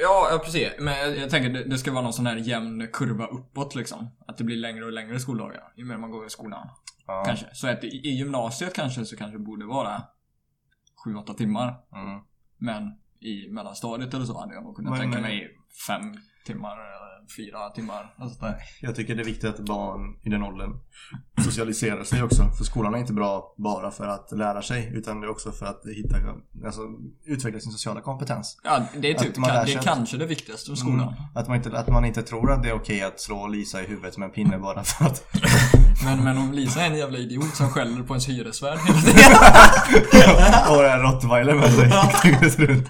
[0.01, 0.69] Ja, ja precis.
[0.79, 4.07] Men jag, jag tänker det, det ska vara någon sån här jämn kurva uppåt liksom.
[4.27, 6.67] Att det blir längre och längre skoldagar ju mer man går i skolan.
[7.07, 7.23] ja.
[7.27, 7.45] Kanske.
[7.53, 10.01] Så att i, i gymnasiet kanske så kanske det borde vara
[11.05, 11.67] 7-8 timmar.
[11.95, 12.21] Mm.
[12.57, 15.49] Men i mellanstadiet eller så hade jag nog kunnat Men- tänka mig
[15.87, 16.01] 5
[16.45, 17.05] timmar eller
[17.37, 18.13] 4 timmar.
[18.17, 18.55] Alltså där.
[18.81, 20.71] Jag tycker det är viktigt att barn i den åldern
[21.43, 22.49] socialiserar sig också.
[22.57, 25.65] För skolan är inte bra bara för att lära sig utan det är också för
[25.65, 26.15] att hitta,
[26.65, 26.81] alltså,
[27.25, 28.57] utveckla sin sociala kompetens.
[28.63, 30.99] Ja, det är typ man kan, det är kanske det viktigaste med skolan.
[30.99, 31.13] Mm.
[31.35, 33.85] Att, man inte, att man inte tror att det är okej att slå Lisa i
[33.85, 35.23] huvudet med en pinne bara för att
[36.03, 39.31] Men, men om Lisa är en jävla idiot som skäller på ens hyresvärd hela tiden.
[40.69, 41.71] och det är en rottweiler med
[42.51, 42.89] sig runt.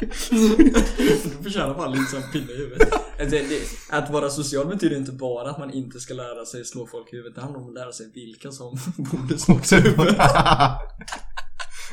[0.00, 2.92] Då förtjänar fan Lisa en pinne i huvudet.
[2.92, 3.60] Alltså, det,
[3.96, 7.16] att vara social betyder inte bara att man inte ska lära sig slå folk i
[7.16, 7.34] huvudet.
[7.34, 10.16] Det handlar om att lära sig vilka som borde slås i huvudet.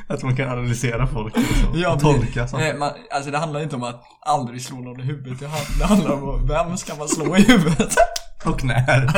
[0.08, 2.62] Att man kan analysera folk liksom, Ja, och tolka sånt.
[2.62, 5.40] Nej, man, alltså det handlar inte om att aldrig slå någon i huvudet.
[5.40, 7.96] Det handlar, det handlar om vem ska man slå i huvudet.
[8.46, 9.12] Och när.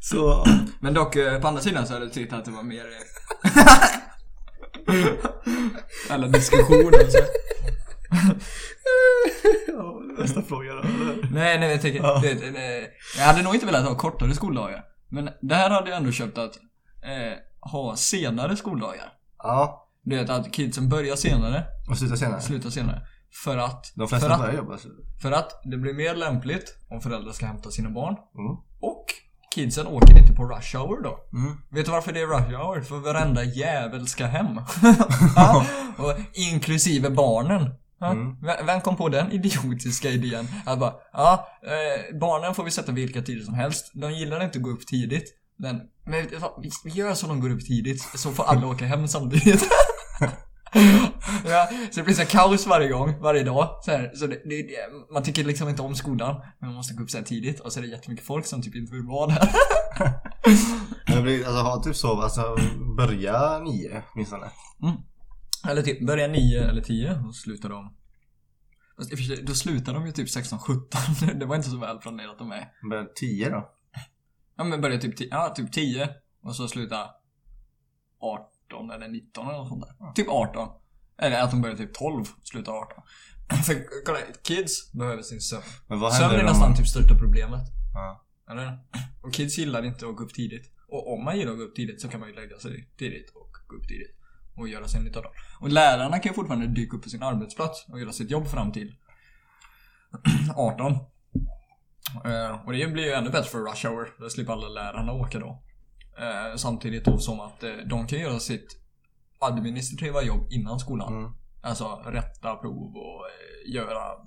[0.00, 0.46] Så,
[0.80, 2.84] Men dock, eh, på andra sidan så hade jag tyckt att det var mer...
[4.88, 7.18] eh, Eller diskussion alltså.
[9.68, 10.82] ja, nästa fråga då.
[11.30, 12.00] Nej, nej, jag tänker...
[12.02, 12.18] Ja.
[12.22, 14.84] Det, det, jag hade nog inte velat ha kortare skoldagar.
[15.08, 16.56] Men det här hade jag ändå köpt att
[17.04, 17.38] eh,
[17.72, 19.12] ha senare skoldagar.
[19.38, 22.40] Ja, Du vet att kidsen börjar senare, och sluta senare.
[22.40, 23.02] slutar senare.
[23.44, 23.92] För att...
[23.94, 24.78] De flesta för att, börjar jobba.
[24.78, 24.88] så-
[25.22, 28.12] För att det blir mer lämpligt om föräldrar ska hämta sina barn.
[28.38, 28.56] Mm.
[28.80, 29.04] Och
[29.54, 31.18] kidsen åker inte på rush hour då.
[31.32, 31.56] Mm.
[31.70, 32.80] Vet du varför det är rush hour?
[32.80, 34.56] För varenda jävel ska hem.
[35.98, 37.70] Och inklusive barnen.
[38.02, 38.36] Mm.
[38.66, 40.48] vem- kom på den idiotiska idén?
[40.66, 43.90] Att bara, ja, eh, barnen får vi sätta vilka tider som helst.
[43.94, 45.34] De gillar inte att gå upp tidigt.
[45.58, 46.26] Men, men
[46.84, 49.64] vi gör så de går upp tidigt, så får alla åka hem samtidigt.
[51.44, 53.80] ja, så det blir så kaos varje gång, varje dag.
[53.84, 54.66] Så, här, så det, det,
[55.12, 57.60] man tycker liksom inte om skolan, men man måste gå upp så tidigt.
[57.60, 59.48] Och så är det jättemycket folk som typ inte vill vara där.
[61.16, 62.56] Det blir, alltså ha typ så, alltså
[62.96, 64.50] börja nio åtminstone.
[65.68, 67.94] Eller typ börja 9 eller 10 och slutar de
[69.46, 73.06] då slutar de ju typ 16-17 Det var inte så väl planerat de är Börja
[73.14, 73.70] tio då.
[74.56, 76.08] Ja men började typ, ti- ja, typ 10
[76.42, 76.96] och så sluta
[78.20, 80.12] 18 eller 19 eller något sånt där.
[80.12, 80.68] Typ 18.
[81.18, 83.02] Eller att de börjar typ 12, slutar 18.
[83.64, 85.62] För kolla, kids behöver sin sömn.
[85.88, 86.76] Sömn är nästan man...
[86.76, 87.60] typ största problemet.
[87.94, 88.24] Ja.
[88.50, 88.78] Eller?
[89.22, 90.72] Och kids gillar inte att gå upp tidigt.
[90.88, 93.30] Och om man gillar att gå upp tidigt så kan man ju lägga sig tidigt
[93.34, 94.16] och gå upp tidigt.
[94.56, 95.32] Och göra sin nytta då.
[95.60, 98.72] Och lärarna kan ju fortfarande dyka upp på sin arbetsplats och göra sitt jobb fram
[98.72, 98.94] till
[100.56, 100.92] 18.
[102.24, 104.08] Eh, och det blir ju ännu bättre för rush hour.
[104.18, 105.62] Då slipper alla lärarna åka då.
[106.18, 108.78] Eh, samtidigt då som att eh, de kan göra sitt
[109.38, 111.18] administrativa jobb innan skolan.
[111.18, 111.32] Mm.
[111.62, 114.24] Alltså rätta prov och eh, göra...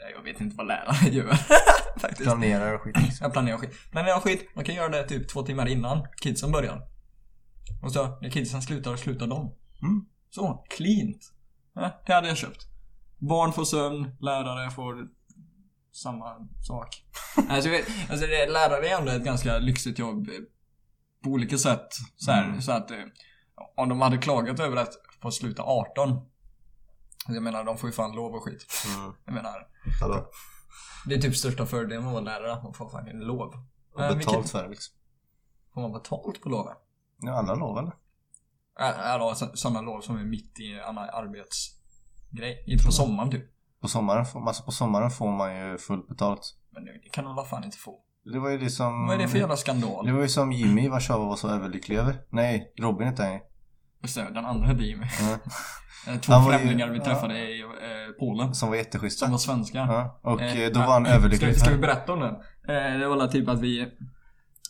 [0.00, 1.34] Nej, Jag vet inte vad lärare gör.
[2.00, 2.22] Faktiskt.
[2.22, 3.18] Planerar och skit liksom.
[3.24, 3.90] Jag planerar skit.
[3.90, 4.48] Planerar skit.
[4.54, 6.82] Man kan göra det typ två timmar innan kidsen börjar.
[7.82, 9.40] Och så när kidsen slutar, slutar de.
[9.82, 10.04] Mm.
[10.30, 11.32] Så, cleant.
[11.74, 12.66] Ja, det hade jag köpt.
[13.18, 15.08] Barn får sömn, lärare får
[15.92, 17.04] samma sak.
[17.48, 17.70] alltså,
[18.10, 20.34] alltså det, lärare är ändå ett ganska lyxigt jobb eh,
[21.22, 21.88] på olika sätt.
[22.16, 22.60] Så, här, Mm.
[22.62, 22.98] så att eh,
[23.76, 24.92] om de hade klagat över att
[25.22, 26.20] få sluta 18.
[27.28, 28.66] Jag menar, de får ju fan lov och skit.
[28.96, 29.12] Mm.
[29.24, 29.66] Jag menar,
[30.00, 30.26] Hallå.
[31.06, 33.52] det är typ största fördelen med att vara lärare, att man får fan lov.
[33.94, 34.94] Och Eh, betalt vilket- för det liksom.
[35.74, 36.76] Får man betalt på loven?
[37.22, 37.92] Ja, alla lov eller?
[38.78, 42.64] Ja, sådana lov som är mitt i en annan arbetsgrej.
[42.66, 43.44] Inte på sommaren typ.
[43.80, 46.56] På sommaren, alltså på sommaren får man ju fullt betalt.
[46.70, 48.00] Men det kan de fan inte få.
[48.32, 49.06] Det var ju det som...
[49.06, 49.92] Vad är det för jävla skandal?
[50.00, 50.06] Mm.
[50.06, 52.16] Det var ju som Jimmy i Warszawa var så överlycklig över.
[52.30, 53.38] Nej, Robin hette han ju.
[54.02, 55.06] Just det, den andra hette Jimmy.
[55.20, 55.38] Ja.
[56.06, 57.04] Eh, Två Han var ju- främlingar vi ja.
[57.04, 57.66] träffade i eh,
[58.18, 58.54] Polen.
[58.54, 59.24] Som var jätteschyssta.
[59.26, 59.80] Som var svenskar.
[59.86, 60.86] Ja, och Eh, då ja.
[60.86, 61.54] var han överlycklig.
[61.56, 62.34] Ska, ska vi berätta om den?
[62.34, 63.88] Eh, det var väl typ att vi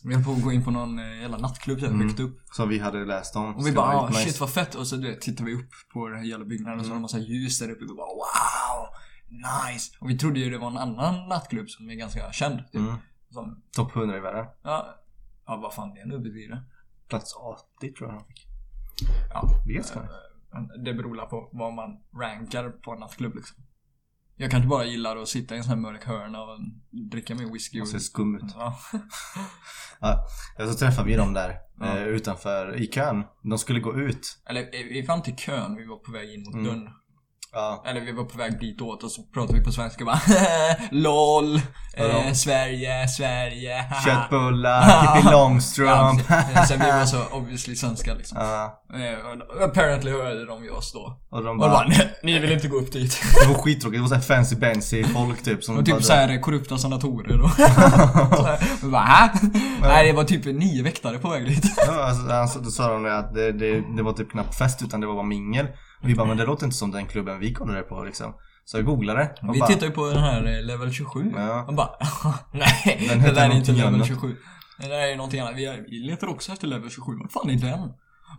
[0.04, 2.08] vi höll på att gå in på någon eh, jävla nattklubb där Mm.
[2.08, 2.38] högt upp.
[2.52, 3.56] Som vi hade läst om.
[3.56, 4.20] Och vi bara ah, nice.
[4.20, 4.74] shit vad fett.
[4.74, 6.94] Och så du vet, tittar vi upp på den här jävla byggnaden och så har
[6.96, 7.84] de massa ljus där uppe.
[7.84, 8.86] Och vi bara wow!
[9.28, 9.96] Nice!
[10.00, 12.58] Och vi trodde ju det var en annan nattklubb som är ganska känd.
[12.58, 12.74] Typ.
[12.74, 12.94] Mm.
[13.30, 14.46] Som, Topp 100 i världen.
[14.62, 14.94] ja,
[15.46, 16.62] ja, vad fan det nu betyder.
[17.08, 17.34] Plats
[17.78, 18.46] 80 tror jag han fick.
[19.30, 20.12] Ja, Det är ganska nice.
[20.52, 23.56] Men Det beror på vad man rankar på en nattklubb liksom.
[24.36, 26.58] Jag kan inte bara gilla att sitta i en sån här mörk hörna och
[27.10, 27.88] dricka min whisky och...
[27.88, 28.42] ser skum ut.
[28.54, 28.78] Ja.
[30.00, 30.26] Ja,
[30.58, 31.58] så träffade vi dem där.
[31.80, 31.96] Ja.
[31.98, 33.24] Eh, utanför, i kön.
[33.42, 34.42] De skulle gå ut.
[34.46, 36.64] Eller eh, vi fann till kön, vi var på väg in mot Mm.
[36.66, 36.88] dörren.
[37.52, 37.82] Ja.
[37.86, 40.20] Eller vi var på väg ditåt och så pratade vi på svenska bara
[40.90, 41.56] LOL!
[41.96, 42.32] Eh?
[42.32, 43.84] Sverige, Sverige.
[44.04, 46.22] Köttbullar, Pippi Långstrump.
[46.54, 48.38] Ja, så vi var så obviously svenska liksom.
[48.40, 51.18] Ja, Eh, apparently hörde de ju oss då.
[51.30, 51.86] och de Och bara, bara...
[51.88, 53.20] "Nej, ni vill inte gå upp dit.
[53.42, 53.98] Det var skittråkigt.
[53.98, 57.50] Det var såhär fancy fancy folk typ som Och typ bara- såhär korrupta senatorer och...
[58.80, 59.30] Så bara, Hä?
[59.82, 61.64] Nej det var typ nio väktare på väg dit.
[61.86, 64.82] Ja, alltså, alltså, då sa de det att det, det, det var typ knappt fest
[64.82, 65.66] utan det var bara mingel.
[66.02, 68.34] Och vi bara, men det låter inte som den klubben vi kollade på liksom.
[68.64, 69.34] Så jag googlade.
[69.52, 71.32] Vi bara, tittar ju på den här eh, level 27.
[71.36, 71.64] Ja.
[71.68, 71.90] Och bara,
[72.52, 74.06] nej Den det där är inte level annat.
[74.06, 74.36] 27.
[74.78, 75.56] Det där är någonting annat.
[75.56, 77.12] Vi, vi letar också efter level 27.
[77.22, 77.80] Vad fan är den?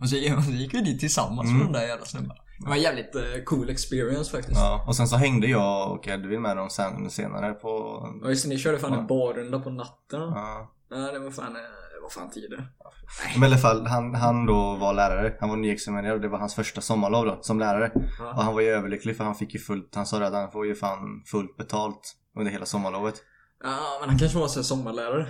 [0.00, 1.58] Och så, och så gick vi dit tillsammans Mm.
[1.58, 2.34] med de där jävla snubbarna.
[2.58, 4.60] Det var en jävligt eh, cool experience faktiskt.
[4.60, 4.66] Ja.
[4.80, 8.02] Ja, och sen så hängde jag och Edvin med dem sen senare på...
[8.28, 8.98] just det, ni körde fan Ja.
[8.98, 10.20] en barrunda på natten.
[10.20, 10.72] Ja.
[10.90, 11.56] Ja, det var fan,
[12.12, 12.68] fan tider.
[13.34, 15.36] Men i alla fall, han, han då var lärare.
[15.40, 17.92] Han var nyexaminerad och det var hans första sommarlov då, som lärare.
[18.18, 18.28] Ja.
[18.34, 20.50] Och han var ju överlycklig för han fick ju fullt, han sa det att han
[20.50, 23.14] får ju fan fullt betalt under hela sommarlovet.
[23.62, 25.26] Ja, men han kanske var här sommarlärare.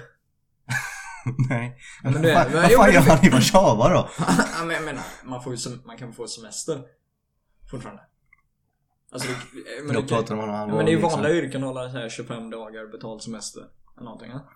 [1.48, 1.76] Nej.
[2.02, 4.08] Men Men vad fan, men- vad fan men- gör han i Warszawa då?
[4.58, 6.78] ja, men jag menar, man, får ju sem- man kan få semester.
[7.70, 8.02] Fortfarande.
[9.12, 11.62] Alltså, det, men Jag det, pratade honom, han var men det är ju vanliga yrken
[11.62, 13.62] att hålla så här 25 dagar betald semester.
[13.96, 14.30] Eller någonting.
[14.30, 14.48] Ja?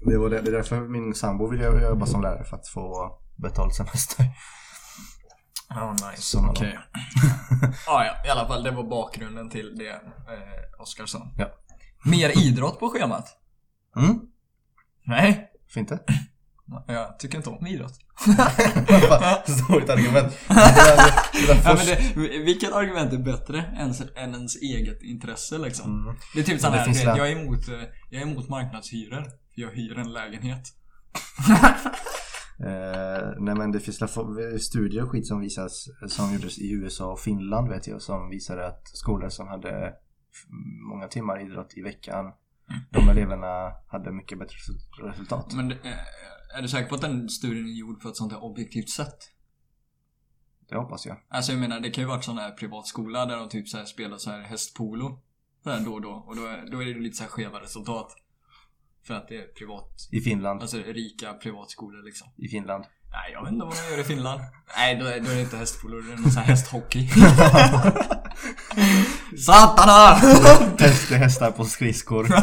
[0.00, 2.68] Det var det, det är därför min sambo vill jag jobba som lärare för att
[2.68, 4.26] få betald semester.
[5.70, 6.38] Oh, nice.
[6.38, 6.78] Okej.
[7.86, 11.22] ah, ja, i alla fall det var bakgrunden till det eh, Oskarsson.
[11.36, 11.46] Ja.
[12.04, 13.36] Mer idrott på schemat?
[13.96, 14.20] Mm,
[15.04, 15.50] Nej.
[15.66, 15.98] varför inte?
[16.86, 18.00] Jag tycker inte om idrott.
[19.68, 20.32] Dåligt argument.
[20.48, 25.58] Det där, det där Ja, det, vilket argument är bättre än, än ens eget intresse
[25.58, 26.02] liksom?
[26.02, 26.16] Mm.
[26.34, 27.74] Det är typ såhär, jag är emot, eh,
[28.10, 29.24] jag är emot marknadshyror.
[29.60, 30.62] Jag hyr en lägenhet.
[32.60, 34.02] Eh, nej men det finns
[34.64, 38.66] studier och skit som visas som gjordes i USA och Finland vet jag som visade
[38.66, 39.94] att skolor som hade
[40.90, 42.24] många timmar idrott i veckan
[42.90, 45.52] de eleverna hade mycket bättre resu- resultat.
[45.54, 48.44] Men eh, är du säker på att den studien är gjord på ett sånt här
[48.44, 49.18] objektivt sätt?
[50.68, 51.16] Det hoppas jag.
[51.28, 54.16] Alltså jag menar, det kan ju varit sån här privatskola där de typ så spelar
[54.16, 55.22] så här hästpolo.
[55.64, 56.10] Så här då och då.
[56.10, 58.12] Och då, är- då är det lite så här skeva resultat.
[59.06, 60.62] För att det är privat, I Finland.
[60.62, 62.28] alltså rika privatskolor liksom.
[62.36, 62.84] I Finland.
[63.10, 64.40] Nej, jag vet inte vad de gör i Finland.
[64.76, 67.08] Nej, då är, då är det inte hästpolo, det är någon sån här hästhockey.
[69.46, 70.20] Satana!
[70.76, 72.28] Testa hästar på skridskor.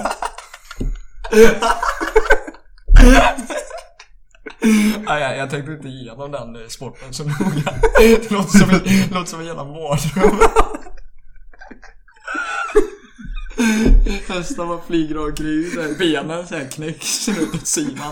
[5.06, 7.74] Ja, jag, tänkte inte igenom den eh, sporten så noga.
[7.99, 8.70] Det låter som,
[9.12, 10.39] låter som en jävla mardröm.
[14.28, 18.12] Hästar bara flyger omkring, benen så här knäcks ut åt sidan.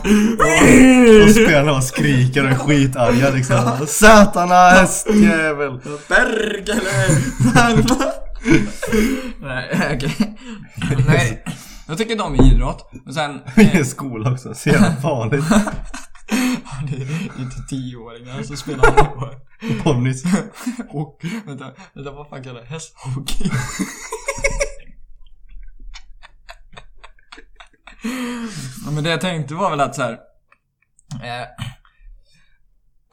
[1.26, 3.88] Och spelarna bara skriker och är skitarga liksom.
[3.88, 5.80] Satana hästjävel!
[6.10, 7.08] Bergele!
[9.42, 10.38] Nej, okej.
[11.08, 11.44] Nej,
[11.88, 12.92] jag tycker inte om idrott.
[13.08, 13.42] Och sen...
[13.74, 15.46] I skola också, så jävla farligt.
[16.90, 19.36] Det är inte tioåringar som spelar fotboll.
[19.84, 20.24] Ponnys.
[21.46, 22.74] Vänta, vänta vad fan kallar jag det?
[22.74, 23.52] Hästhockey?
[28.86, 30.14] Ja, men det jag tänkte var väl att så här.
[31.14, 31.48] Eh,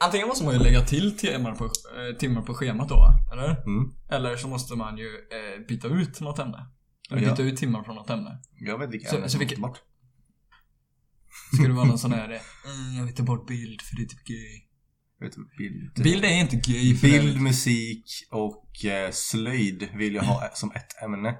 [0.00, 3.50] antingen måste man ju lägga till timmar på, eh, timmar på schemat då, eller?
[3.50, 3.92] Mm.
[4.10, 6.66] Eller så måste man ju eh, byta ut något ämne.
[7.10, 7.30] Eller Ja.
[7.30, 8.38] byta ut timmar från något ämne.
[8.60, 9.78] Jag vet vilka ämnen som måste bort.
[11.54, 14.02] Ska det vara någon sån här, eh, mm, jag vill ta bort bild för det
[14.02, 14.66] är typ gay.
[15.58, 16.02] Bild.
[16.04, 21.34] Bild är inte gay Bild, musik och eh, slöjd vill jag ha som ett ämne.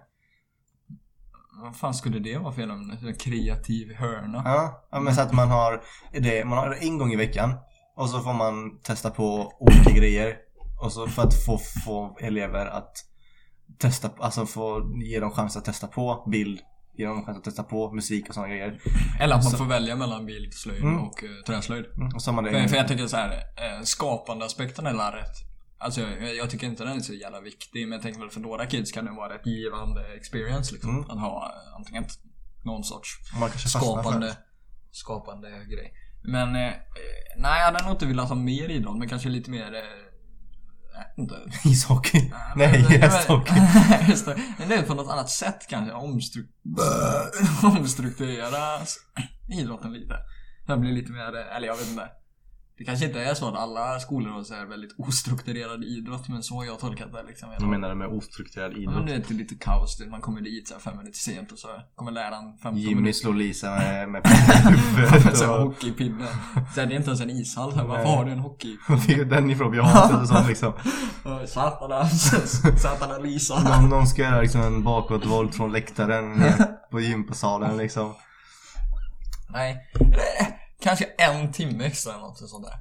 [1.63, 2.63] Vad fan skulle det vara för?
[2.63, 4.43] En kreativ hörna?
[4.45, 5.83] Ja, ja men så att man har
[6.13, 7.55] det, man har en gång i veckan.
[7.97, 10.37] Och så får man testa på olika grejer.
[10.83, 12.93] Och så för att få, få elever att
[13.79, 16.61] testa, alltså få ge dem chans att testa på bild.
[16.99, 18.81] Ge dem chans att testa på musik och sådana grejer.
[19.21, 21.01] Eller att man Så- får välja mellan bild, slöjd Mm.
[21.01, 21.85] och uh, träslöjd.
[21.97, 24.87] Mm, Och så har man det För, för jag tycker så här, eh, skapande aspekten
[24.87, 25.50] är rätt.
[25.81, 28.41] Alltså jag, jag tycker inte den är så jävla viktig, men jag tänker väl för
[28.41, 30.91] några kids kan det vara rätt givande experience liksom.
[30.91, 31.11] Mm.
[31.11, 32.05] Att ha eh, antingen
[32.65, 33.09] någon sorts
[33.69, 34.37] skapande,
[34.91, 35.93] skapande grej.
[36.23, 36.73] Men eh, eh,
[37.37, 41.35] nej, jag hade nog inte velat ha mer idrott, men kanske lite mer eh, inte.
[41.69, 42.31] Ishockey.
[42.31, 43.55] Nej, men- men- hästhockey.
[44.25, 44.43] Det.
[44.59, 45.93] Men det är på något annat sätt kanske.
[45.93, 46.47] Omstru
[47.63, 48.79] omstrukturera
[49.49, 50.15] idrotten lite.
[50.67, 52.09] Det blir lite mer, eller jag vet inte.
[52.81, 56.43] Det kanske inte är så att alla skolor har så här väldigt ostrukturerad idrott, men
[56.43, 57.49] så har jag tolkat det liksom.
[57.61, 59.29] Vad menar du med ostrukturerad Ja, men idrott?
[59.29, 59.99] det är lite kaos.
[59.99, 60.07] det.
[60.11, 63.13] Man kommer dit så här fem minuter sent och så kommer läraren 15 Jimmy minuter.
[63.19, 65.41] slår Lisa med, med huvudet.
[65.41, 66.27] Och- hockeypinne.
[66.75, 67.73] Så här, det är inte ens en ishall.
[67.73, 68.77] Här, Varför har du en hockey?
[68.89, 69.73] Var fick du den ifrån?
[69.73, 70.73] Vi har inte en sån liksom.
[71.25, 73.63] Ja, Satana, Lisa.
[73.63, 76.43] Någon, någon ska göra liksom en bakåtvolt från läktaren
[76.91, 78.15] på gympasalen liksom.
[79.53, 79.77] Nej,
[80.81, 82.79] kanske en timme extra eller något sånt där.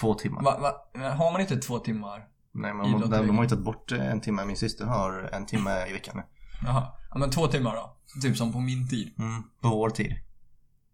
[0.00, 0.42] Två timmar.
[0.42, 2.28] Va, va, har man inte två timmar?
[2.52, 4.44] Nej men de, de, har ju tagit bort en timme.
[4.44, 6.22] Min syster har en timme i veckan nu.
[6.62, 6.86] Jaha.
[7.10, 7.96] Ja men två timmar då.
[8.22, 9.14] Typ som på min tid.
[9.18, 10.14] Mm, på vår tid.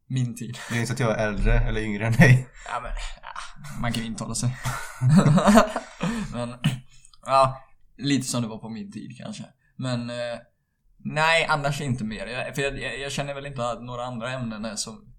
[0.07, 0.59] Min tid.
[0.71, 2.49] Det är inte så att jag är äldre eller yngre än dig.
[2.69, 2.91] Ja men,
[3.23, 4.57] ja, man kan ju intala sig.
[6.33, 6.55] men,
[7.27, 7.61] ja.
[7.97, 9.45] Lite som det var på min tid kanske.
[9.77, 10.39] Men, eh,
[10.99, 12.27] nej annars inte mer.
[12.27, 15.14] Jag, för jag, jag, jag känner väl inte att några andra ämnen är som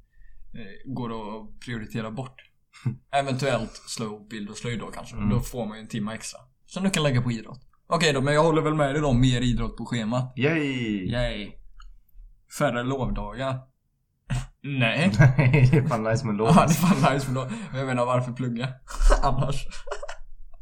[0.56, 2.36] eh, går att prioritera bort.
[3.12, 5.16] Eventuellt slå ihop bild och slöjd då kanske.
[5.16, 5.30] Mm.
[5.30, 6.40] Då får man ju en timme extra.
[6.66, 7.62] Som du kan lägga på idrott.
[7.88, 9.14] Okej då, men jag håller väl med dig då.
[9.14, 10.34] Mer idrott på schemat.
[10.38, 11.12] Yay!
[11.12, 11.52] Yay.
[12.60, 13.60] Färre lovdagar.
[14.64, 15.12] Nej.
[15.38, 16.48] Nej, det är fan nice med lov.
[16.48, 18.70] Ja, det är fan nice men då, jag menar varför plugga?
[19.24, 19.56] Annars.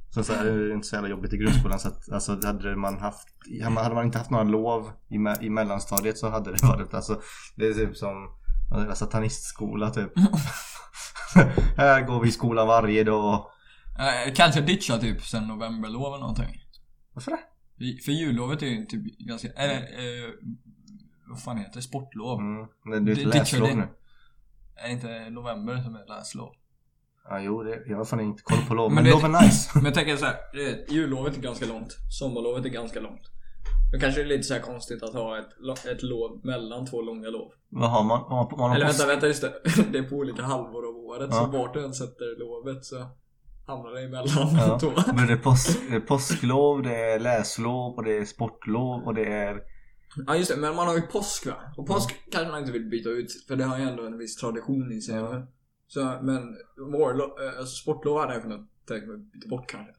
[0.09, 2.99] Så, så är det inte så jävla jobbigt i grundskolan så att alltså, hade man
[2.99, 3.27] haft
[3.75, 7.21] Hade man inte haft några lov i, me- i mellanstadiet så hade det varit alltså
[7.55, 8.15] Det är typ som
[8.73, 10.11] en satanistskola typ
[11.77, 13.49] Här går vi i skolan varje dag
[13.99, 16.61] Eh, kanske ditcha typ sen novemberlov eller någonting.
[17.13, 18.01] Varför det?
[18.05, 20.29] För jullovet är ju typ ganska, eller eh,
[21.29, 21.81] vad fan heter det?
[21.81, 22.39] Sportlov.
[22.39, 23.87] Mm, men det är Det- ett läslov nu
[24.75, 26.49] Är det inte november som är läslov?
[27.29, 29.71] Ja jo, det, jag har fan inte koll på lov Men men, lov är nice
[29.75, 31.97] Men jag tänker så här, det- jullovet är ganska långt.
[32.19, 33.21] Sommarlovet är ganska långt.
[33.93, 37.01] Då kanske det är lite så här konstigt att ha ett, ett lov mellan två
[37.01, 37.51] långa lov.
[37.69, 38.19] Vad har man?
[38.19, 39.53] Har man, har Eller vänta, vänta just det.
[39.91, 41.29] Det är på olika halvor av året.
[41.31, 41.37] Ja.
[41.37, 42.95] Så vart du än sätter lovet så
[43.67, 44.79] hamnar det emellan Ja.
[44.81, 44.91] två.
[45.15, 49.13] Men det är, påsk, det är påsklov, det är läslov och det är sportlov och
[49.13, 49.61] det är
[50.27, 51.55] Ja just det, men man har ju påsk va?
[51.77, 54.35] Och påsk kanske man inte vill byta ut för det har ju ändå en viss
[54.35, 55.15] tradition i sig.
[55.15, 55.47] Ja.
[55.87, 59.93] Så, men eh, alltså sportlov hade jag kunnat tänka mig byta bort kanske.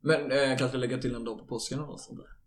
[0.00, 2.41] Men eh, kanske lägga till en dag på påsken eller något sånt där.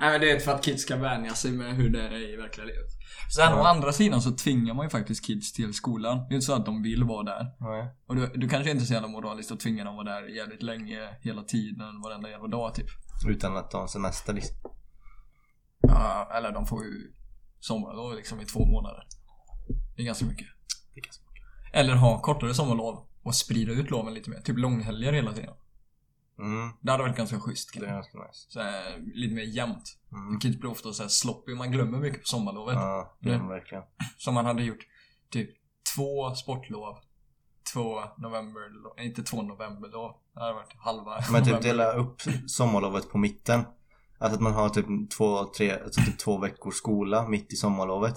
[0.00, 2.36] Nej men det är för att kids ska vänja sig med hur det är i
[2.36, 2.90] verkliga livet.
[3.36, 3.60] Sen Ja.
[3.60, 6.18] å andra sidan så tvingar man ju faktiskt kids till skolan.
[6.18, 7.46] Det är inte så att de vill vara där.
[7.60, 7.94] Nej.
[8.06, 10.28] Och du, du kanske inte är så jävla moraliskt att tvinga dem att vara där
[10.28, 12.86] jävligt länge, hela tiden, varenda jävla dag typ.
[13.28, 14.56] Utan att ta en semester liksom.
[15.80, 17.12] Ja, eller de får ju
[17.60, 19.02] sommarlov liksom i två månader.
[19.96, 20.46] Det är ganska mycket.
[20.94, 21.22] Det är ganska
[21.72, 24.40] Eller ha kortare sommarlov och sprida ut loven lite mer.
[24.40, 25.54] Typ långhelger hela tiden.
[26.38, 27.70] Mm, Det hade varit ganska schysst.
[27.80, 28.46] det är ganska nice.
[28.48, 29.98] Så här, lite mer jämnt.
[30.10, 30.40] Det Mm.
[30.40, 31.54] kan inte bli ofta så här sloppy.
[31.54, 32.74] Man glömmer mycket på sommarlovet.
[32.74, 33.48] Ja, det Mm.
[33.48, 33.84] verkligen.
[34.18, 34.86] Som man hade gjort
[35.30, 35.50] typ
[35.96, 36.96] två sportlov.
[37.72, 38.62] Två november,
[39.04, 40.12] inte två novemberlov.
[40.34, 43.64] Det hade varit halva Men typ dela upp sommarlovet på mitten.
[44.18, 44.86] Alltså att man har typ
[45.16, 48.14] två, tre, alltså typ två veckors skola mitt i sommarlovet.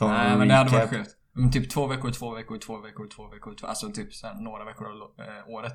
[0.00, 0.96] Nej en men det hade varit recap.
[1.06, 1.16] sjukt.
[1.32, 4.08] Men typ två veckor, två veckor, två veckor, två veckor, två, alltså typ
[4.40, 5.74] några veckor av eh, året.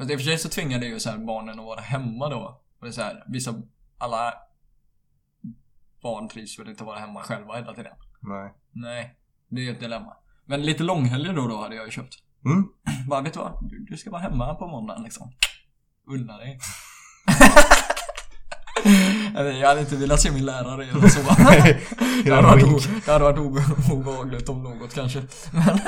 [0.00, 2.28] Fast i och för sig så tvingar det ju så här barnen att vara hemma
[2.28, 2.62] då.
[2.78, 3.54] Och det är så här, vissa,
[3.98, 4.34] alla
[6.02, 7.92] barn trivs väl inte att vara hemma själva hela tiden.
[8.20, 8.54] Nej.
[8.72, 9.16] Nej,
[9.48, 10.16] det är ju ett dilemma.
[10.46, 12.14] Men lite långhelger då då hade jag ju köpt.
[12.44, 12.68] Mm.
[13.08, 13.68] Bara, vet du vad?
[13.70, 15.32] Du, du ska vara hemma på måndagen liksom.
[16.06, 16.58] Unna dig.
[19.60, 21.20] Jag hade inte velat se min lärare eller så.
[22.24, 25.22] Det hade varit, o, det hade varit obe- obehagligt om något kanske.
[25.52, 25.80] Men,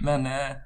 [0.00, 0.56] men eh,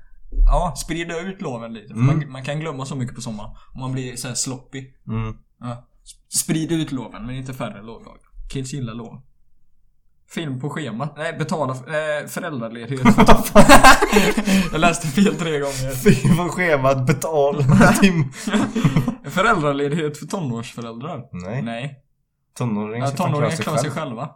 [0.44, 1.92] ja, sprida ut loven lite.
[1.92, 2.06] Mm.
[2.06, 3.50] Man, man kan glömma så mycket på sommaren.
[3.74, 4.84] Om man blir så här sloppy.
[5.08, 5.36] Mm.
[5.60, 5.88] Ja.
[6.28, 8.20] Sprid ut loven, men inte färre lovdagar.
[8.52, 9.22] Kids gillar lov.
[10.30, 11.16] Film på schemat.
[11.16, 13.00] Nej, betala eh, föräldraledighet.
[14.72, 15.90] jag läste fel tre gånger.
[15.90, 17.64] Film på schemat, betal,
[18.00, 18.32] tim.
[19.24, 21.28] Föräldraledighet för tonårsföräldrar.
[21.32, 21.62] Nej.
[21.62, 22.02] Nej.
[22.54, 24.16] Tonåringar ska tonåringar klara sig klarar sig själv.
[24.16, 24.30] själva.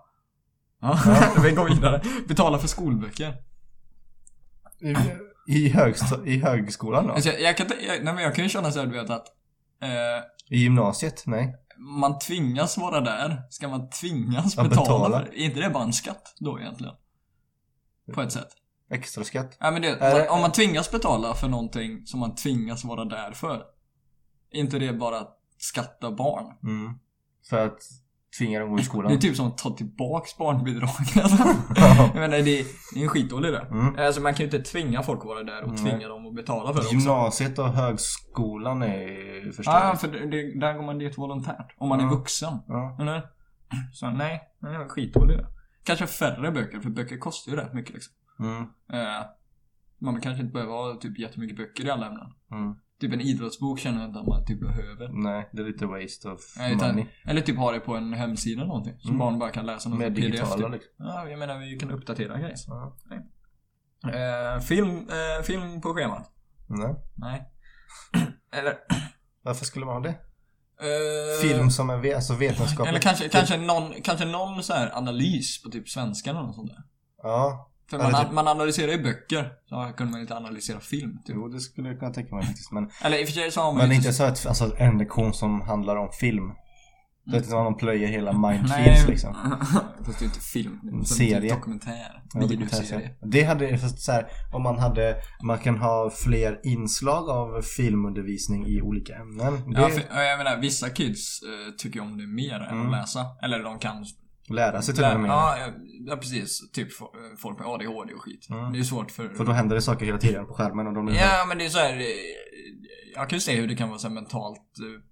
[0.80, 0.98] Ja,
[1.42, 2.02] vi går vidare.
[2.28, 3.34] Betala för skolböcker.
[5.50, 7.12] I, högsta, I högskolan då?
[7.12, 9.26] Alltså, jag, jag, kan, jag, nej, men jag kan ju känna såhär, du vet att
[9.82, 11.22] eh, I gymnasiet?
[11.26, 11.54] Nej.
[11.78, 13.42] man tvingas vara där.
[13.50, 15.22] Ska man tvingas betala, betala.
[15.22, 16.94] Är inte det bara en skatt då egentligen?
[18.14, 18.48] På ett sätt.
[18.90, 19.56] Extra skatt?
[19.60, 23.04] Ja, men det, det- man, om man tvingas betala för någonting som man tvingas vara
[23.04, 23.62] där för.
[24.50, 26.44] Är inte det bara att skatta barn?
[26.62, 26.98] Mm.
[27.50, 27.78] För att
[28.38, 29.18] tvinga dem gå i Det är skolan?
[29.18, 30.90] typ som att ta tillbaks barnbidrag.
[31.14, 33.60] jag menar, det är, det är en skitdålig idé.
[33.70, 33.94] Mm.
[33.98, 35.78] Alltså man kan ju inte tvinga folk att vara där och Nej.
[35.78, 36.94] tvinga dem att betala för det också.
[36.94, 39.66] Gymnasiet och högskolan är förstås.
[39.66, 41.74] Ja, för det, det, där går man dit volontärt.
[41.78, 42.10] Om man är Ja.
[42.10, 42.58] vuxen.
[42.68, 42.96] Ja.
[43.00, 43.22] Eller?
[43.92, 45.44] Så nej, det är skitdålig idé.
[45.84, 48.14] Kanske färre böcker, för böcker kostar ju rätt mycket liksom.
[48.40, 48.60] Mm.
[48.92, 49.22] Eh,
[49.98, 52.26] man kanske inte behöver ha typ jättemycket böcker i alla ämnen.
[52.50, 52.74] Mm.
[53.00, 55.08] Typ en idrottsbok känner jag inte att man typ behöver.
[55.22, 57.06] Nej, det är lite waste of Nej, utan, money.
[57.26, 58.94] eller typ ha det på en hemsida eller någonting.
[58.98, 59.18] Så Mm.
[59.18, 60.72] barn bara kan läsa något Med pdf digitala typ.
[60.72, 60.90] liksom.
[60.98, 62.56] Ja, jag menar vi kan uppdatera grejer.
[62.66, 62.96] Ja.
[64.04, 66.30] Eh, film, eh, film på schemat?
[66.68, 66.94] Nej.
[67.16, 67.42] Nej.
[68.52, 68.74] eller...
[69.42, 70.14] Varför skulle man ha det?
[70.80, 72.88] eh, Film som är alltså vetenskaplig.
[72.88, 76.70] Eller kanske, kanske någon, kanske någon så här analys på typ svenska eller något sånt
[76.70, 76.82] där.
[77.22, 77.69] Ja.
[77.90, 79.52] För man, typ- man analyserar ju böcker.
[79.68, 81.36] Så kunde man inte analysera film typ.
[81.36, 82.72] Jo, det skulle jag kunna tänka mig faktiskt.
[82.72, 84.76] Men, Eller i och för sig så har man men ju inte så att, alltså
[84.78, 86.52] en lektion som handlar om film.
[87.24, 88.32] Du vet inte man plöjer hela.
[88.32, 89.34] Mindfields liksom.
[90.06, 90.80] Fast det är inte film.
[90.92, 91.40] En serie.
[91.40, 92.22] Typ dokumentär.
[92.34, 97.62] Ja, det, hade, fast så här, om man hade, man kan ha fler inslag av
[97.62, 99.52] filmundervisning i olika ämnen.
[99.72, 102.86] Det Ja, för, ja, jag menar vissa kids eh, tycker om det mer än Mm.
[102.86, 103.26] att läsa.
[103.42, 104.04] Eller de kan...
[104.54, 105.58] lära sig till och med ja,
[106.06, 106.70] ja, precis.
[106.72, 108.46] Typ fo- folk med ADHD och skit.
[108.50, 108.72] Mm.
[108.72, 109.28] Det är svårt för...
[109.28, 111.64] För då händer det saker hela tiden på skärmen och de blir Ja, men det
[111.64, 111.92] är så här.
[111.96, 112.06] eh,
[113.14, 115.02] Jag kan ju se hur det kan vara så mentalt eh,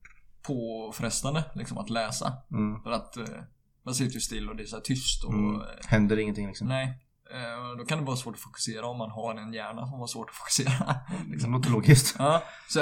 [0.43, 2.32] påfrestande liksom att läsa.
[2.52, 3.24] mm, För att eh,
[3.85, 5.32] man sitter ju still och det är så tyst och...
[5.32, 6.69] mm, händer ingenting liksom.
[6.69, 7.05] Nej.
[7.78, 10.31] Då kan det vara svårt att fokusera om man har en hjärna som har svårt
[10.31, 10.94] att fokusera.
[11.40, 12.16] Det låter logiskt.
[12.19, 12.78] ja, så...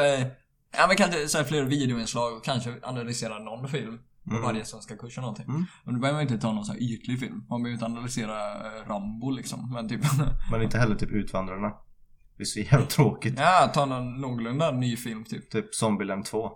[0.78, 3.98] Ja men kanske så här fler videoinslag och kanske analysera någon film
[4.30, 4.42] Mm.
[4.42, 5.46] varje svenska kurs eller någonting.
[5.48, 5.66] Mm.
[5.84, 7.44] Men då behöver man inte ta någon så här ytlig film.
[7.48, 9.72] Man behöver inte analysera eh, Rambo liksom.
[9.72, 10.00] Men typ...
[10.50, 11.72] Men inte heller typ Utvandrarna.
[12.36, 13.34] Det är så jävla tråkigt.
[13.38, 15.50] ja, ta någon någorlunda ny film typ.
[15.50, 16.50] Typ Zombieland 2.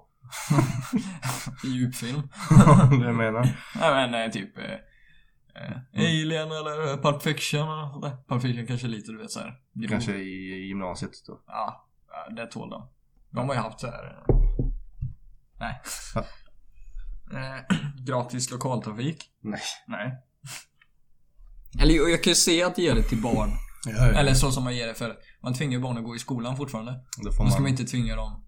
[1.64, 2.22] Djupfilm.
[3.00, 3.48] det jag menar.
[3.80, 4.58] Ja men eh, typ...
[4.58, 4.64] Eh,
[5.54, 8.16] eh, Alien eller Pulp Fiction eller sådär.
[8.28, 9.54] Pulp Fiction kanske lite du vet såhär.
[9.88, 11.40] Kanske i gymnasiet då.
[11.46, 12.88] Ja, ja, det tål de.
[13.30, 14.24] De har ju haft så här.
[14.28, 14.34] eh,
[15.60, 15.80] Nej.
[17.32, 17.76] Eh,
[18.06, 19.30] gratis lokaltrafik?
[19.42, 19.60] Nej.
[19.86, 20.12] Nej.
[21.82, 23.50] Eller jag kan ju se att det ger det till barn.
[23.86, 24.04] Ja, ja.
[24.18, 26.56] Eller så som man ger det för man tvingar ju barn att gå i skolan
[26.56, 26.92] fortfarande.
[27.24, 27.70] Då får Då ska man man...
[27.70, 28.44] inte tvinga dem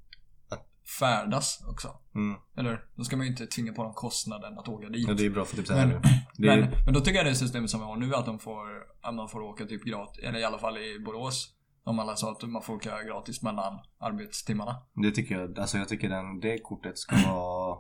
[0.50, 0.66] att
[0.98, 1.88] färdas också.
[2.14, 2.36] Mm.
[2.56, 5.08] Eller då ska man ju inte tvinga på dem kostnaden att åka dit.
[5.08, 6.00] Ja, det är bra för typ såhär Men- nu.
[6.36, 8.38] Det är, Men, men då tycker jag det systemet som vi har nu att de
[8.38, 8.66] får,
[9.02, 11.54] att man får åka typ gratis, eller i alla fall i Borås.
[11.84, 14.76] Om alla sa att man får åka gratis mellan arbetstimmarna.
[15.02, 17.78] det tycker jag, alltså jag tycker den, det kortet ska vara...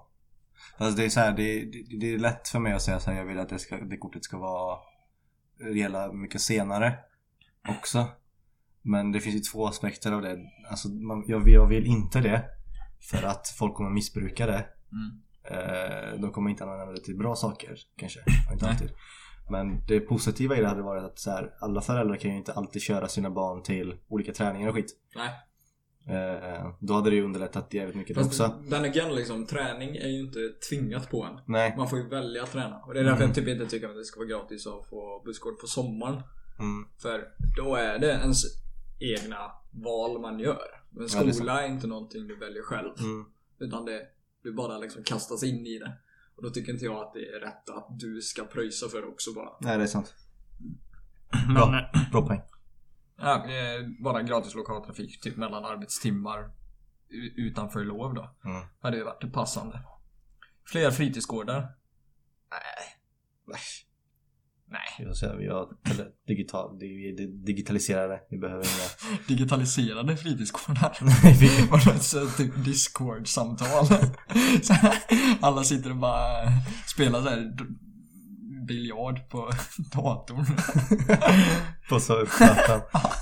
[0.76, 3.10] Alltså det är så här, det, det, det är lätt för mig att säga så
[3.10, 4.78] här, jag vill att det, ska, det kortet ska vara
[5.74, 6.98] gälla mycket senare
[7.68, 8.08] också.
[8.82, 10.38] Men det finns ju två aspekter av det.
[10.70, 12.44] Alltså man, jag, vill, jag vill inte det.
[13.10, 14.66] För att folk kommer missbruka det.
[14.92, 15.22] Mm.
[15.44, 18.20] Eh, de kommer inte använda det till bra saker kanske.
[18.52, 18.90] Inte alltid.
[19.50, 22.52] Men det positiva i det hade varit att så här, alla föräldrar kan ju inte
[22.52, 24.96] alltid köra sina barn till olika träningar och skit.
[25.16, 25.30] Nej.
[26.06, 28.54] Eh, då hade det ju underlättat jävligt mycket Fast också.
[28.68, 30.38] den again liksom, träning är ju inte
[30.70, 31.38] tvingat på en.
[31.46, 31.74] Nej.
[31.76, 32.78] Man får ju välja att träna.
[32.78, 33.28] Och det är därför Mm.
[33.28, 36.22] jag typ inte tycker att det ska vara gratis att få busskort på sommaren.
[36.58, 36.86] Mm.
[37.02, 37.24] För
[37.56, 38.42] då är det ens
[39.00, 39.50] egna
[39.84, 40.62] val man gör.
[40.90, 42.90] Men Ja, det är skola är, inte någonting du väljer själv.
[43.00, 43.24] Mm.
[43.60, 44.00] Utan det,
[44.42, 45.92] du bara liksom kastas in i det.
[46.36, 49.06] Och då tycker inte jag att det är rätt att du ska pröjsa för det
[49.06, 49.48] också bara.
[49.60, 50.14] Nej, det är sant.
[51.46, 51.90] Men, Bra.
[52.12, 52.40] Bra poäng.
[53.22, 56.50] Ja, eh, bara gratis lokaltrafik typ mellan arbetstimmar
[57.36, 58.30] utanför lov då.
[58.44, 58.62] Mm.
[58.80, 59.80] Hade ju varit passande.
[60.66, 61.60] Fler fritidsgårdar?
[63.46, 63.60] Nej.
[64.66, 64.80] Nej.
[64.98, 65.68] Jag vill säga, vi har
[66.26, 66.78] digital,
[67.44, 68.20] digitaliserade.
[68.30, 69.18] Vi behöver inga...
[69.28, 70.98] Digitaliserade fritidsgårdar?
[71.24, 71.66] Nej, vi...
[71.70, 73.86] Var det så typ discord-samtal?
[75.40, 76.44] Alla sitter och bara
[76.86, 77.64] spelar så här d-
[78.66, 79.50] biljard på
[79.94, 80.46] datorn.
[81.88, 82.80] På så plattan.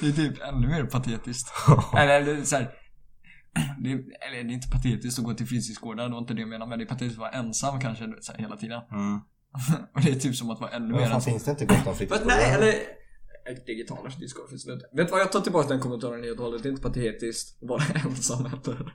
[0.00, 1.52] Det är typ ännu mer patetiskt.
[1.96, 2.70] Eller så här,
[3.82, 6.40] det är, eller det är inte patetiskt att gå till fritidsgårdar, det var inte det
[6.40, 6.68] jag menade.
[6.68, 8.82] Men det är patetiskt att vara ensam kanske så här, hela tiden.
[8.92, 9.20] Mm.
[9.94, 11.30] Och det är typ som att vara ännu Men mer fan ensam.
[11.32, 12.36] finns det inte gott om fritidsgårdar?
[12.36, 12.74] nej, eller...
[13.66, 14.86] Digitala Discord finns det inte.
[14.92, 16.62] Vet du vad, jag tar tillbaka den kommentaren helt och hållet.
[16.62, 18.94] Det är inte patetiskt att vara ensam heller.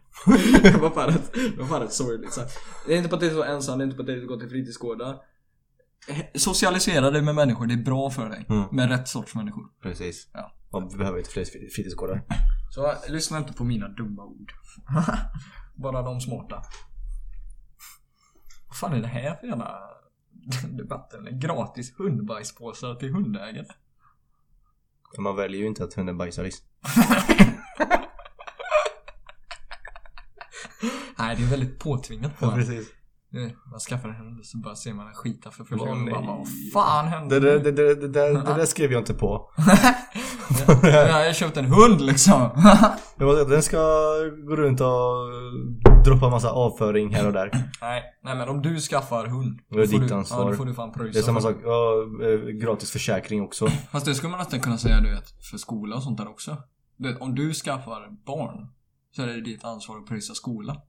[0.64, 2.38] det var fan rätt, det var fan rätt sorgligt.
[2.38, 2.48] Här.
[2.88, 5.18] Det är inte patetiskt att vara ensam, det är inte patetiskt att gå till fritidsgårdar.
[6.10, 8.46] Eh, Socialisera dig med människor, det är bra för dig.
[8.50, 8.64] Mm.
[8.72, 9.64] Med rätt sorts människor.
[9.82, 10.28] Precis.
[10.34, 10.52] Ja.
[10.92, 12.22] Vi behöver inte fler fri- fritidsgårdar.
[12.72, 14.52] Så lyssna inte på mina dumma ord.
[15.76, 16.64] Bara de smarta.
[18.68, 19.80] Vad fan är det här för jävla
[20.78, 21.40] debatten?
[21.40, 23.66] Gratis hundbajspåsar till hundägare.
[25.18, 26.52] Men man väljer ju inte att hunden bajsar i.
[31.18, 32.54] Nej, det är väldigt påtvingat på en.
[32.54, 32.88] precis.
[33.72, 36.14] Man skaffar en hund så bara ser man en skita för första gången.
[36.14, 37.40] Bara, vad fan hände?
[37.40, 39.52] Det, det, det, det där skrev jag inte på.
[40.68, 42.50] ja, jag har köpt en hund liksom.
[43.50, 43.78] Den ska
[44.48, 45.26] gå runt och
[46.06, 47.50] droppa massa avföring här och där.
[47.82, 49.60] nej, nej, men om du skaffar hund.
[49.70, 50.44] Det är då får ditt du, ansvar.
[50.44, 51.14] Ja, då får du fan pröjsa.
[51.14, 53.68] Det är samma sak, ja, eh, gratis försäkring också.
[53.92, 56.58] Fast det skulle man nästan kunna säga du vet, för skola och sånt där också.
[56.98, 58.68] Du vet, om du skaffar barn
[59.16, 60.82] så är det ditt ansvar att pröjsa skola.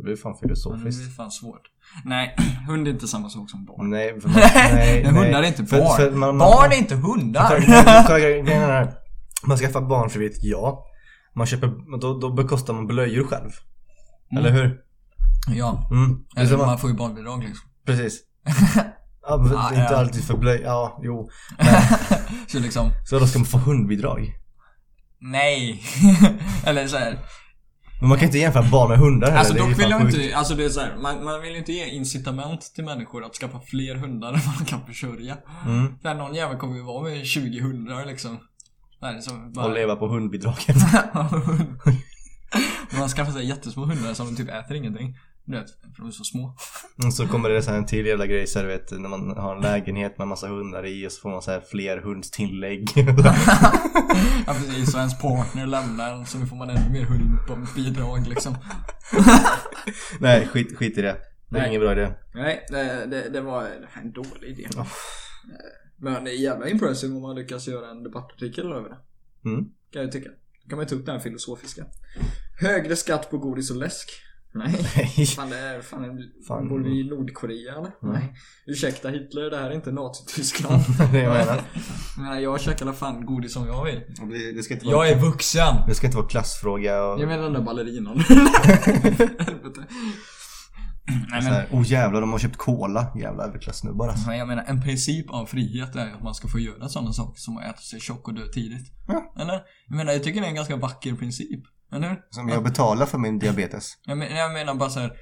[0.00, 1.06] Det blir fan Men det filosofiskt.
[1.10, 1.62] är fan svårt.
[2.04, 2.36] Nej,
[2.68, 3.90] hund är inte samma sak som barn.
[3.90, 5.04] Nej, för man, nej, nej.
[5.12, 5.96] hundar är inte För- barn.
[5.96, 7.56] för man- man- barn är inte hundar!
[8.44, 8.92] Den här.
[9.46, 10.86] Man skaffar barn frivilligt, ja.
[11.34, 13.50] Man köper, då, då bekostar man blöjor själv.
[14.32, 14.44] Mm.
[14.44, 14.78] Eller hur?
[15.54, 16.18] ja, Mm.
[16.36, 17.68] Eller samma- man får ju barnbidrag liksom.
[17.86, 18.20] Precis.
[19.22, 19.96] Ja, men Ah, inte ja.
[19.98, 20.60] alltid för blöj...
[20.64, 21.30] Ja, jo.
[22.48, 24.32] Så liksom, Så då ska man få hundbidrag.
[25.20, 25.82] nej.
[26.64, 27.18] eller så här.
[28.00, 29.38] Men man kan inte jämföra barn med hundar heller.
[29.38, 31.72] Alltså dock vill jag inte, alltså det är så här, man, man vill ju inte
[31.72, 35.36] ge incitament till människor att skaffa fler hundar än vad de kan försörja.
[35.66, 35.98] Mm.
[36.02, 38.38] För någon jävel kommer ju vara med 20 hundar liksom.
[39.02, 39.66] Nej, som bara...
[39.66, 40.76] Och leva på hundbidragen.
[42.98, 45.16] man skaffar sig jättesmå hundar som typ äter ingenting.
[45.44, 46.54] Du vet, för de är så små.
[47.06, 49.56] Och så kommer det så en till jävla grej så här, vet när man har
[49.56, 52.88] en lägenhet med massa hundar i och så får man så här fler hundstillägg.
[54.46, 58.56] Ja precis, så ens partner lämnar en så nu får man ännu mer hundbidrag liksom.
[60.20, 61.16] Nej, skit, skit i det.
[61.48, 61.68] Det är Nej.
[61.68, 62.12] ingen bra idé.
[62.34, 63.68] Nej, det, det, det var
[64.02, 64.68] en dålig idé.
[65.96, 68.98] Men det är jävla impressive om man lyckas göra en debattartikel över det.
[69.50, 69.64] Mm.
[69.92, 70.28] Kan jag tycka.
[70.62, 71.84] Då kan man ju ta upp det här filosofiska.
[72.60, 74.10] Högre skatt på godis och läsk.
[74.52, 74.86] Nej.
[74.96, 75.26] Nej.
[75.26, 76.68] Fan det är, fan, Fan.
[76.68, 77.92] bor vi i Nordkorea eller?
[78.02, 78.14] Mm.
[78.14, 78.34] Nej.
[78.66, 80.82] Ursäkta Hitler, det här är inte Nazityskland.
[81.12, 81.62] det jag menar.
[82.18, 84.00] Nej, jag käkar alla fan godis som jag vill.
[84.30, 85.76] Det, det ska inte vara, Jag är vuxen!
[85.88, 87.20] det ska inte vara klassfråga och...
[87.20, 88.18] Jag menar den där ballerinan.
[89.38, 89.86] Helvete.
[91.30, 93.12] Nej men, här, oh jävlar, de har köpt cola.
[93.20, 94.28] Jävla överklassnubbar alltså.
[94.28, 97.40] men jag menar en princip av frihet är att man ska få göra sådana saker
[97.40, 98.92] som att äta sig tjock och dö tidigt.
[99.08, 99.32] Ja.
[99.38, 99.62] Eller?
[99.88, 101.60] Jag menar jag tycker det är en ganska vacker princip.
[101.92, 102.20] Eller?
[102.30, 103.92] Som jag betalar för min diabetes.
[104.04, 105.12] Jag menar, jag menar bara så här.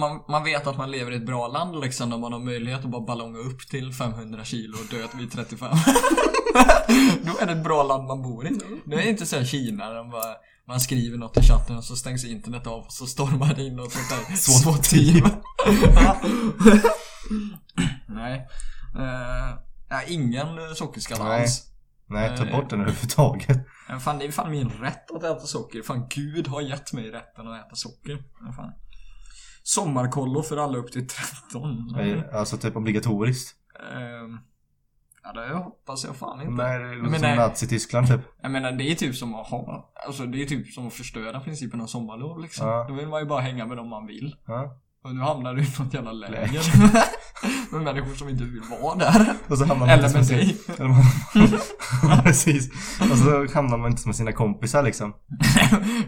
[0.00, 2.84] Man, man vet att man lever i ett bra land liksom när man har möjlighet
[2.84, 5.68] att bara ballonga upp till 500 kilo och dö vid 35.
[7.22, 8.58] Då är det ett bra land man bor i.
[8.84, 10.34] Det är inte så här Kina där man bara
[10.70, 13.76] man skriver något i chatten och så stängs internet av och så stormar det in
[13.76, 15.28] något sånt där SWAT-team.
[18.08, 18.48] Nej.
[18.96, 19.58] Uh,
[19.88, 21.40] ja, ingen sockerskatt Nej.
[21.40, 21.69] alls.
[22.10, 22.52] Nej, ta Nej.
[22.52, 23.58] bort den överhuvudtaget.
[23.88, 25.82] Men fan, det är fan min rätt att äta socker.
[25.82, 28.24] Fan, Gud har gett mig rätten att äta socker.
[28.40, 28.72] Men fan.
[29.62, 31.92] Sommarkollo för alla upp till 13.
[31.96, 33.56] Nej, Alltså typ obligatoriskt.
[33.94, 34.38] Ehm,
[35.22, 36.62] ja, det hoppas jag fan inte.
[36.62, 37.36] Nej, det låter som.
[37.36, 38.20] Nazityskland typ.
[38.42, 39.92] Jag menar, det är typ som att ha...
[40.06, 42.68] Alltså, det är typ som att förstöra principen av sommarlov liksom.
[42.68, 42.86] Ja.
[42.88, 44.36] Då vill man ju bara hänga med dem man vill.
[44.46, 44.80] Ja.
[45.04, 46.62] Och nu hamnar du i något jävla läger.
[47.72, 49.34] med människor som inte vill vara där.
[49.48, 50.56] Och så hamnar man Eller med dig.
[50.78, 51.02] eller man-
[52.16, 52.70] Ja, precis.
[53.00, 55.12] Och så hamnar man inte med sina kompisar liksom.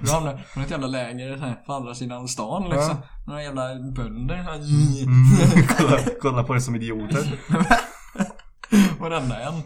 [0.01, 2.97] Du hamnar på ett jävla läger här, på andra sidan stan liksom.
[3.27, 3.63] Några jävla
[3.97, 4.35] bönder.
[4.35, 5.67] Mm.
[5.79, 7.39] kolla, kolla på det som idioter.
[9.01, 9.63] Varenda en.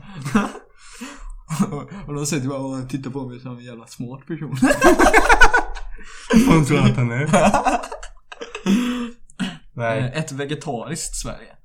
[2.06, 4.56] och de säger bara och tittar på mig som en jävla smart person.
[6.48, 7.26] Vad tror du att han är?
[9.76, 11.56] Nej, Eh, Ett vegetariskt Sverige.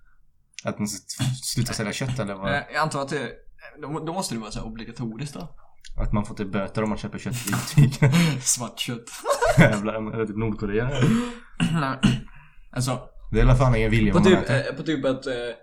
[0.63, 0.87] att man
[1.43, 2.51] slutar sälja kött eller Eh, vad?
[2.53, 3.29] Jag antar att det,
[3.81, 5.55] då, måste det vara så obligatoriskt då.
[5.97, 7.35] Att man får typ böter om man köper kött
[7.77, 7.91] i.
[8.41, 9.03] Svart kött.
[9.57, 10.89] Jävlar, eller typ Nordkorea.
[11.73, 11.97] Nej.
[12.71, 12.99] alltså,
[13.31, 14.71] Det är i alla fall ingen vilja på vad man typ, äter.
[14.71, 15.53] eh, på typ eh, eh, eh,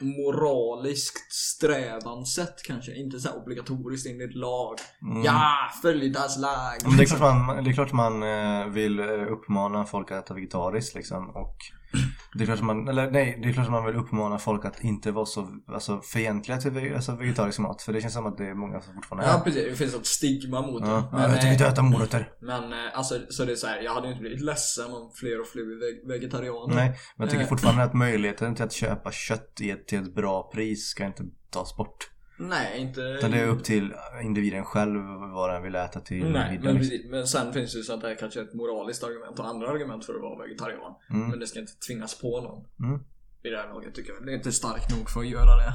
[0.00, 2.94] moraliskt strävansätt kanske.
[2.94, 4.74] Inte så här obligatoriskt enligt lag.
[5.02, 5.24] Mm.
[5.24, 5.52] Ja,
[5.82, 6.76] följ das lag.
[6.84, 10.24] Men det är klart man, det är klart man eh, vill eh, uppmana folk att
[10.24, 11.56] äta vegetariskt liksom och
[12.34, 15.10] det är klart man, eller nej, det är klart man vill uppmana folk att inte
[15.12, 18.54] vara så alltså, fientliga till alltså, vegetarisk mat för det känns som att det är
[18.54, 19.32] många som fortfarande är.
[19.32, 21.18] Ja precis, det finns ett stigma mot Ja, det.
[21.18, 22.32] ja, jag tycker eh, inte äta morötter.
[22.40, 25.40] Men eh, alltså, så det är så här, jag hade inte blivit ledsen om fler
[25.40, 26.74] och fler blev veg- vegetarianer.
[26.74, 27.48] Nej, men jag tycker Eh.
[27.48, 31.22] fortfarande att möjligheten till att köpa kött i ett, till ett bra pris ska inte
[31.50, 32.10] tas bort.
[32.40, 33.00] Nej, inte...
[33.00, 35.00] Utan det är upp till individen själv
[35.34, 36.72] vad den vill äta till Nej, middag.
[36.72, 37.10] men, liksom.
[37.10, 40.14] men sen finns det ju sånt här kanske ett moraliskt argument och andra argument för
[40.14, 40.94] att vara vegetarian.
[41.10, 41.28] Mm.
[41.28, 42.88] Men det ska inte tvingas på någon.
[42.88, 43.00] Mm.
[43.42, 44.26] I det här laget tycker jag.
[44.26, 45.72] Det är inte starkt nog för att göra det.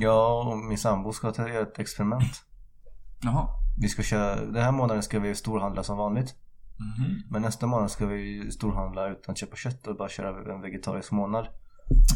[0.00, 2.44] Jag och min sambo ska ta göra ett experiment.
[3.22, 3.48] Jaha.
[3.80, 6.34] Vi ska köra, den här månaden ska vi storhandla som vanligt.
[6.76, 7.22] Mhm.
[7.30, 11.12] Men nästa månad ska vi storhandla utan att köpa kött och bara köra en vegetarisk
[11.12, 11.46] månad.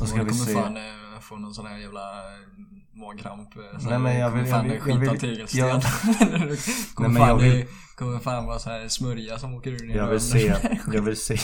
[0.01, 0.53] Och ska vi se...
[0.53, 0.82] fan eh,
[1.20, 3.57] få någon sån här jävla eh, magkramp.
[3.57, 5.61] eh, så Nej, men jag vill- fan jag jag vill- tegelsten.
[5.69, 6.59] jag- kommer Nej,
[6.97, 7.66] men fan, jag vill-
[7.97, 10.55] kommer fan vara så här smörja som åker ur din Jag vill se,
[10.93, 11.36] jag vill se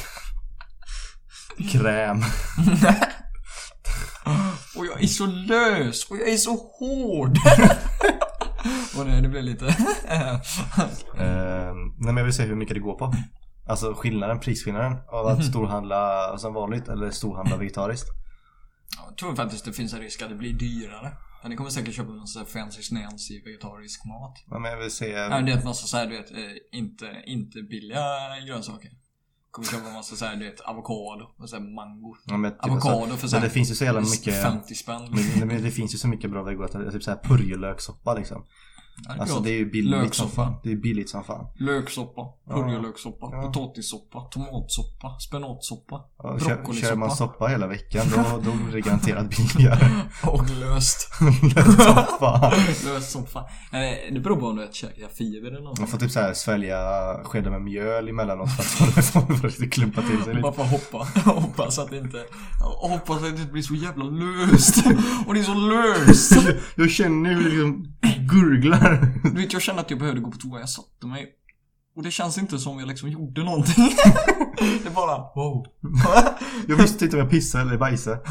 [1.72, 2.22] kräm.
[4.76, 7.36] Och jag är så lös och jag är så hård.
[8.98, 9.66] och nej, det blev lite...
[11.18, 13.14] Eh, nej men jag vill se hur mycket det går på.
[13.66, 15.35] Alltså skillnaden, prisskillnaden av Mhm.
[15.39, 18.09] att storhandla som vanligt eller storhandla vegetariskt.
[19.09, 21.12] Jag tror faktiskt det finns en risk att det blir dyrare.
[21.43, 24.45] Men ni kommer säkert köpa någon sån här fancy snancy vegetarisk mat.
[24.51, 25.09] Ja, men jag vill se...
[25.11, 26.39] Ja, det är en massa såhär, du vet, eh,
[26.78, 28.01] inte, inte billiga
[28.47, 28.91] grönsaker.
[29.51, 32.16] Kommer köpa en massa såhär, du vet, avokado och så här mango.
[32.24, 34.43] Ja, men typ, Avokado alltså, för så såhär det finns ju så jävla mycket...
[34.43, 35.03] 50 spänn.
[35.39, 38.45] Men, men det finns ju så mycket bra vegorätter, typ såhär purjolökssoppa liksom.
[39.08, 39.44] Ja, Alltså gott.
[39.44, 40.54] det är ju billigt som fan.
[40.62, 41.46] Det är billigt som fan.
[41.58, 43.42] Löksoppa, purjolökssoppa, Ja.
[43.42, 48.80] potatissoppa, tomatsoppa, spenatsoppa, Ja, kör, kör man broccolisoppa soppa hela veckan då, då blir det
[48.80, 49.86] garanterat billigare.
[50.26, 51.08] och löst.
[51.76, 52.52] soppa.
[52.84, 53.48] löst soppa.
[53.72, 55.78] Nej, det beror på om du käkar fiber eller något.
[55.78, 56.76] Man får typ såhär svälja
[57.24, 59.20] skedar med mjöl emellanåt för att få
[59.60, 60.42] det klumpa till sig lite.
[60.42, 61.30] Bara för att hoppa.
[61.30, 62.18] Hoppas att det inte...
[62.80, 64.86] Hoppas att det inte blir så jävla löst.
[65.26, 66.32] Och det är så löst.
[66.76, 67.94] Jag känner hur det liksom
[68.30, 69.12] gurglar.
[69.24, 70.60] Du vet, jag kände att jag behövde gå på toa.
[70.60, 71.26] Jag satte mig.
[71.96, 73.74] Och det känns inte som jag liksom gjorde någonting.
[74.59, 75.66] Det är bara wow.
[76.68, 78.20] Jag visste inte om jag pissade eller bajsade.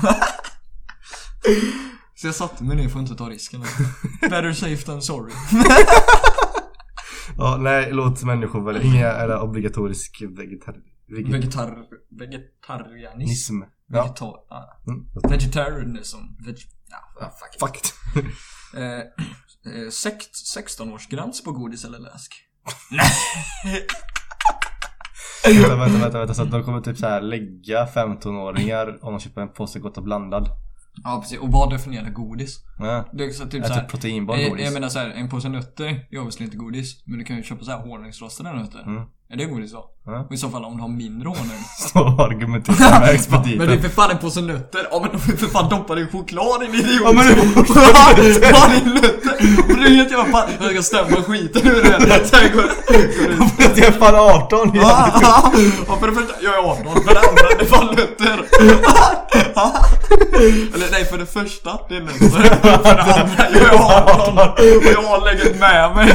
[2.15, 3.61] Så jag satte mig ner för att inte ta risken.
[4.21, 5.33] Better safe than sorry.
[7.37, 8.81] Ja, nej, låt människor välja.
[8.81, 10.75] Inga eller obligatorisk vegetar...
[11.07, 11.77] veget- Vegetar...
[12.19, 13.53] Vegetarianism.
[13.87, 14.03] Ja.
[14.03, 14.33] Vegetar...
[14.49, 14.81] Ja.
[14.87, 15.05] Mm.
[15.29, 16.17] Vegetarianism.
[16.45, 16.55] Veg...
[16.89, 17.81] Ja, ja, fuck.
[19.65, 22.33] Eh, eh, sext- 16-årsgräns på godis eller läsk?
[25.45, 26.33] vänta, vänta, vänta, vänta.
[26.33, 29.97] Så att de kommer typ så här lägga 15-åringar om de köper en påse gott
[29.97, 30.49] och blandad.
[31.03, 31.39] Ja, precis.
[31.39, 32.59] Och vad definierar godis?
[32.79, 33.09] Ja.
[33.13, 33.83] Det är så typ såhär...
[33.83, 34.65] proteinbar Jag, godis.
[34.65, 37.03] jag menar såhär, en påse nötter är obviously inte godis.
[37.05, 38.81] Men du kan ju köpa såhär honungsrostade nötter.
[38.81, 39.03] Mm.
[39.33, 39.85] Är det godis då?
[40.05, 40.25] Ja.
[40.29, 41.63] Och i så fall om du har mindre honung.
[41.93, 43.57] Så argumenterar med expediten.
[43.57, 44.87] men det är för fan en påse nötter.
[44.91, 47.01] Ja men de för fan doppade i choklad din idiot.
[47.03, 49.33] Ja, men det är Ja din nötter.
[49.69, 50.49] Och du helt jävla fan.
[50.61, 52.25] Jag ska stämma skiten ur det.
[52.25, 53.79] Sen går det.
[53.79, 55.51] Jag är fan 18 Ja, ja,
[55.87, 56.85] ja, för det första, jag är 18.
[57.03, 58.45] För det andra, det är fan nötter.
[60.75, 62.29] Eller nej, för det första, det är nötter.
[62.29, 64.37] För det andra, jag är 18.
[64.77, 66.13] Och jag har läget med mig.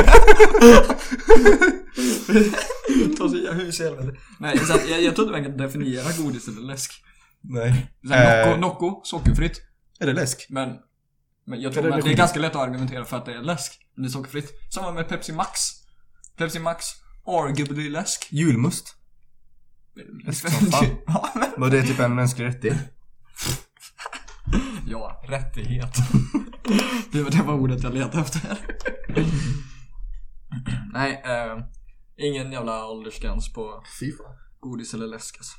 [3.18, 4.18] Ta sig hus i helvete.
[4.38, 7.04] Nej, så att jag, jag tror inte man kan definiera godis eller läsk.
[7.40, 7.92] Nej.
[8.06, 9.62] Så här, Eh, Nocco, Nocco, sockerfritt.
[10.00, 10.46] är det läsk?
[10.50, 10.76] Men,
[11.46, 13.42] men jag tror Eller att det är ganska lätt att argumentera för att det är
[13.42, 13.72] läsk.
[13.94, 14.50] Men det är sockerfritt.
[14.74, 15.60] Samma med Pepsi Max.
[16.36, 16.84] Pepsi Max,
[17.26, 18.28] arguably läsk.
[18.30, 18.94] Julmust.
[20.24, 20.86] Läsk som fan.
[21.58, 22.78] Men det typ en mänsklig rättighet.
[24.86, 25.96] ja, rättighet.
[27.12, 28.58] det, var, det var ordet jag letade efter.
[30.92, 31.58] Nej, eh,
[32.18, 34.36] ingen jävla åldersgräns på Fy fan.
[34.60, 35.56] godis eller läsk alltså.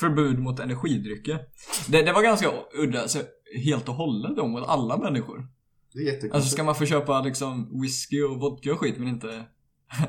[0.00, 1.40] Förbud mot energidrycker.
[1.88, 3.22] Det, det var ganska udda, alltså,
[3.64, 5.48] helt och hållet då mot alla människor.
[5.92, 6.34] Det är jättekonstigt.
[6.34, 9.26] Alltså ska man få köpa liksom whisky och vodka och skit men inte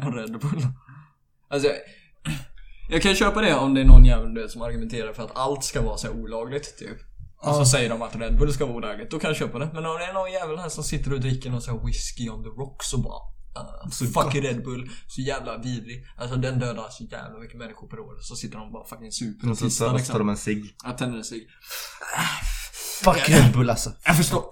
[0.01, 0.61] Red Bull?
[1.49, 1.69] Alltså,
[2.89, 5.81] jag kan köpa det om det är någon jävel som argumenterar för att allt ska
[5.81, 6.97] vara så olagligt typ.
[7.37, 9.69] Och så säger de att Red Bull ska vara olagligt, då kan jag köpa det.
[9.73, 12.29] Men om det är någon jävel här som sitter och dricker någon sån här whisky
[12.29, 16.05] on the rocks och bara uh, Fuck Red Bull, så jävla vidrig.
[16.17, 18.17] Alltså den dödar så jävla mycket människor per år.
[18.21, 20.19] Så sitter de bara fucking super och så, så, tissar så tar liksom.
[20.19, 20.75] de en cigg.
[20.83, 21.47] Jag tänder en cigg.
[23.03, 23.91] Fuck Red Bull alltså.
[24.05, 24.43] Jag förstår.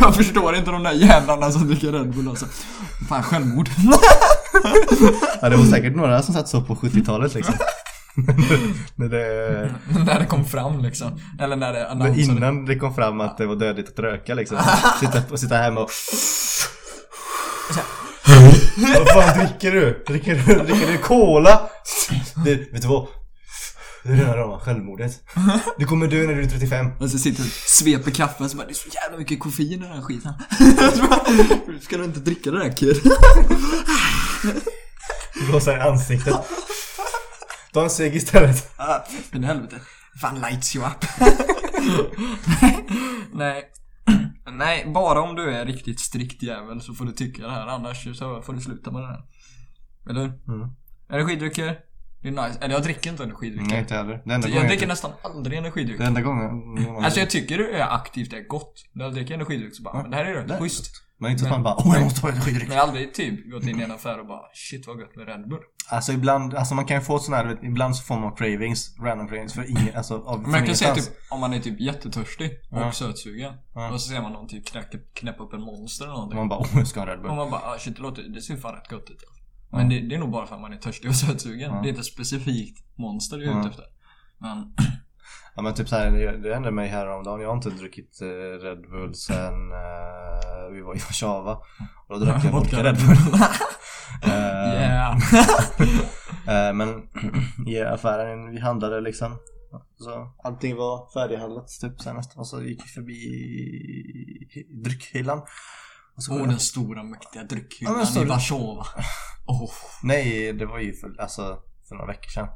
[0.00, 2.46] jag, förstår inte de där jävlarna som dricker Red Bull alltså.
[3.08, 3.68] Fan självmord.
[5.42, 7.54] Ja, det var säkert några som satt så på 70-talet liksom.
[8.94, 9.74] när det,
[10.06, 11.20] när det kom fram liksom.
[11.40, 12.28] Eller när det men annonserades.
[12.28, 14.58] innan det kom fram att det var dödligt att röka liksom.
[15.00, 15.90] Sitta, sitta hemma och...
[18.98, 20.04] Vad fan dricker du?
[20.06, 21.70] Dricker du, dricker du cola?
[22.44, 23.06] Det, vet du vad?
[24.02, 25.20] Det är det här rama självmordet.
[25.78, 26.86] Du kommer dö när du är 35.
[27.00, 29.72] Och så sitter och sveper kaffe och så bara det är så jävla mycket koffein
[29.72, 30.32] i den här skiten.
[31.08, 33.00] Bara, Ska du inte dricka det där kid?
[35.48, 36.34] Blåsa i ansiktet.
[37.72, 38.72] Ta en cigg istället.
[39.30, 39.76] Men helvete.
[40.20, 41.04] Fan lights you up.
[43.34, 43.64] Nej.
[44.52, 47.66] Nej, bara om du är riktigt strikt jävel så får du tycka det här.
[47.66, 49.22] Annars så får du sluta med det här.
[50.10, 50.24] Eller?
[50.24, 50.68] Mm.
[51.10, 51.78] Energidrycker.
[52.22, 52.58] Det är nice.
[52.60, 53.70] Eller jag dricker inte energidrycker.
[53.70, 54.22] Nej inte heller.
[54.26, 55.98] Jag dricker jag, nästan aldrig energidryck.
[55.98, 57.04] Det enda gången...
[57.04, 58.84] Alltså jag tycker det är aktivt, det är gott.
[58.92, 60.92] När jag dricker energidryck så bara, men det här är rätt schysst.
[61.18, 62.68] Men inte så att man bara åh jag måste ha energidryck.
[62.68, 65.16] Men jag har aldrig typ gått in i en affär och bara, shit vad gött
[65.16, 65.60] med Red Bull.
[65.92, 68.96] Alltså ibland, alltså man kan ju få sån här, du ibland så får man cravings,
[69.00, 72.50] random cravings för ingen, alltså av jag kan säga typ, om man är typ jättetörstig
[72.70, 72.92] och Ja.
[72.92, 73.54] sötsugen.
[73.74, 73.90] Ja.
[73.92, 76.38] Och så ser man någon typ knäcka, knäppa upp en monster eller någonting.
[76.38, 77.30] Man bara åh jag ska ha Red Bull.
[77.30, 79.24] Och man bara, ah, shit det låter, det ser fan rätt gott ut.
[79.72, 81.70] Men det, det är nog bara för att man är törstig och sötsugen.
[81.74, 81.80] Ja.
[81.82, 83.60] Det är inte specifikt monster jag är Ja.
[83.60, 83.84] ute efter.
[84.38, 84.72] Men,
[85.54, 87.40] Ja men typ såhär, det, det hände mig häromdagen.
[87.40, 88.26] Jag har inte druckit eh,
[88.64, 91.54] Red Bull sen eh, vi var i Warszawa.
[92.08, 93.16] Och då drack jag vodka Red Bull.
[94.22, 95.16] Eh, yeah.
[96.68, 97.02] eh, men
[97.66, 99.38] i affären, vi handlade liksom.
[99.98, 102.38] Så allting var färdighandlat typ sen nästan.
[102.40, 103.16] Och så gick vi förbi
[104.84, 105.38] dryckhyllan.
[106.16, 108.86] Och så Åh den stora mäktiga Ja, dryckhyllan men så- i Warszawa.
[109.46, 109.70] Åh.
[110.02, 112.48] Nej, det var ju för, alltså, för några veckor sedan.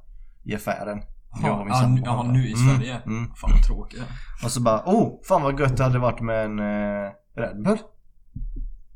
[0.45, 1.03] I affären.
[1.43, 3.03] Jag och Ja, min ja, nu- ja, i Mm, Sverige.
[3.07, 3.35] Mm.
[3.35, 4.03] Fan vad tråkigt.
[4.45, 7.79] Och så bara, oh, fan vad gött det hade varit med en eh, Red Bull.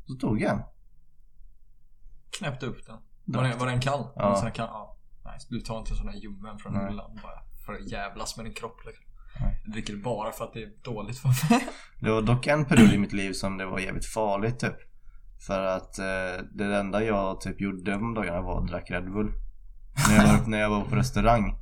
[0.09, 0.61] Så tog jag en.
[2.39, 2.97] Knäppte upp den.
[3.25, 4.07] Var den, var den kall?
[4.15, 4.21] Ja.
[4.23, 4.67] Var den sån kall?
[4.71, 4.97] Ja.
[5.33, 5.47] Nice.
[5.49, 6.87] Du tar inte här ljummen från Nej.
[6.87, 9.05] hyllan bara för att jävlas med din kropp liksom.
[9.39, 9.61] Nej.
[9.63, 11.67] Jag dricker bara för att det är dåligt för mig.
[11.99, 14.75] Det var dock en period i mitt liv som det var jävligt farligt typ.
[15.47, 19.31] För att eh, det enda jag typ gjorde de dagarna var att drack Red Bull.
[20.09, 21.55] När jag var, när jag var på restaurang.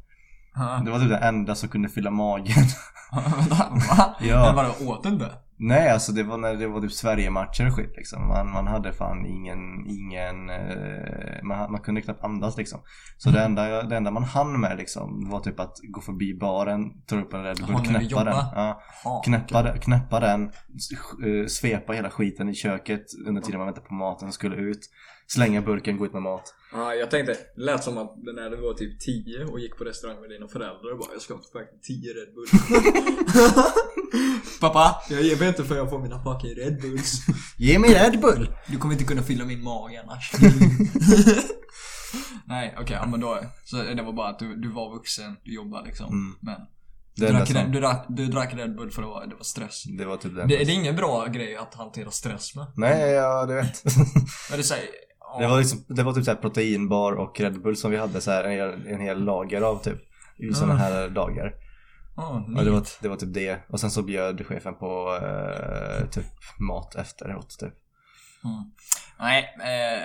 [0.85, 2.63] Det var typ det enda som kunde fylla magen.
[4.19, 4.45] Ja.
[4.45, 5.46] Men vadå, åt du inte?
[5.59, 8.27] Nej alltså det var när det var typ Sverige-matcher och skit liksom.
[8.27, 12.79] Man, man hade fan ingen, ingen, eh, man, man kunde knappt andas liksom.
[13.17, 17.01] Så det, enda, det enda man hann med liksom var typ att gå förbi baren,
[17.05, 18.33] ta upp en Red Bull, knäppa den.
[18.35, 18.81] Ja,
[19.25, 24.31] knäppa, knäppa den, eh, svepa hela skiten i köket under tiden man väntar på maten
[24.31, 24.79] skulle ut.
[25.27, 26.53] Slänga burken, gå ut med mat.
[26.71, 29.83] Ja, jag tänkte, det lät som att när du var typ 10 och gick på
[29.83, 32.47] restaurang med dina föräldrar och bara Jag ska ha fucking 10 Red Bull
[34.61, 37.19] Pappa, jag ger mig inte för jag får mina fucking Red Bulls
[37.57, 38.49] Ge mig Red Bull!
[38.67, 40.31] Du kommer inte kunna fylla min mage annars
[42.45, 45.55] Nej, okej, ja, men då Så det var bara att du, du var vuxen, du
[45.55, 46.35] jobbade liksom Mm.
[46.41, 46.55] Men
[47.15, 49.43] du drack, som, Red, du, drack, du drack Red Bull för det var, det var
[49.43, 50.47] stress det var typ det, det.
[50.47, 53.83] det är ingen bra grej att hantera stress med Nej, ja det vet.
[54.49, 54.87] Men det säger
[55.39, 58.31] Det var, liksom, det var typ så proteinbar och Red Bull som vi hade så
[58.31, 59.99] här en, hel- en hel lager av typ.
[60.37, 60.83] I sådana Mm.
[60.83, 61.53] här dagar.
[62.57, 63.59] Och det, var, det var typ det.
[63.69, 66.25] Och sen så bjöd chefen på eh, typ
[66.59, 67.73] mat efteråt typ.
[68.43, 68.71] Mm.
[69.19, 70.03] Nej, eh,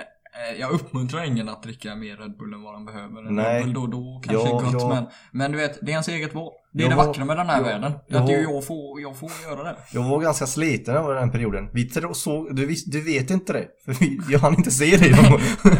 [0.59, 3.31] jag uppmuntrar ingen att dricka mer Red Bull än vad de behöver.
[3.31, 3.55] Nej.
[3.63, 4.89] Red Bull då och då kanske Ja, gott ja.
[4.89, 6.51] men, men du vet, det är ens eget val.
[6.73, 7.91] Det är Jag det vackra med den här jag- världen.
[8.07, 9.75] jag att jag, får, jag får göra det.
[9.91, 11.69] Jag var ganska sliten över den perioden.
[11.73, 13.67] Vi såg, du, du vet inte det.
[13.85, 15.09] För vi, jag hann inte se dig.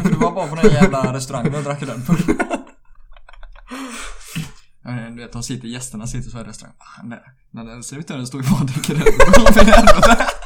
[0.04, 2.16] Du var bara på den jävla restaurangen och drack Red Bull.
[4.86, 6.76] Eh, Du vet, de sitter, gästerna sitter så här i restaurangen.
[6.96, 7.14] Fan,
[7.50, 10.16] Den där servitören står ju bara och dricker Red Bull.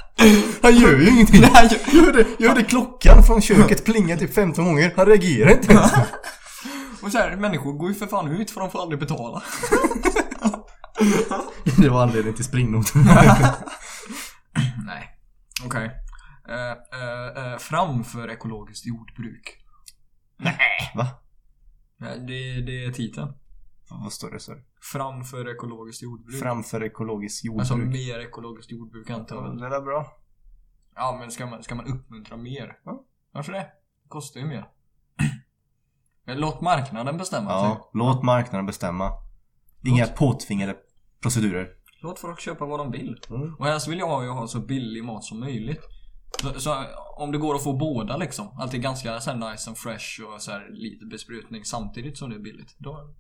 [0.63, 1.41] Han gör ju ingenting.
[1.41, 4.93] Nej, Jag hörde, jag hörde klockan från köket plinga typ 15 gånger.
[4.97, 5.93] Han reagerar inte ens.
[7.03, 9.43] Och så här, människor går ju för fan ut för de får aldrig betala.
[11.77, 13.03] Det var anledningen till springnotan.
[14.87, 15.09] Nej.
[15.65, 15.91] Okej.
[16.49, 19.57] Eh, eh, eh, framför ekologiskt jordbruk.
[20.39, 20.59] Nej.
[20.95, 21.07] Va?
[21.99, 23.33] Det, det är titeln.
[23.91, 24.53] Vad står det så?
[24.93, 26.41] Framför ekologiskt jordbruk.
[26.41, 27.61] Framför ekologiskt jordbruk.
[27.61, 29.71] Alltså mer ekologiskt jordbruk antar Ja, jag.
[29.71, 30.07] det är bra.
[30.95, 32.79] Ja men ska man, ska man uppmuntra mer?
[32.85, 33.05] Ja.
[33.33, 33.67] Varför det?
[34.03, 34.69] Det kostar ju mer.
[36.27, 37.51] Låt marknaden bestämma.
[37.51, 37.79] typ.
[37.83, 39.11] Ja, låt marknaden bestämma.
[39.85, 40.77] Inga påtvingade
[41.21, 41.69] procedurer.
[42.03, 43.21] Låt folk köpa vad de vill.
[43.31, 43.55] Mm.
[43.55, 45.81] Och helst vill jag ju ha så billig mat som möjligt.
[46.43, 46.85] Så, så
[47.17, 48.49] om det går att få båda liksom.
[48.59, 52.37] Allt är ganska så nice and fresh och så här lite besprutning samtidigt som det
[52.37, 52.75] är billigt.
[52.79, 53.15] Då,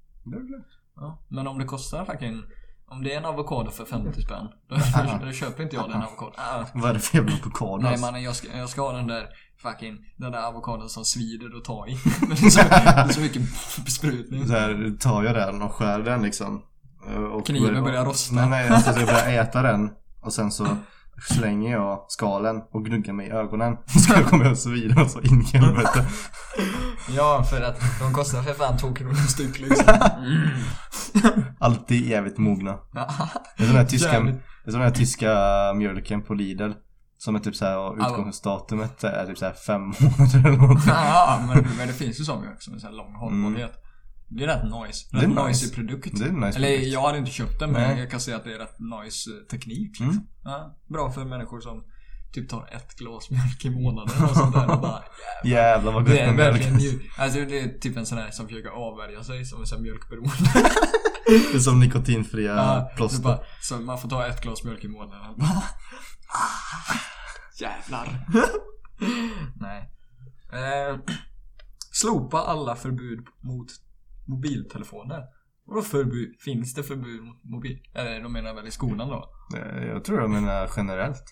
[1.00, 1.18] ja.
[1.28, 2.42] Men om det kostar fucking...
[2.90, 4.48] Om det är en avokado för 50 spänn.
[4.68, 6.34] Då, då, då köper inte jag den avokadon.
[6.36, 7.76] Ah, Vad är det för jävla avokado?
[7.82, 8.06] nej alltså?
[8.06, 9.26] mannen jag ska, jag ska ha den där
[9.62, 9.96] fucking...
[10.16, 11.98] Den där avokadon som svider att ta i.
[12.20, 13.42] Men det är så, det är så mycket
[13.84, 14.46] besprutning.
[14.46, 16.62] Så här, tar jag den och skär den liksom.
[17.08, 18.34] eh, Och Kniven börjar rosta.
[18.34, 19.90] Nej, nej, alltså, så jag börjar äta den.
[20.20, 20.66] Och sen så
[21.20, 23.76] slänger jag skalen och gnuggar mig i ögonen.
[23.86, 26.06] Så kommer jag så vidare och så in i helvete.
[27.16, 29.94] Ja, för att de kostar för fan 2 kronor styck liksom.
[31.60, 32.72] Alltid evigt mogna.
[32.92, 33.06] Det är
[33.56, 34.36] som den här tyska, Jävligt.
[34.64, 35.32] det är den här tyska
[35.76, 36.72] mjölken på Lidl.
[37.18, 40.92] Som är typ såhär, och utgångsdatumet är typ såhär fem månader eller någonting.
[40.94, 43.72] Ja, men, men det finns ju sån mjölk som är så här lång hållbarhet.
[44.30, 45.16] Det är rätt nice.
[45.16, 45.34] Mm.
[45.34, 45.74] Det är nice.
[45.74, 46.18] produkt.
[46.18, 46.92] Det är en nice Eller produkt.
[46.92, 47.98] jag hade inte köpt den men Nej.
[48.00, 49.88] jag kan säga att det är rätt nice eh, teknik.
[49.90, 50.08] Liksom.
[50.08, 50.20] Mm.
[50.44, 51.84] Ja, bra för människor som
[52.32, 55.02] typ tar ett glas mjölk i månaden och sånt där och bara
[55.44, 56.54] Jävlar vad gott Det är mjölk.
[56.54, 59.66] verkligen ju, alltså det är typ en sån här som försöker avvärja sig som en
[59.66, 60.34] sån här mjölkberoende.
[61.52, 63.22] Det är som nikotinfria Ja, plåster.
[63.22, 65.34] bara, så man får ta ett glas mjölk i månaden.
[65.36, 65.48] Bara,
[66.28, 66.94] ah,
[67.60, 68.26] jävlar.
[69.60, 69.90] Nej.
[70.52, 70.98] Eh,
[71.92, 73.66] slopa alla förbud mot
[74.28, 75.22] mobiltelefoner.
[75.64, 76.36] Vadå förbud?
[76.40, 77.78] Finns det förbud mot mobil?
[77.94, 79.30] Eller de menar väl i skolan då?
[79.92, 81.24] Jag tror jag menar generellt.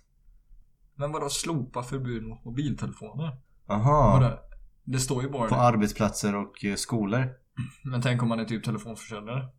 [0.95, 3.37] Men vadå slopa förbud mot mobiltelefoner?
[3.69, 4.19] Aha.
[4.21, 4.39] Vadå?
[4.85, 5.61] Det står ju bara På det.
[5.61, 7.29] arbetsplatser och eh, skolor.
[7.85, 9.49] Men tänk om man är typ telefonförsäljare.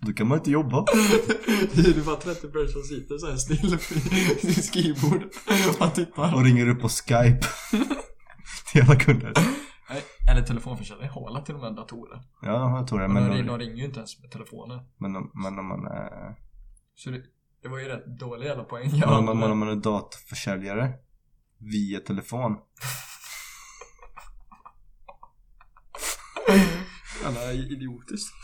[0.00, 0.84] Då kan man inte jobba.
[1.74, 3.78] Det är bara 30 personer som sitter så här still
[4.40, 5.22] sitt skrivbord.
[5.80, 6.34] Man tittar.
[6.34, 7.46] Och ringer upp på Skype.
[8.72, 9.32] Till alla kunder.
[10.30, 12.22] Eller telefonförsäljare har alla till och med datorer.
[12.42, 13.08] Ja, jag tror det.
[13.08, 14.80] Men Men, de, de, de ringer ju inte ens med telefonen.
[14.98, 16.36] men, de, men om man är...
[16.94, 17.22] Så det,
[17.62, 18.90] det var ju rätt dålig jävla poäng.
[19.00, 20.92] Men om man, men, om man är datorförsäljare.
[21.58, 22.56] Via telefon.
[27.22, 28.34] Jävla idiotiskt.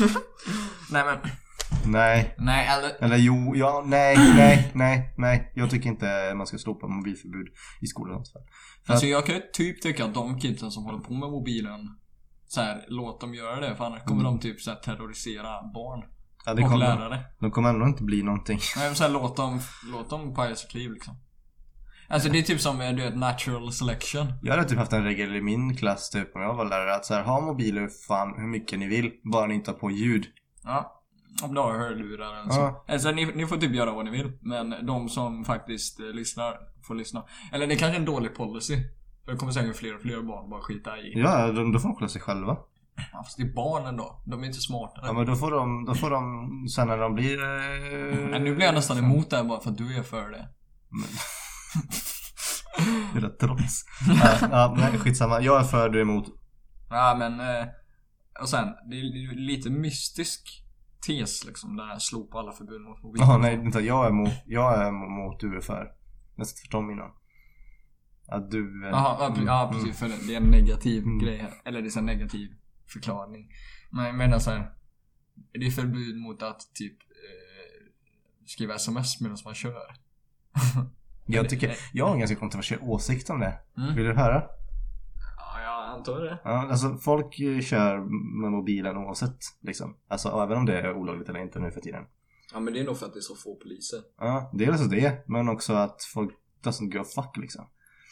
[0.90, 1.18] Nej men.
[1.86, 2.34] Nej.
[2.38, 3.04] Nej eller.
[3.04, 5.52] Eller jo, ja, nej, nej, nej, nej.
[5.54, 7.46] Jag tycker inte man ska slopa mobilförbud
[7.80, 8.14] i skolan.
[8.16, 8.42] fall.
[8.86, 11.80] För Alltså jag kan ju typ tycka att de kidsen som håller på med mobilen.
[12.46, 16.04] Så här, låt dem göra det för annars kommer de typ så här, terrorisera barn.
[16.46, 17.20] ja, det och kommer, lärare.
[17.40, 18.58] de kommer ändå inte bli någonting.
[18.76, 19.60] Nej men så här, låt dem,
[19.92, 21.14] låt dem paja sitt liv liksom.
[22.10, 24.32] Alltså det är typ som eh, du vet natural selection.
[24.42, 27.04] Jag hade typ haft en regel i min klass typ om jag var lärare att
[27.04, 29.12] så här, ha mobiler fan hur mycket ni vill.
[29.32, 30.26] Bara ni inte har på ljud.
[30.64, 30.97] Ja.
[31.42, 32.60] Om du har hörlurar eller så.
[32.60, 32.84] Ja.
[32.88, 34.38] Alltså ni, ni får typ göra vad ni vill.
[34.42, 36.56] Men de som faktiskt eh, lyssnar
[36.86, 37.24] får lyssna.
[37.52, 38.76] Eller det är kanske är en dålig policy.
[39.24, 41.12] För det kommer säkert fler och fler barn bara skita i.
[41.20, 42.56] Ja, de, då får de skylla sig själva.
[43.12, 44.22] Ja, fast det är barnen då.
[44.26, 45.06] De är inte smartare.
[45.06, 47.42] Ja men då får de, då får de sen när de blir...
[47.42, 50.30] Eh, Nej, nu blir jag nästan emot det här bara för att du är för
[50.30, 50.48] det.
[53.12, 53.84] Det är rätt trots.
[54.22, 55.40] ja, ja, nej skitsamma.
[55.40, 56.26] Jag är för, du är emot.
[56.90, 57.66] Ja men, eh,
[58.40, 60.64] och sen, det är lite mystisk
[61.06, 61.76] tes liksom.
[61.76, 63.22] Det här slopa alla förbud mot mobil.
[63.22, 64.88] Jaha nej, inte jag är emot, jag är
[65.56, 65.92] är för.
[66.36, 67.10] Jag ska tvärtom innan.
[68.28, 68.84] Att du...
[68.84, 69.74] eh, Jaha, ja, ja mm.
[69.74, 69.98] precis.
[69.98, 71.18] För det är en negativ Mm.
[71.18, 71.52] grej här.
[71.64, 72.48] Eller det är en negativ
[72.86, 73.48] förklaring.
[73.90, 74.72] Men jag menar så här.
[75.52, 77.92] Det är förbud mot att typ eh,
[78.46, 79.94] skriva sms medan man kör.
[81.26, 83.58] Jag tycker, jag har en ganska kontroversiell åsikt om det.
[83.76, 83.94] Mm.
[83.94, 84.42] Vill du höra?
[85.88, 86.38] Antar det.
[86.44, 87.98] Ja, alltså folk eh, kör
[88.42, 89.96] med mobilen oavsett liksom.
[90.08, 92.04] Alltså även om det är olagligt eller inte nu för tiden.
[92.52, 94.00] Ja men det är nog för att det är så få poliser.
[94.18, 96.30] Ja, dels det, men också att folk
[96.64, 97.64] doesn't a fuck liksom.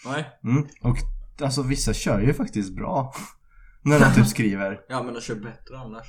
[0.06, 0.26] Nej.
[0.44, 0.66] Mm.
[0.82, 0.96] Och
[1.40, 3.12] alltså vissa kör ju faktiskt bra.
[3.82, 4.80] När de typ skriver.
[4.88, 6.06] Ja men de kör bättre annars.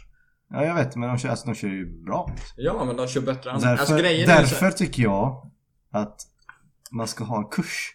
[0.50, 2.36] Ja jag vet, men de kör, alltså, de kör ju bra.
[2.56, 3.64] Ja men de kör bättre annars.
[3.64, 5.52] Därför, alltså grejen är ju så därför tycker jag
[5.92, 6.22] att
[6.92, 7.94] man ska ha en kurs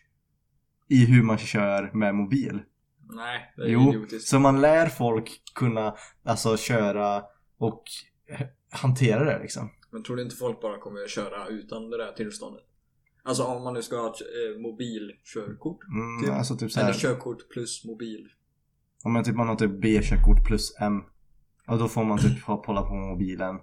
[0.89, 2.61] i hur man kör med mobil.
[3.11, 4.29] Nej, det är Jo, idiotiskt.
[4.29, 7.23] så man lär folk kunna alltså köra
[7.59, 7.83] och
[8.71, 9.71] hantera det liksom.
[9.91, 12.63] Men tror du inte folk bara kommer att köra utan det där tillståndet?
[13.25, 15.79] Alltså om man nu ska ha ett eh, mobilkörkort.
[15.85, 16.31] Mm, Typ.
[16.35, 18.29] Alltså typ så Eller körkort plus mobil.
[19.05, 21.01] om man typ man har typ B-körkort plus M.
[21.69, 23.59] Och då får man typ hålla på med mobilen.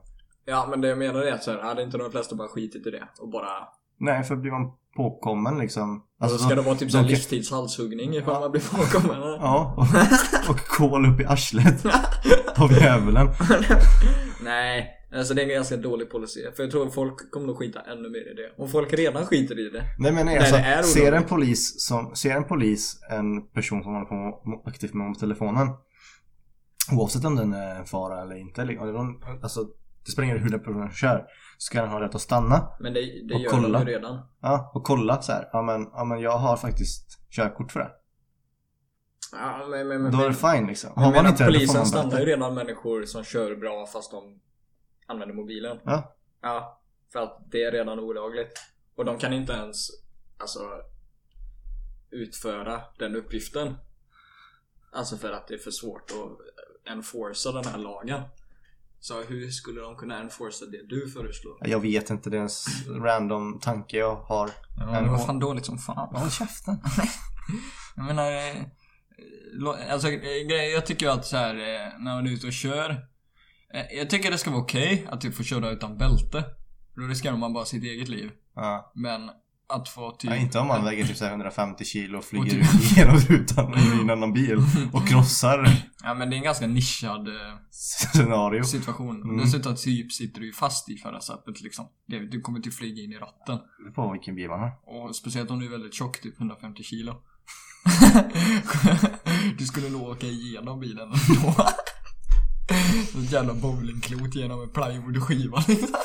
[0.46, 2.88] Ja men det jag menar är att så här, hade inte de flesta bara skitit
[2.88, 3.68] i det och bara
[3.98, 5.90] Nej, för blir man påkommen liksom.
[5.92, 9.22] Alltså, Alltså, ska de- det vara typ sån livstidshalshugning ifall man blir påkommen?
[9.42, 11.86] Ja, och, och kol upp i arslet
[12.58, 13.28] av djävulen.
[14.44, 16.40] Nej, alltså det är en ganska dålig policy.
[16.56, 18.64] För jag tror folk kommer nog skita ännu mer i det.
[18.64, 19.84] Om folk redan skiter i det.
[20.00, 23.84] Nej men nej, alltså, det är ser en polis som, ser en polis en person
[23.84, 25.68] som håller på aktivt med telefonen
[26.92, 28.62] Oavsett om den är en fara eller inte,
[29.44, 29.66] alltså
[30.06, 31.28] det spelar ingen roll hur den personen kör
[31.58, 33.80] Så ska den ha rätt att stanna Men det, det Och gör kolla.
[33.80, 34.20] ju redan.
[34.42, 35.50] Ja, och kolla så här.
[35.52, 37.92] Ja men, ja men jag har faktiskt körkort för det
[39.32, 41.48] Ja, men, men, men, Då är det men, fine liksom jag Har man inte det,
[41.48, 44.40] polisen man stannar ju redan människor som kör bra fast de
[45.08, 45.80] använder mobilen.
[45.84, 46.16] Ja.
[46.42, 46.82] Ja,
[47.14, 48.60] för att det är redan olagligt.
[48.96, 49.88] Och de kan inte ens
[50.38, 50.60] alltså
[52.12, 53.76] utföra den uppgiften.
[54.92, 58.22] Alltså för att det är för svårt att enforca den här lagen.
[59.02, 61.58] Så hur skulle de kunna enforca det du föreslår?
[61.62, 64.50] Jag vet inte, det är en random tanke jag har
[64.80, 66.16] Ja, det var fan dåligt som fan.
[66.16, 66.78] Håll käften
[67.96, 72.48] Jag menar, eh, alltså eh, jag tycker att så här eh, när man är ute
[72.48, 73.06] och kör.
[73.92, 76.44] Jag tycker det ska vara okej att typ få köra utan bälte.
[76.96, 78.32] Då riskerar man bara sitt eget liv.
[78.56, 78.92] ja.
[78.96, 79.30] Men
[79.70, 80.32] att få typ...
[80.32, 83.16] ja, Inte om man väger typ så här 150 kilo och flyger Och typ- genom
[83.18, 84.58] rutan i en annan bil
[84.94, 85.70] och krossar
[86.04, 87.34] Ja men det är en ganska nischad eh,
[87.72, 89.24] scenario situation.
[89.24, 89.38] Mm.
[89.38, 91.86] Dessutom typ sitter du ju fast i förarsätet liksom.
[92.08, 93.60] Du kommer typ flyga in i ratten.
[93.86, 96.84] Det på vilken bil man har Och speciellt om du är väldigt tjock, typ 150
[96.84, 97.16] kilo.
[99.58, 101.56] du skulle nog åka igenom bilen ändå.
[103.24, 105.96] Ett jävla bowlingklot genom en plywoodskiva liksom.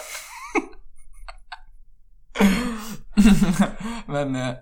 [4.07, 4.55] Men eh,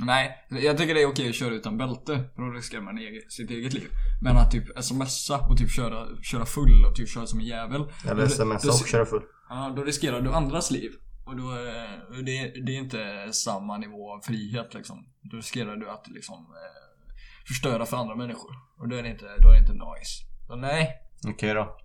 [0.00, 2.24] nej, jag tycker det är okej att köra utan bälte.
[2.34, 3.88] För då riskerar man eget, sitt eget liv.
[4.22, 7.84] Men att typ smsa och typ köra, köra full och typ köra som en jävel.
[8.08, 10.90] Eller Då- smsa och köra full Ja, då riskerar du andras liv.
[11.26, 15.06] Och då, eh, det, det är inte samma nivå av frihet liksom.
[15.22, 17.16] Då riskerar du att liksom eh,
[17.48, 18.50] förstöra för andra människor.
[18.78, 20.24] Och då är det inte, då är det inte nice.
[20.46, 20.88] Så nej,
[21.28, 21.76] Okej då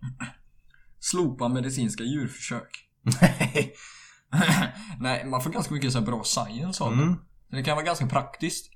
[1.00, 2.70] slopa medicinska djurförsök.
[3.22, 3.74] Nej
[5.00, 7.04] nej, man får ganska mycket så bra science av det.
[7.04, 7.16] mm.
[7.50, 8.72] Så Det kan vara ganska praktiskt.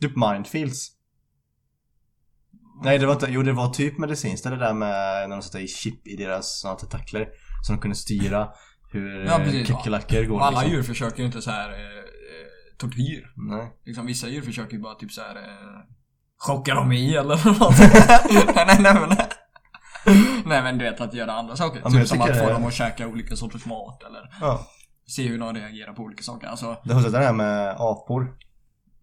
[0.00, 0.88] Typ mindfields
[2.84, 5.58] Nej det var inte, jo det var typ medicinskt det där med när de satte
[5.60, 7.28] i chip i deras såna tentakler
[7.66, 8.48] Så de kunde styra
[8.92, 9.68] hur Ja, precis.
[9.68, 10.76] kackerlackor går alla liksom.
[10.76, 13.32] djurförsök är ju inte så här eh, eh, tortyr.
[13.36, 15.80] Nej Liksom, vissa djurförsök är ju bara typ så här eh,
[16.38, 17.78] Chocka dem i eller något.
[18.56, 19.16] nej, nej, nej, men,
[20.46, 21.80] nej men du vet att göra andra saker.
[21.84, 24.66] Ja, typ som att få det- dem att käka olika sorters mat eller Ja
[25.10, 26.46] se hur de reagerar på olika saker.
[26.46, 28.36] Alltså Det har sett det här med apor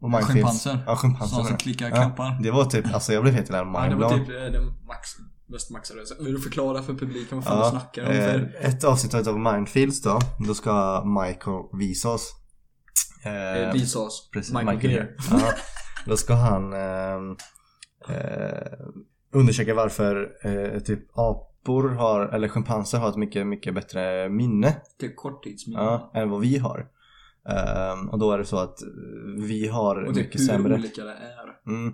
[0.02, 0.80] och mindfields Schimpanser.
[0.88, 1.96] Ja schimpanser som klickar jag.
[1.96, 2.26] knappar.
[2.26, 4.52] ja, Det var typ, alltså jag blev helt jävla Ja, det var mindblown typ eh,
[4.62, 5.10] den max,
[5.48, 6.00] mest maxade.
[6.20, 8.10] Vill du förklara för publiken vad fan du Ja, snackar om?
[8.12, 8.56] eh, För...
[8.62, 12.34] ett avsnitt av Mindfields då, då ska Michael visa oss
[13.26, 14.30] Eh, eh, visa oss.
[14.34, 15.08] Precis, Michael, Gere.
[15.32, 15.52] Ja,
[16.06, 17.36] då ska han ehm,
[18.10, 18.78] eh,
[19.34, 21.00] undersöka varför eh, typ
[21.68, 25.82] apor har, eller schimpanser har ett mycket, mycket bättre minne Till korttidsminne.
[25.82, 26.88] ja, än vad vi har.
[27.50, 28.80] Ehm, och då är det så att
[29.38, 30.74] vi har Och typ mycket hur sämre.
[30.76, 31.72] olika det är.
[31.74, 31.94] Mm.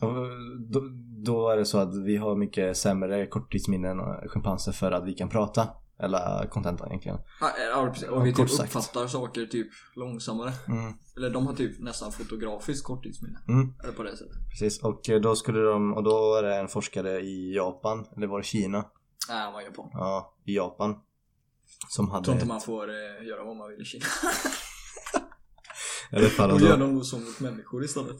[0.00, 0.28] Och
[0.72, 0.80] Då,
[1.24, 5.12] då är det så att vi har mycket sämre korttidsminnen än schimpanser för att vi
[5.14, 5.68] kan prata.
[6.02, 7.18] Eller contenta egentligen.
[7.40, 8.08] Ja, ja, precis.
[8.08, 10.52] Och vi Kort typ uppfattar saker typ långsammare.
[10.68, 10.92] Mm.
[11.16, 13.38] Eller de har typ nästan fotografiskt korttidsminne.
[13.48, 13.74] Mm.
[13.82, 14.36] Eller på det sättet.
[14.50, 18.26] Precis, och eh, då skulle de, och då är det en forskare i Japan, eller
[18.26, 18.84] var det Kina?
[19.28, 19.88] Nej, han var japan.
[19.92, 20.94] Ja, i Japan.
[21.88, 22.54] Som Jag tror inte hade...
[22.54, 24.04] man får eh, göra vad man vill i Kina.
[26.12, 28.16] I alla fall, Då och gör de nog så mot människor istället.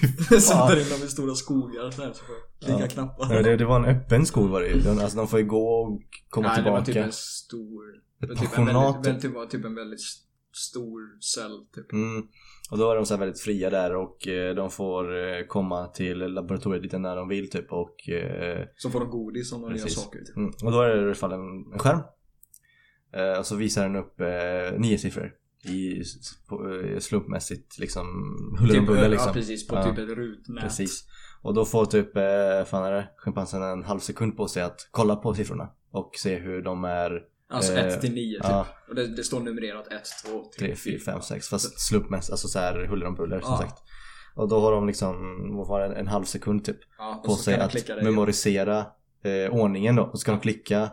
[0.00, 0.40] Fy fan.
[0.40, 2.22] Sätter in dem i stora skogar så här så
[2.64, 2.86] klicka Ja.
[2.88, 3.34] knappar.
[3.34, 4.80] Ja, det, det var en öppen skog var det ju.
[4.80, 6.92] De- Alltså de får ju gå och komma Nej, det var tillbaka.
[7.00, 7.82] typ en stor...
[8.22, 10.00] Ett typ en väldigt, väldigt, typ, var typ en väldigt
[10.52, 11.92] stor cell typ.
[11.92, 12.22] Mm.
[12.70, 16.18] Och då är de så väldigt fria där och eh, de får eh, komma till
[16.18, 19.86] laboratoriet lite när de vill typ och eh, Så får de godis om de gör
[19.86, 20.36] saker typ.
[20.36, 20.50] Mm.
[20.64, 22.00] Och då är det i alla fall en, en skärm.
[23.38, 24.14] Och så visar den upp
[24.80, 25.32] nio siffror.
[25.64, 26.02] I
[26.48, 28.06] på, eh, slumpmässigt liksom
[28.60, 29.32] huller om buller ja, liksom.
[29.32, 29.66] precis.
[29.66, 29.84] På Ja.
[29.84, 30.62] typ ett rutnät.
[30.64, 31.04] Precis.
[31.42, 34.88] Och då får typ, eh, fan är det, schimpansen en halv sekund på sig att
[34.90, 35.68] kolla på siffrorna.
[35.92, 37.22] Och se hur de är
[37.52, 38.50] Alltså Eh, 1 till 9 typ.
[38.50, 38.66] ja.
[38.88, 41.48] Och det, det står numrerat 1, 2, 3, 3, 4, 5, 6.
[41.48, 43.58] Fast slumpmässigt, alltså så här huller om buller som Ja.
[43.58, 43.78] sagt.
[44.34, 45.16] Och då har de liksom,
[45.56, 47.62] vad var det, en halv sekund typ Ja, på sig kan
[47.98, 48.86] att memorisera
[49.24, 50.02] eh, ordningen då.
[50.02, 50.90] Och så ska de klicka eh,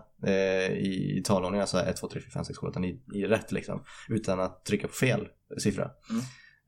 [0.77, 3.51] i, i talordning, alltså 1, 2, 3, 4, 5, 6, 7, 8, 9 i rätt
[3.51, 3.83] liksom.
[4.09, 5.27] Utan att trycka på fel
[5.57, 5.91] siffra.
[6.09, 6.21] Mm.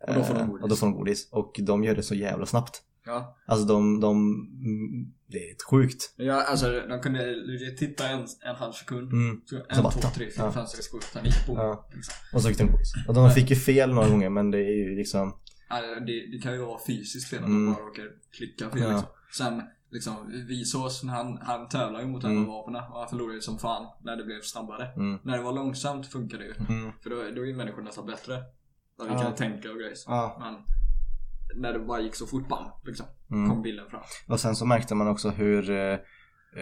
[0.08, 0.64] Och då får de Eh, godis.
[0.64, 1.30] Och då får de godis.
[1.32, 2.82] Och de gör det så jävla snabbt.
[3.06, 3.38] Ja.
[3.48, 4.36] Alltså de, de,
[5.28, 6.14] det är ett sjukt.
[6.18, 7.36] Ja, alltså de kunde
[7.78, 9.12] titta en, en halv sekund.
[9.14, 9.42] Mm.
[9.46, 10.52] Så en, Så bara två, tre, fyra, Ja.
[10.52, 11.32] fem, sex, sju, åtta, nio.
[11.48, 11.58] Boom.
[11.58, 11.90] Ja.
[11.96, 12.14] Liksom.
[12.34, 12.94] Och så gick de quiz.
[13.08, 15.36] Och de fick ju fel några gånger men det är ju liksom,
[15.70, 17.66] Ja, det, det kan ju vara fysiskt fel att Mm.
[17.66, 18.04] de bara råkar
[18.38, 18.90] klicka fel Ja.
[18.90, 19.08] liksom.
[19.38, 22.42] Sen liksom, Visås, han, han tävlar ju mot Mm.
[22.42, 24.88] av vapnen och han förlorade ju som fan när det blev snabbare.
[24.96, 25.20] mm.
[25.24, 26.76] När det var långsamt funkade det ju.
[26.80, 26.92] Mm.
[27.04, 28.34] För då, då är ju människor nästan bättre.
[28.98, 29.20] Där vi Ja.
[29.22, 29.94] kan tänka och grejer.
[30.08, 30.38] Ja.
[30.40, 30.56] Men
[31.62, 33.50] när det bara gick så fort, bam, liksom, Mm.
[33.50, 34.02] kom bilden fram.
[34.28, 35.78] Och sen så märkte man också hur eh,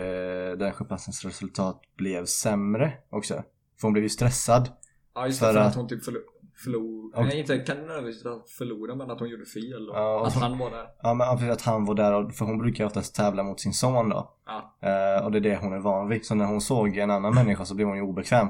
[0.01, 3.33] eh, den schimpansens resultat blev sämre också.
[3.79, 4.69] För hon blev ju stressad.
[5.13, 5.53] Ja, just För det.
[5.53, 6.27] För att- att hon typ förlorade.
[6.63, 7.15] Förlor...
[7.17, 8.23] Och- Nej, inte kan nödvändigtvis
[8.57, 9.89] förlora men att hon gjorde fel.
[9.89, 10.87] Och Ja, och att så- han var där.
[11.03, 13.73] Ja men för att han var där, för hon brukar ju oftast tävla mot sin
[13.73, 14.33] son då.
[14.45, 14.77] Ja.
[14.89, 16.25] Eh, och det är det hon är van vid.
[16.25, 18.47] Så när hon såg en annan människa så blev hon ju obekväm.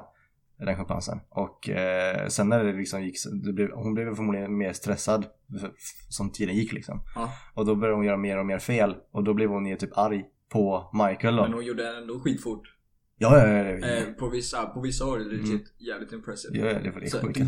[0.60, 1.20] Den schimpansen.
[1.30, 3.16] Och eh, sen när det liksom gick,
[3.46, 5.26] det blev, hon blev förmodligen mer stressad
[6.10, 7.02] som tiden gick liksom.
[7.16, 7.30] Ja.
[7.54, 8.96] Och då började hon göra mer och mer fel.
[9.12, 11.42] Och då blev hon ju typ arg på Michael då.
[11.44, 12.74] Men hon gjorde ändå skitfort.
[13.20, 16.58] Ja, ja, ja, ja, Eh, på, vissa, på vissa var det legit jävligt impressive.
[16.58, 17.46] ja, ja, det var det sjuka.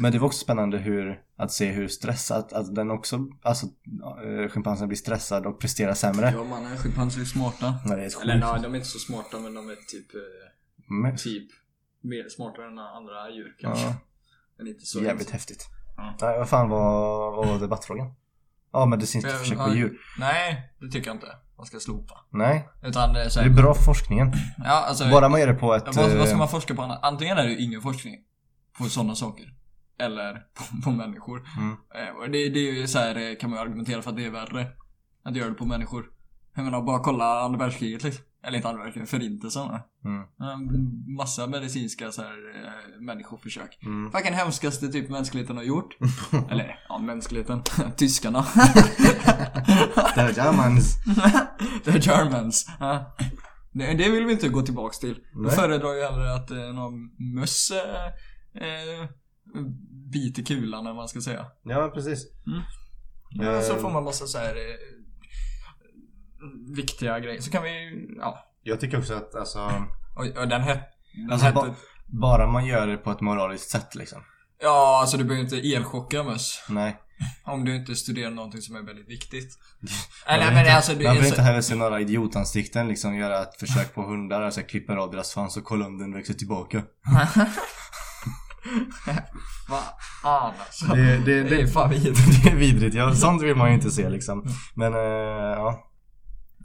[0.00, 3.66] Men det var också spännande hur, att se hur stressad, att den också, alltså
[4.24, 6.30] äh, schimpansen blir stressad och presterar sämre.
[6.36, 7.74] Ja, man är schimpanser är smarta.
[7.84, 10.20] Ja, det är Eller nej, de är inte så smarta men de är typ, eh,
[10.88, 11.48] Men, typ
[12.00, 13.84] mer smartare än andra djur kanske.
[13.86, 13.94] ja,
[14.58, 15.00] Men inte så.
[15.02, 15.66] jävligt häftigt.
[15.96, 16.16] Ja.
[16.20, 18.12] Nej, vad fan var, vad var debattfrågan?
[18.72, 19.98] Ja, medicinska Eh, försök på djur.
[20.18, 21.26] Nej, det tycker jag inte.
[21.58, 22.14] Man ska slopa.
[22.30, 24.32] Nej, Utan det är så det här, är bra för forskningen.
[24.58, 25.10] Ja, alltså.
[25.10, 25.96] Bara man gör det på ett...
[25.96, 26.98] vad, vad ska eh, man forska på annat?
[27.02, 28.14] Antingen är det ju ingen forskning
[28.78, 29.54] på sådana saker.
[29.98, 31.42] Eller på, på människor.
[31.58, 31.72] Mm.
[31.72, 34.26] Eh, det, det är ju så här, eh, kan man ju argumentera för att det
[34.26, 34.66] är värre.
[35.22, 36.04] Att göra det på människor.
[36.54, 38.24] Jag menar, bara kolla andra världskriget liksom.
[38.42, 39.68] Eller inte andra världskriget, förintelsen.
[40.04, 41.16] Mm.
[41.16, 43.78] Massa medicinska så här, eh, människoförsök.
[43.82, 44.12] Mm.
[44.12, 45.96] Fucking hemskaste typ mänskligheten har gjort.
[46.50, 47.62] Eller, ja mänskligheten.
[47.96, 48.42] Tyskarna.
[50.14, 50.96] The Germans.
[51.84, 52.66] The Germans.
[52.80, 53.16] Ja.
[53.72, 55.18] Det, det vill vi inte gå tillbaks till.
[55.44, 58.06] Då föredrar jag hellre att eh, någon möss eh,
[58.62, 59.08] eh,
[60.12, 61.46] biter kulan eller vad man ska säga.
[61.62, 62.26] Ja, precis.
[63.30, 64.54] Ja, så Eh, får man massa så här
[66.76, 67.40] viktiga grejer.
[67.40, 67.70] Så kan vi,
[68.18, 68.44] ja.
[68.62, 69.58] Jag tycker också att alltså,
[70.16, 70.82] Och, och den hette...
[71.14, 71.74] Den Alltså, hette ba-
[72.06, 74.22] bara man gör det på ett moraliskt sätt liksom.
[74.62, 76.64] ja, alltså du behöver inte elchocka möss.
[76.68, 76.96] Nej.
[77.44, 79.58] Om du inte studerar någonting som är väldigt viktigt.
[80.26, 83.42] Eller vill men inte, alltså du man är inte heller se några idiotansikten liksom göra
[83.42, 86.82] ett försök på hundar, alltså klipper av deras svans och kolla om den växer tillbaka.
[89.68, 89.82] Vad
[90.22, 90.86] fan alltså.
[90.86, 92.18] Det, det, Det är fan vidrigt.
[92.44, 93.14] det är vidrigt, ja.
[93.14, 94.44] Sånt vill man ju inte se liksom.
[94.74, 95.87] Men eh, ja.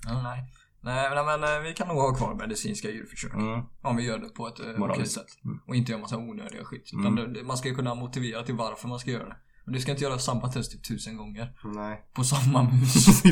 [0.05, 0.53] Ja, nej.
[0.83, 3.33] Nej men, eh, vi kan nog ha kvar medicinska djurförsök.
[3.33, 3.61] Mm.
[3.81, 5.27] Om vi gör det på ett eh, okej sätt.
[5.45, 5.59] Mm.
[5.67, 6.91] Och inte gör massa onödiga skit.
[6.93, 7.47] Mm.
[7.47, 9.35] man ska ju kunna motivera till varför man ska göra det.
[9.65, 11.53] Men du ska inte göra samma test typ tusen gånger.
[11.63, 12.05] Nej.
[12.13, 13.03] På samma mus.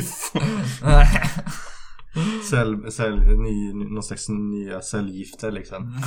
[2.50, 5.94] Cell, cell, ny, någon slags nya cellgifter liksom.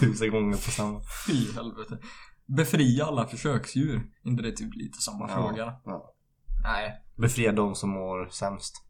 [0.00, 1.00] Tusen gånger på samma.
[1.26, 1.98] Fy helvete.
[2.46, 4.02] Befria alla försöksdjur.
[4.24, 5.74] inte det typ lite samma fråga?
[5.84, 6.14] Ja.
[6.62, 6.92] Nej.
[7.16, 8.86] Befria de som mår sämst.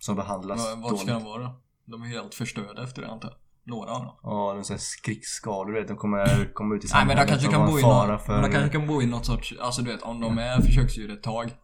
[0.00, 1.54] Som behandlas Vad, vad ska de vara?
[1.84, 3.38] De är helt förstörda efter det antar jag.
[3.64, 4.16] Några av dem.
[4.22, 5.88] Ja, de säger krigsskador du vet.
[5.88, 8.32] De kommer komma ut i Nej men de samhället kanske kan bo i något, för...
[8.32, 11.10] men de kanske kan bo i något sorts, alltså du vet om de är försöksdjur
[11.10, 11.54] ett tag.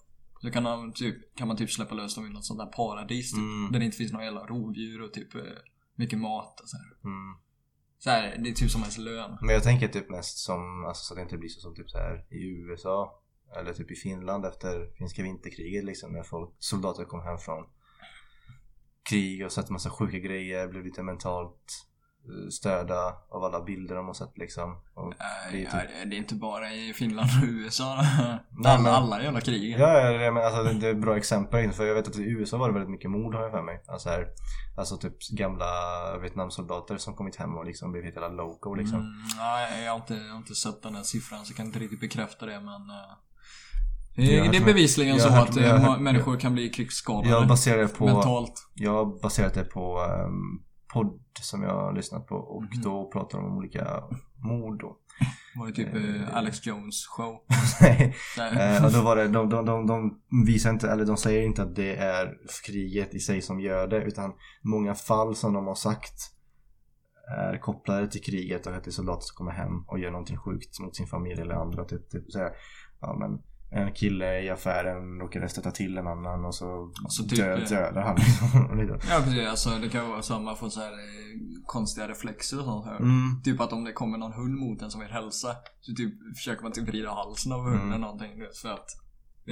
[0.40, 3.32] Så kan, de, typ, kan man typ släppa lös dem i något sånt där paradis
[3.32, 3.72] typ, Mm.
[3.72, 5.40] Där det inte finns några jävla rovdjur och typ eh,
[5.94, 7.10] mycket mat och så här.
[7.10, 7.36] Mm.
[7.98, 9.38] Så här, det är typ som ens lön.
[9.40, 11.90] Men jag tänker typ mest som, alltså så att det inte blir så som typ
[11.90, 13.22] så här i USA.
[13.58, 16.12] Eller typ i Finland efter finska vinterkriget liksom.
[16.12, 17.64] När folk, soldater kom hem från
[19.10, 20.68] krig och sett massa sjuka grejer.
[20.68, 21.86] Blev lite mentalt
[22.28, 24.82] eh, störda av alla bilder de har sett liksom.
[24.94, 25.74] Och Nej, blir typ...
[25.74, 27.94] nej, det är inte bara i Finland och USA.
[28.50, 29.76] Nej, alla, men- alla jävla krig.
[29.78, 31.72] Ja, ja, ja, men alltså det, det är ett bra exempel.
[31.72, 33.82] För jag vet att i USA var det väldigt mycket mord har jag för mig.
[33.88, 34.28] Alltså, här,
[34.76, 35.66] alltså typ gamla
[36.22, 38.98] Vietnamsoldater som kommit hem och liksom blivit jävla loco liksom.
[39.00, 41.66] Mm, nej, jag har, inte, jag har inte sett den här siffran så jag kan
[41.66, 43.12] inte riktigt bekräfta det men eh,
[44.16, 46.68] det, Jag det är bevisligen jag så hört- att jag har eh, människor kan bli
[46.68, 47.28] krigsskadade.
[47.28, 48.68] Jag baserar det på mentalt.
[48.74, 50.62] Jag har baserat det på um,
[50.94, 52.82] podd som jag har lyssnat på och Mhm.
[52.82, 54.02] då pratar de om olika
[54.44, 54.96] mord då.
[55.54, 57.36] Det var ju typ eh, Alex Jones show.
[58.36, 58.84] Så här.
[58.84, 61.74] Eh, då var det, de, de, de, de visar inte, eller de säger inte att
[61.76, 62.32] det är
[62.66, 64.32] kriget i sig som gör det utan
[64.62, 66.14] många fall som de har sagt
[67.38, 70.36] är kopplade till kriget och att det är soldater som kommer hem och gör någonting
[70.38, 71.84] sjukt mot sin familj eller andra.
[71.84, 72.50] Typ, typ så här,
[73.00, 73.30] ja men
[73.70, 77.68] en kille i affären råkade stöta till en annan och så, så typ, död, eh,
[77.68, 78.98] dödar han liksom.
[79.10, 82.86] Ja precis, alltså det kan vara man får så här eh, konstiga reflexer och sånt
[82.86, 82.96] här.
[82.96, 83.42] Mm.
[83.44, 86.62] Typ att om det kommer någon hund mot en som vill hälsa så typ försöker
[86.62, 87.92] man typ vrida halsen av hunden Mm.
[87.92, 88.30] eller någonting
[88.62, 88.90] för att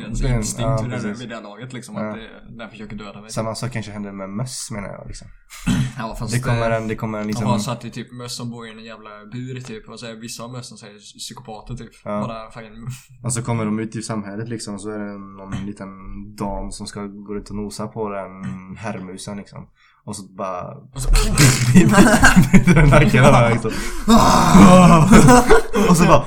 [0.01, 1.23] ens Det är en- instinkt ja, det, precis.
[1.23, 1.95] vid det laget liksom.
[1.95, 2.09] Ja.
[2.11, 3.31] Att det, den försöker döda mig.
[3.31, 5.29] Samma sak kanske händer med möss menar jag liksom.
[5.99, 7.47] Ja fast Det kommer en, det kommer en liksom...
[7.47, 9.89] har satt i typ möss som bor i en jävla bur typ.
[9.89, 11.91] Och så är vissa av mössen säger psykopater typ.
[12.05, 12.21] Ja.
[12.21, 12.87] Bara fucking...
[13.25, 15.89] Och så kommer de ut i samhället liksom, så är det någon liten
[16.37, 19.69] dam som ska gå ut och nosa på den herrmusen liksom.
[20.05, 20.75] Och så bara...
[20.95, 21.09] Och så,
[22.53, 23.71] biter den nacken av liksom.
[25.89, 26.25] Och så bara...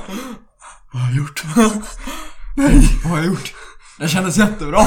[0.94, 1.44] Vad har jag gjort?
[3.04, 3.54] vad har jag gjort?
[4.00, 4.80] Det kändes jättebra.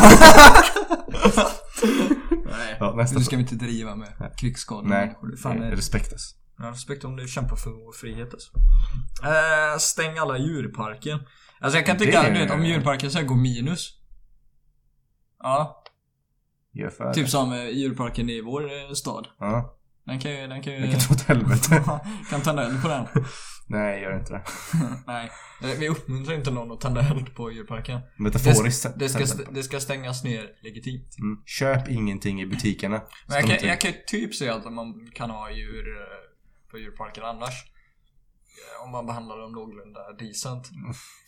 [2.47, 2.77] Nej.
[2.81, 4.89] Ja, nästa Nu ska vi inte driva med krigsskador.
[4.89, 6.37] Nej, Fan, eh, är respekt alltså.
[6.59, 8.51] Ja, respekt om du kämpar för vår frihet alltså.
[9.25, 11.29] Eh, stäng alla djurparker.
[11.61, 13.91] Alltså jag kan tycka, Det- du vet om djurparken så går minus.
[15.43, 15.83] Ja,
[17.15, 19.27] typ som eh, djurparken i vår eh, stad.
[19.39, 19.77] Ja,
[20.07, 20.81] Den kan ju, den kan ju...
[20.81, 21.83] det kan ta åt helvete.
[22.31, 23.07] kan tända eld på den.
[23.69, 24.43] Nej, gör inte det.
[25.07, 25.31] Nej,
[25.63, 28.01] eh, vi uppmuntrar inte någon att tända eld på djurparken.
[28.01, 29.55] Det, Metaforiskt det, ska, sett.
[29.55, 31.17] det ska stängas ner legitimt.
[31.19, 31.43] Mm.
[31.47, 33.03] Köp ingenting i butikerna.
[33.27, 36.79] Men jag kan, jag kan ju typ säga att man kan ha djur eh, på
[36.79, 37.55] djurparker annars.
[38.61, 40.71] Eh, Om man behandlar dem någorlunda decent.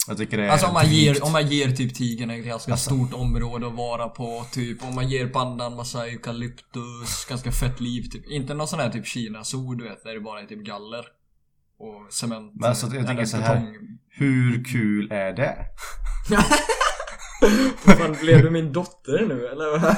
[0.08, 0.96] jag tycker det är Alltså om man, drygt.
[1.02, 2.90] ger, om man ger typ tigern ett ganska Alltså.
[2.90, 8.02] stort område att vara på, typ om man ger pandan massa eukalyptus, ganska fett liv
[8.02, 8.26] typ.
[8.30, 11.04] Inte någon sån här typ Kina-zoo du vet, där det bara är typ galler.
[11.78, 12.52] Och cement.
[12.54, 13.74] Men alltså, jag tänker så här.
[14.08, 15.56] Hur kul är det?
[17.76, 19.96] Fan, blev du min dotter nu eller?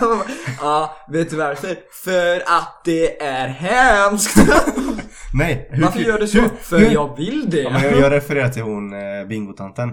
[0.61, 1.77] ja, vet du varför?
[2.05, 4.37] För att det är hemskt!
[5.35, 6.41] Nej, hur Varför gör du så?
[6.41, 7.63] hur- För hur- jag vill det!
[7.63, 9.91] Ja, men jag, jag refererar till hon eh, bingotanten.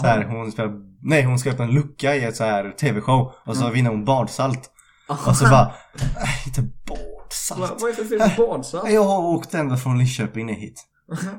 [0.00, 3.32] Så här, hon spelar, nej hon ska öppna en lucka i ett så här tv-show
[3.46, 4.70] och så vinner hon badsalt.
[5.26, 5.72] Och så bara,
[6.22, 7.60] "Äh, inte badsalt.
[7.60, 8.90] Vad vad är det för fel på badsalt?
[8.90, 10.82] Jag har åkt ända från Linköping ner hit.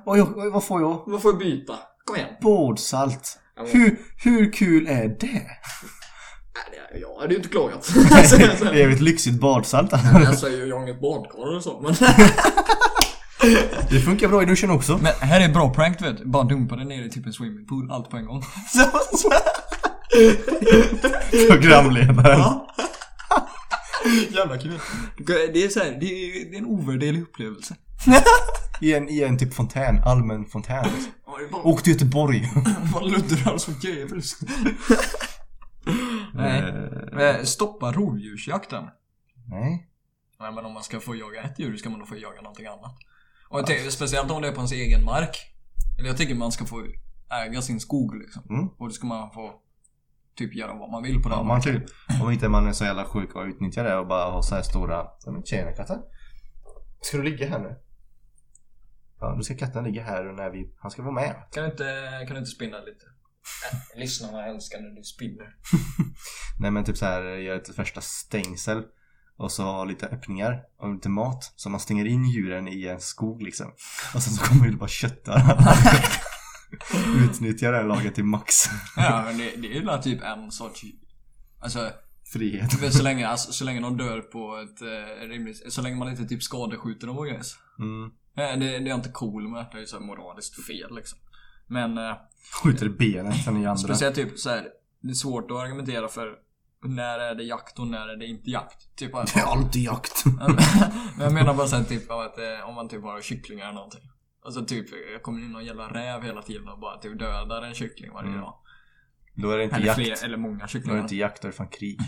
[0.05, 1.03] Och jag, och vad får jag?
[1.05, 1.73] Vad får jag byta?
[2.05, 2.29] Kom igen.
[2.41, 3.39] Badsalt.
[3.71, 5.27] Hur, hur kul är det?
[5.27, 5.59] Nej,
[6.91, 7.93] det- Jag hade ju inte klagat.
[8.73, 9.91] Det är ju ett lyxigt badsalt.
[10.13, 11.95] Jag säger ju jag har inget badkar och så men...
[13.89, 14.97] Det funkar bra i duschen också.
[14.97, 16.23] Men här är bra prank du vet.
[16.23, 18.43] Bara dumpa det ner i typ en swimmingpool, allt på en gång.
[21.49, 22.39] Programledaren.
[22.39, 22.67] Ja.
[24.29, 24.79] Jävla kul.
[25.53, 27.75] Det är så här, det är, det är en ovärderlig upplevelse.
[28.81, 30.85] I en, I en typ fontän, allmän fontän.
[30.85, 31.11] liksom.
[31.63, 32.51] Åk till Göteborg.
[32.93, 34.41] man luddrar så djävulskt.
[36.33, 36.59] Nej.
[36.59, 38.83] Eh, Eh, Stoppa rovdjursjakten.
[39.49, 39.89] Nej.
[40.39, 42.65] Nej men om man ska få jaga ett djur ska man då få jaga någonting
[42.65, 42.95] annat.
[43.49, 45.37] Och jag tänker, speciellt om det är på ens egen mark.
[45.99, 46.85] Eller jag tycker man ska få
[47.45, 48.43] äga sin skog liksom.
[48.49, 48.67] Mm.
[48.67, 49.53] Och då ska man få
[50.37, 51.81] typ göra vad man vill på den Ja, man kan,
[52.21, 54.61] om inte man är så jävla sjuk och utnyttjar det och bara har så här
[54.61, 55.05] stora...
[55.45, 55.99] Tjena katten.
[57.01, 57.75] Ska du ligga här nu?
[59.23, 60.69] Ja, nu ska katten ligga här när vi...
[60.79, 61.35] Han ska vara med.
[61.51, 61.83] Kan du inte,
[62.27, 63.05] kan du inte spinna lite?
[63.71, 65.55] Äh, lyssnarna älskar när du spinner.
[66.59, 68.83] Nej men typ så här gör ett första stängsel.
[69.37, 71.53] Och så ha lite öppningar och lite mat.
[71.55, 73.71] Så man stänger in djuren i en skog liksom.
[74.15, 75.41] Och sen så kommer det bara kötta.
[77.25, 78.65] Utnyttja det här laget till max.
[78.95, 80.83] Ja men det, det är ju bara typ en sorts...
[81.59, 81.91] Alltså,
[82.33, 82.93] Frihet.
[82.93, 85.73] så länge, alltså, så länge de dör på ett eh, rimligt...
[85.73, 87.41] Så länge man inte typ skadeskjuter dem och grejer.
[87.79, 88.11] Mm.
[88.37, 89.65] Eh, Det, det är inte cool med.
[89.71, 91.19] Det är ju så moraliskt fel liksom.
[91.67, 91.97] Men...
[91.97, 92.15] Eh,
[92.63, 93.75] Skjuter i benet sen i andra.
[93.77, 94.67] Speciellt typ så här,
[95.01, 96.35] det är svårt att argumentera för
[96.85, 98.95] när är det jakt och när är det inte jakt.
[98.95, 100.25] Typ Det är alltid jakt.
[101.17, 104.01] Men jag menar bara såhär typ att eh, om man typ har kycklingar eller någonting.
[104.45, 107.73] Alltså typ, jag kommer in någon jävla räv hela tiden och bara typ dödar en
[107.73, 108.41] kyckling varje Mm.
[108.41, 108.55] dag.
[109.35, 109.95] Då är det inte Eller jakt.
[109.99, 110.95] fler, eller många Då är kycklingar.
[110.97, 111.99] det inte jakt, då är det fan krig.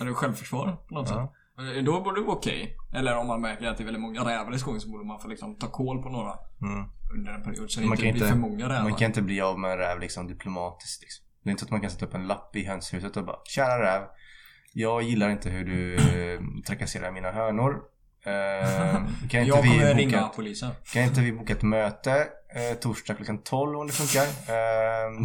[0.00, 1.14] Är det självförsvar på något Ja.
[1.26, 1.41] sätt?
[1.58, 2.76] Eh, Då borde det vara okej.
[2.94, 5.20] Eller om man märker att det är väldigt många rävar i skogen så borde man
[5.20, 6.84] få liksom ta koll på några Mm.
[7.14, 7.70] under en period.
[7.70, 8.82] Så det Man inte blir för många rävar.
[8.82, 11.24] Man kan inte bli av med en räv liksom diplomatiskt liksom.
[11.42, 13.36] Det är inte så att man kan sätta upp en lapp i hönshuset och bara
[13.44, 14.02] Tjena räv.
[14.74, 17.80] Jag gillar inte hur du eh, trakasserar mina hönor.
[18.26, 20.70] Eh, kan, inte jag kommer vi ringa boka, polisen.
[20.92, 24.22] kan inte vi boka ett möte eh, torsdag klockan 12 om det funkar?
[24.24, 25.24] Eh,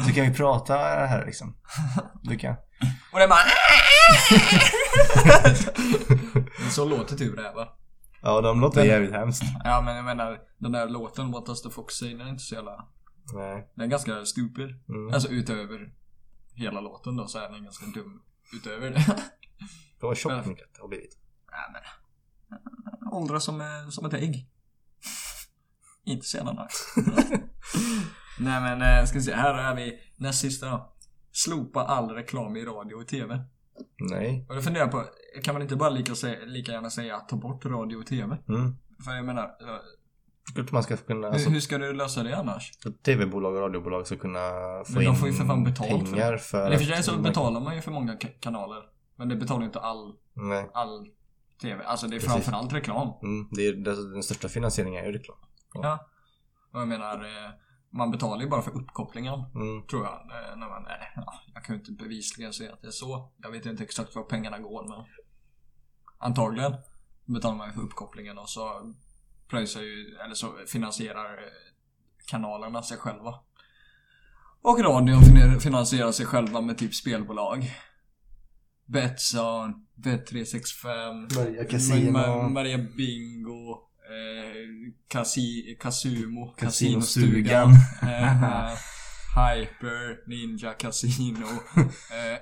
[0.06, 0.76] så kan vi prata
[1.06, 1.56] här liksom.
[2.22, 2.54] Du kan.
[3.12, 3.44] Och det bara
[6.58, 7.72] Men Så låter typ rävar.
[8.22, 9.42] Ja, de låter jävligt hemskt.
[9.64, 12.08] Ja men jag menar den där låten What does the fox say?
[12.16, 12.88] Den är inte så jävla...
[13.34, 13.70] Nej.
[13.74, 14.68] Den är ganska stupid.
[14.88, 15.14] Mm.
[15.14, 15.92] Alltså utöver
[16.54, 19.04] hela låten då så är den ganska dum utöver det.
[20.00, 21.18] Det var tjock min katt har blivit.
[21.50, 21.82] Nej men.
[23.12, 24.48] Åldras som, eh, som ett ägg.
[26.04, 26.84] inte så jävla nice.
[28.38, 30.92] Nej men eh, ska vi se, här är vi näst sista då.
[31.32, 33.40] Slopa all reklam i radio och TV.
[34.10, 34.46] Nej.
[34.48, 35.04] Och jag funderar på,
[35.42, 36.12] kan man inte bara lika,
[36.46, 38.38] lika gärna säga att ta bort radio och TV?
[38.48, 38.76] Mm.
[39.04, 42.72] För jag menar, eh, man ska kunna, Hur, alltså, hur ska du lösa det annars?
[43.04, 44.40] tv-bolag och radiobolag ska kunna
[44.86, 46.86] få Men de in får ju för fan betalt för pengar för, i och för
[46.86, 48.82] sig så betalar man ju för många ka- kanaler.
[49.16, 50.70] Men det betalar ju inte all, Nej.
[50.74, 51.06] all
[51.62, 51.84] TV.
[51.84, 52.32] Alltså det är Precis.
[52.32, 53.08] framförallt reklam.
[53.22, 53.72] Mm, det är,
[54.12, 55.36] den största finansieringen är ju reklam.
[55.74, 56.08] Ja.
[56.72, 57.50] Och jag menar, eh,
[57.90, 59.34] man betalar ju bara för uppkopplingen.
[59.54, 59.86] Mm.
[59.90, 60.12] Tror jag.
[60.12, 63.32] Eh, När man, eh, ja, jag kan ju inte bevisligen säga att det är så.
[63.42, 65.04] Jag vet inte exakt var pengarna går men
[66.18, 66.72] antagligen
[67.24, 68.94] betalar man ju för uppkopplingen och så
[69.48, 71.52] pröjsar ju, eller så finansierar eh,
[72.26, 73.34] kanalerna sig själva.
[74.62, 77.70] Och radion fin- finansierar sig själva med typ spelbolag.
[78.86, 82.10] Betsson, Bet365, Maria Casino.
[82.18, 87.72] Ma- Ma- Maria Bingo, eh, Casi- Casumo, Casinostugan.
[87.72, 88.78] Casinostugan, eh,
[89.36, 91.46] Hyper, Ninja Casino,
[92.12, 92.38] eh, eh,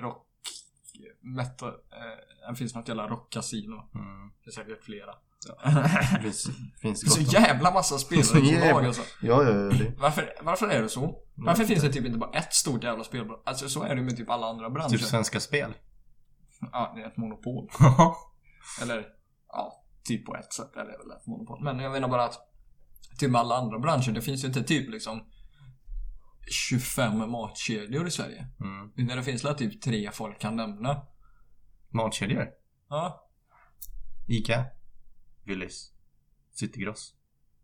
[0.00, 0.26] Rock,
[1.22, 3.90] Metal, eh, det finns något jävla Rock-casino.
[3.94, 4.30] Mm.
[4.44, 5.14] Det är säkert flera.
[6.12, 6.48] Det finns,
[6.80, 9.02] finns Det är så jävla massa spelbolag alltså.
[9.22, 9.54] Ja, ja, ja.
[9.70, 11.22] Det, Varför, varför är det så?
[11.34, 13.42] Varför finns det typ inte bara ett stort jävla spelbolag?
[13.46, 14.90] Alltså så är det med typ alla andra branscher.
[14.90, 15.74] typ Svenska Spel.
[16.72, 17.70] Ja, det är ett monopol.
[18.82, 19.06] Eller,
[19.56, 21.62] ja, typ på ett sätt är det väl ett monopol.
[21.62, 22.38] Men jag menar bara att
[23.18, 25.20] typ med alla andra branscher, det finns ju inte typ liksom
[26.50, 28.46] 25 matkedjor i Sverige.
[28.60, 28.92] Mm.
[28.96, 31.06] Utan det finns väl typ tre folk kan nämna.
[31.88, 32.48] Matkedjor.
[32.88, 33.28] Ja.
[34.28, 34.64] Ica.
[35.44, 35.92] Willys.
[36.52, 37.14] Citygross.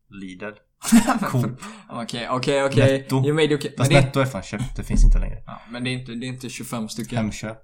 [0.08, 0.52] Lidl.
[1.20, 1.60] Coop.
[1.90, 2.98] Okej, okej, okej.
[2.98, 3.16] Netto.
[3.24, 3.70] You made okay.
[3.70, 4.76] Men Fast det, Netto är fan köpt.
[4.76, 5.42] Det finns inte längre.
[5.46, 7.18] ja, men det är inte, det är inte 25 stycken.
[7.18, 7.62] Hemköp.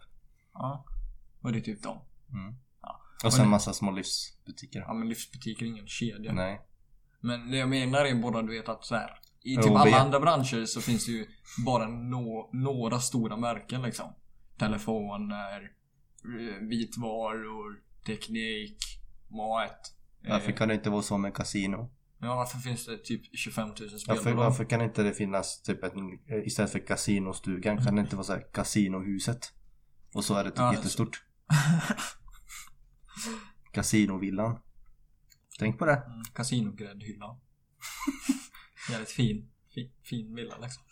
[0.53, 0.85] Ja.
[1.43, 1.99] Och det är typ dem.
[2.33, 2.55] Mm.
[3.25, 4.81] Och sen massa små livsbutiker.
[4.81, 6.33] Ja men livsbutiker är ingen kedja.
[6.33, 6.61] Nej.
[7.21, 9.11] Men det jag menar är bara du vet att så här,
[9.43, 11.27] I typ alla andra branscher så finns det ju
[11.67, 14.13] bara nå, några stora märken liksom.
[14.59, 15.61] Telefoner,
[16.25, 18.77] eh, vitvaror, teknik,
[19.31, 19.95] mat.
[20.25, 21.91] Eh, Varför kan det inte vara så med kasino?
[22.21, 24.45] Ja, varför finns det typ 25 000 Varför, spelbolag?
[24.45, 25.93] varför kan inte det finnas typ ett,
[26.47, 29.53] istället för kasinostugan kan det inte vara så här kasinohuset?
[30.15, 31.23] Och så är det typ Ja, jättestort.
[33.73, 34.59] Kasinovillan.
[35.59, 35.93] Tänk på det.
[36.07, 37.37] Mm, Kasinogräddhyllan.
[38.91, 40.83] Jävligt fin, fin, fin villa liksom.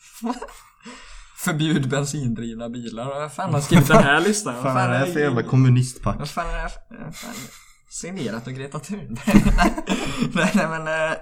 [1.39, 3.07] Förbjud bensindrivna bilar.
[3.07, 4.55] Vad fan har skrivit den här listan?
[4.63, 6.29] Vad Fan, vad är det här för jävla Vad kommunistpack?
[6.29, 7.13] fan är det här?
[7.13, 7.35] Fan,
[7.91, 9.43] Signerat av Greta Thunberg.
[10.35, 11.11] nej, nej men...
[11.11, 11.17] eh,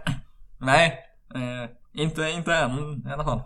[0.58, 0.98] nej.
[1.34, 3.42] eh, inte, inte än i alla fall.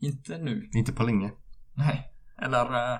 [0.00, 0.70] Inte nu.
[0.72, 1.32] Inte på länge.
[1.74, 2.12] Nej.
[2.42, 2.98] Eller...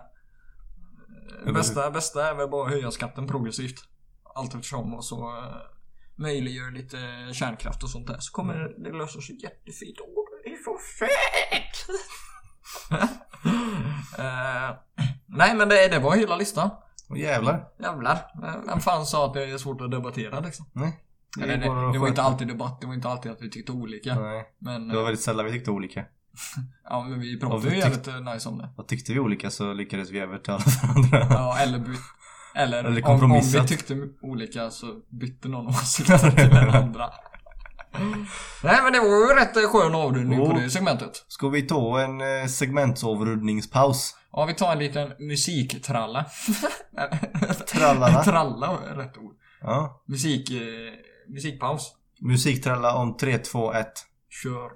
[1.36, 3.84] eh, Eller bästa, bästa är väl bara att höja skatten progressivt.
[4.34, 5.56] Allt eftersom och så uh,
[6.16, 6.96] möjliggör lite
[7.34, 8.18] kärnkraft och sånt där.
[8.18, 9.96] Så kommer det lösa sig jättefint.
[10.00, 11.98] Åh, det är så fett!
[14.18, 14.76] Eh,
[15.26, 16.70] nej men det, det var hela listan.
[17.10, 17.68] Åh jävlar.
[17.78, 18.14] Jävlar.
[18.42, 20.66] Eh, Vem fan sa att det är svårt att debattera liksom?
[20.72, 21.05] Nej.
[21.36, 22.80] Det, bara att det var inte alltid debatt.
[22.80, 24.20] Det var inte alltid att vi tyckte olika.
[24.20, 24.44] Nej.
[24.59, 26.05] Men, Det var eh, väldigt sällan vi tyckte olika.
[26.85, 28.69] Ja, men vi pratade ju jävligt eh, nice om det.
[28.77, 31.27] Och tyckte vi olika så lyckades vi övertala varandra.
[31.31, 32.01] Ja, eller byt,
[32.55, 34.86] eller, Eller om, om vi tyckte olika så
[35.20, 37.10] bytte någon åsikt till den andra.
[38.62, 40.60] Nej men det var ju rätt eh, skön avrundning på Oh.
[40.62, 41.24] det segmentet.
[41.28, 44.15] Ska vi ta en eh, segmentsavrundningspaus?
[44.32, 46.27] Ja, vi tar en liten musiktralla.
[47.73, 48.23] Trallala.
[48.24, 49.35] Tralla är rätt ord.
[49.60, 50.02] Ja.
[50.09, 50.51] Musik,
[51.28, 51.94] musikpaus.
[52.20, 53.86] Musiktralla om 3, 2, 1.
[54.43, 54.70] Kör.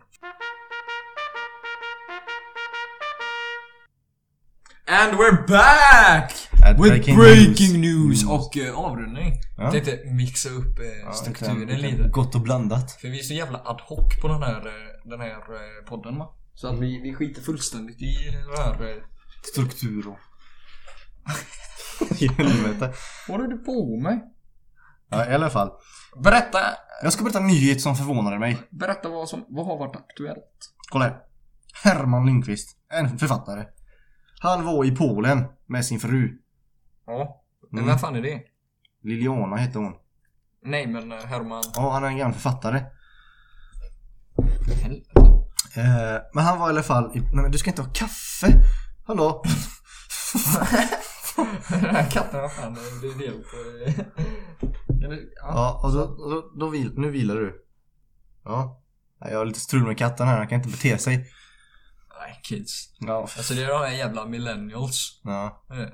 [4.93, 6.33] And we're back!
[6.65, 8.23] At With breaking breaking, news.
[8.23, 8.25] news.
[8.31, 9.33] och eh, avrundning.
[9.57, 9.63] Ja.
[9.63, 12.09] Jag tänkte mixa upp Ja, strukturen lite- lite.
[12.09, 12.93] Gott och blandat.
[12.93, 14.73] För vi är så jävla ad hoc på den här, eh,
[15.11, 16.29] den här eh, podden va?
[16.55, 18.17] Så att vi, vi skiter fullständigt i
[18.57, 18.73] det här.
[18.91, 19.03] eh.
[19.53, 20.19] Struktur och...
[22.23, 22.93] I helvete.
[23.29, 24.21] Vad håller du på med?
[25.09, 25.71] Ja, i alla fall.
[26.25, 26.59] Berätta,
[27.03, 28.59] Jag ska berätta en nyhet som förvånade mig.
[28.71, 30.73] berätta vad som, vad har varit aktuellt?
[30.91, 31.17] Kolla här.
[31.85, 33.65] Herman Lindqvist, en författare.
[34.43, 36.39] Han var i Polen med sin fru.
[37.07, 37.43] Ja.
[37.71, 37.89] Men Mm.
[37.91, 38.41] vem fan är det?
[39.03, 39.93] Liliana hette hon.
[40.65, 41.63] Nej men eh, Herman...
[41.75, 42.83] Ja, han är en gammal författare.
[44.83, 45.11] Helvete.
[45.77, 47.21] Eh, men han var i alla fall i...
[47.21, 48.53] Nej men du ska inte ha kaffe!
[49.07, 49.43] Hallå?
[51.69, 53.47] Den här katten, vad fan, det är helt...
[53.89, 57.65] eh, eller, Ja, och då, och då, då nu vilar du.
[58.45, 58.83] Ja.
[59.21, 61.27] Jag har lite strul med katten här, han kan inte bete sig.
[62.27, 62.89] Nej, kids.
[63.01, 63.21] Ja.
[63.21, 65.21] Alltså det är de här jävla millennials.
[65.25, 65.65] ja.
[65.73, 65.89] Eh.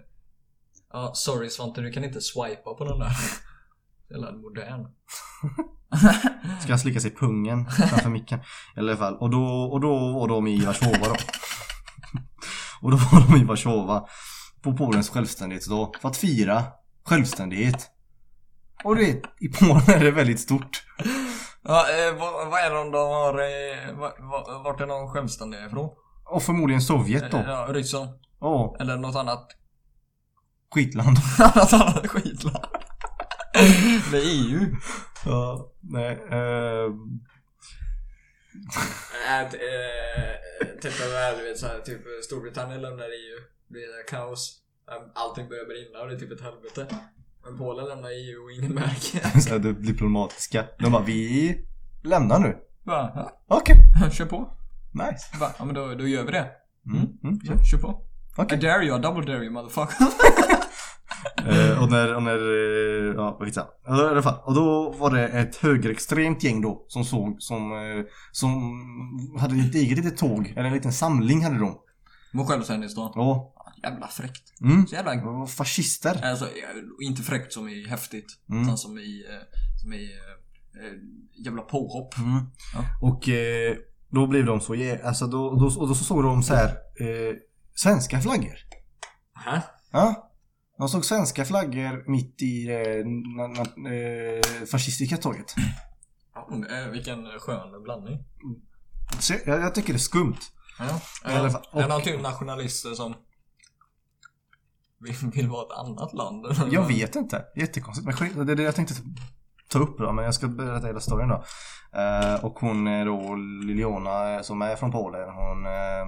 [0.92, 3.12] Ja, sorry Svante, du kan inte swipa på den där.
[4.10, 4.86] Jävla modern.
[6.62, 8.38] Ska han slicka sig i pungen framför micken.
[8.76, 9.14] I alla fall.
[9.16, 11.14] Och då, och då var de i Warszawa då.
[12.82, 14.08] Och då var de i Warszawa.
[14.62, 15.92] På Polens självständighetsdag.
[16.00, 16.64] För att fira
[17.04, 17.90] självständighet.
[18.84, 20.82] Och du vet, i Polen är det väldigt stort.
[21.62, 23.34] Ja, eh, vad, vad är det de har...
[23.34, 25.90] Eh, va- va- vart är de självständiga ifrån?
[26.30, 27.44] Och förmodligen Sovjet då.
[27.46, 28.10] Ja, Ryssland.
[28.40, 29.48] Ja, Eller något annat.
[30.74, 31.16] skitland.
[31.56, 32.64] något annat skitland.
[33.54, 34.76] Eller EU.
[35.24, 36.12] Ja, nej.
[36.30, 36.90] Eh,
[39.40, 43.38] Att, eh, titta väl, du vet såhär, typ Storbritannien lämnar EU.
[43.68, 44.58] Det blir det kaos.
[44.90, 46.86] Um, Allting börjar brinna och det är typ ett helvete.
[47.44, 49.40] Men Polen lämnar EU och ingen märker.
[49.40, 50.64] så här, det diplomatiska.
[50.78, 51.64] De bara, vi
[52.02, 52.56] lämnar nu.
[53.48, 53.76] Okej,
[54.12, 54.57] kör på.
[54.98, 55.38] Nice.
[55.40, 56.50] Bara, ja men då, då gör vi det.
[56.86, 58.02] Mm, mm, Kör, kör på.
[58.36, 58.58] Okej.
[58.58, 60.06] I dare you, I double dare you motherfucker.
[61.46, 63.40] Eh, och när, och när, eh, ja?
[63.46, 64.40] I alla fall.
[64.44, 68.50] Och då var det ett högerextremt gäng då som såg, som, eh, som
[69.40, 71.78] hade ett eget litet tåg, eller en liten samling hade de.
[72.32, 73.12] Vår självständighetsdag.
[73.14, 73.54] Ja.
[73.82, 74.60] Jävla fräckt.
[74.60, 74.86] Mm.
[74.86, 75.24] Så jävla...
[75.24, 76.24] Var fascister.
[76.24, 78.38] Alltså, ja, inte fräckt som i häftigt.
[78.50, 78.62] Mm.
[78.62, 79.24] Utan som i,
[79.82, 80.10] som i
[81.44, 82.18] jävla påhopp.
[82.18, 82.44] Mm.
[82.74, 83.08] Ja.
[83.08, 83.28] Och
[84.10, 84.74] då blev de så,
[85.04, 86.68] alltså då, då, och då så såg de så här
[87.00, 87.34] eh,
[87.74, 88.54] svenska flaggor.
[89.34, 89.62] Hä?
[89.92, 90.30] Ja.
[90.78, 93.04] De såg svenska flaggor mitt i det
[93.36, 95.54] na, na, eh, fascistiska tåget.
[96.70, 98.18] Eh, vilken skön blandning.
[99.20, 100.36] Så jag, jag tycker det är skumt.
[100.78, 101.00] Ja.
[101.32, 101.62] I alla fall.
[101.72, 103.14] Är det Och- någon typ nationalister som
[105.00, 106.46] vill, vill vara ett annat land?
[106.74, 107.44] Jag vet inte.
[107.56, 108.36] Jättekonstigt.
[108.36, 108.94] Men det är det jag tänkte
[109.68, 110.12] ta upp då.
[110.12, 111.44] Men jag ska berätta hela storyn då.
[112.00, 113.34] Eh, och hon är då
[113.66, 115.28] Liliana eh, som är från Polen.
[115.28, 116.00] Hon eh,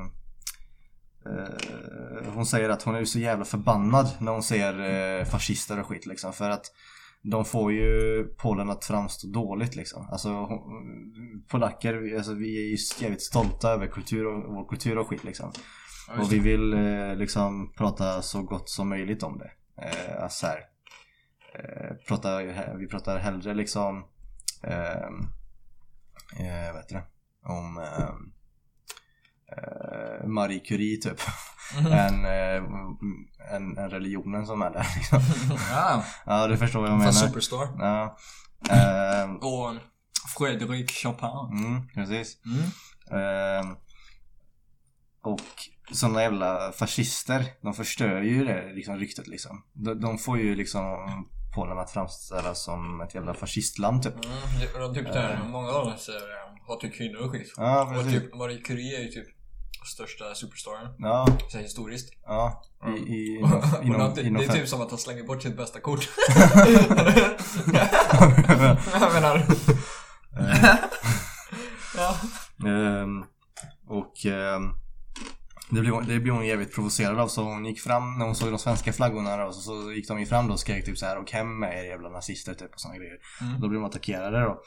[1.26, 5.86] eh, Hon säger att hon är så jävla förbannad när hon ser eh, fascister och
[5.86, 6.32] skit liksom.
[6.32, 6.66] För att
[7.22, 10.08] de får ju Polen att framstå dåligt liksom.
[10.10, 10.48] Alltså
[11.48, 15.52] polacker, alltså, vi är ju jävligt stolta över kultur och vår kultur och skit liksom.
[16.18, 19.50] Och vi vill eh, liksom prata så gott som möjligt om det.
[19.82, 20.58] Eh, alltså här,
[21.54, 22.38] eh, prata,
[22.78, 24.04] vi pratar hellre liksom
[24.62, 25.20] ehm,
[26.38, 27.04] eh, vad heter det?
[27.44, 28.32] Om ehm,
[29.56, 31.20] eh, Marie Curie typ.
[31.76, 31.86] Mhm.
[31.92, 32.62] än, eh,
[33.54, 35.20] än, än religionen som är där liksom.
[35.70, 37.28] ja, Ja du förstår vad jag fast menar.
[37.28, 37.68] Superstar.
[37.78, 38.16] Ja.
[38.70, 39.74] Ehm, Och
[40.38, 41.64] Fredrik Chopin.
[41.64, 42.38] mm, precis.
[42.44, 43.20] Mm.
[43.22, 43.76] Ehm,
[45.22, 45.40] och
[45.92, 49.64] sådana jävla fascister, de förstör ju det liksom, ryktet liksom.
[49.72, 50.84] De, de får ju liksom
[51.54, 54.14] Polen att framställas som ett jävla fascistland typ.
[54.24, 57.52] Mm, det- och typ där, många av dem säger eh, hatar kvinnor och skit.
[57.56, 59.26] Ja, och typ Marie Curie är ju typ
[59.94, 60.88] största superstaren.
[60.98, 62.10] Ja, Så historiskt.
[62.26, 62.62] ja.
[62.86, 63.48] I, i, Och
[63.84, 66.08] inom, inom, det, inom det är typ som att han slänger bort sitt bästa kort.
[69.00, 69.46] jag menar...
[71.96, 72.16] ja.
[72.68, 73.24] Ehm,
[73.88, 74.72] och ehm,
[75.70, 78.48] det blev, det blev hon jävligt provocerad av så hon gick fram när hon såg
[78.50, 81.06] de svenska flaggorna då, så, så gick de ju fram då och skrek typ så
[81.06, 83.16] här och hem med er jävla nazister typ och såna grejer.
[83.40, 83.60] Mm.
[83.60, 84.60] Då blev de attackerade då.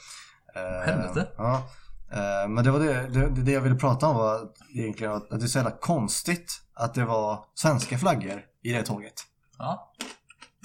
[0.85, 1.27] Helvete.
[1.37, 1.67] Ja.
[2.13, 4.39] Ehm, men det var det, det, det jag ville prata om var
[4.75, 9.13] egentligen att det är så jävla konstigt att det var svenska flaggor i det tåget.
[9.57, 9.93] Ja.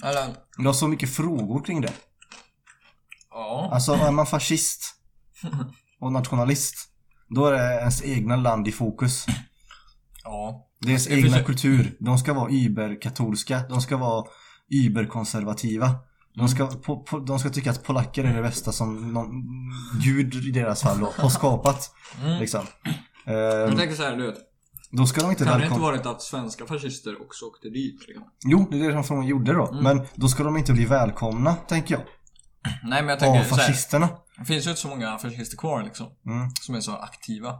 [0.03, 1.93] Eller, Det var så mycket frågor kring det.
[3.31, 3.69] ja.
[3.73, 4.95] Alltså är man fascist
[5.99, 6.75] och nationalist
[7.35, 9.25] då är det ens egna land i fokus.
[10.23, 10.65] Ja.
[10.81, 11.97] Deras Jag egna försöker- kultur.
[11.99, 13.59] De ska vara überkatolska.
[13.69, 14.25] De ska vara
[14.69, 15.95] überkonservativa.
[16.35, 19.29] De ska, po, po, de ska tycka att polacker är det bästa som någon,
[20.03, 21.91] Gud i deras fall då, har skapat.
[22.23, 22.39] Mm.
[22.39, 22.65] Liksom.
[23.25, 24.35] Jag Ehm, tänker såhär, du vet.
[24.91, 28.07] då ska de inte Kan det inte varit att svenska fascister också åkte dit?
[28.07, 28.23] Liksom?
[28.45, 29.67] Jo, det är det som de gjorde då.
[29.67, 29.83] Mm.
[29.83, 32.03] Men då ska de inte bli välkomna, tänker jag.
[32.83, 34.09] Nej men jag Av tänker såhär, fascisterna.
[34.39, 36.07] det finns ju inte så många fascister kvar liksom.
[36.25, 36.49] Mm.
[36.61, 37.55] Som är så aktiva.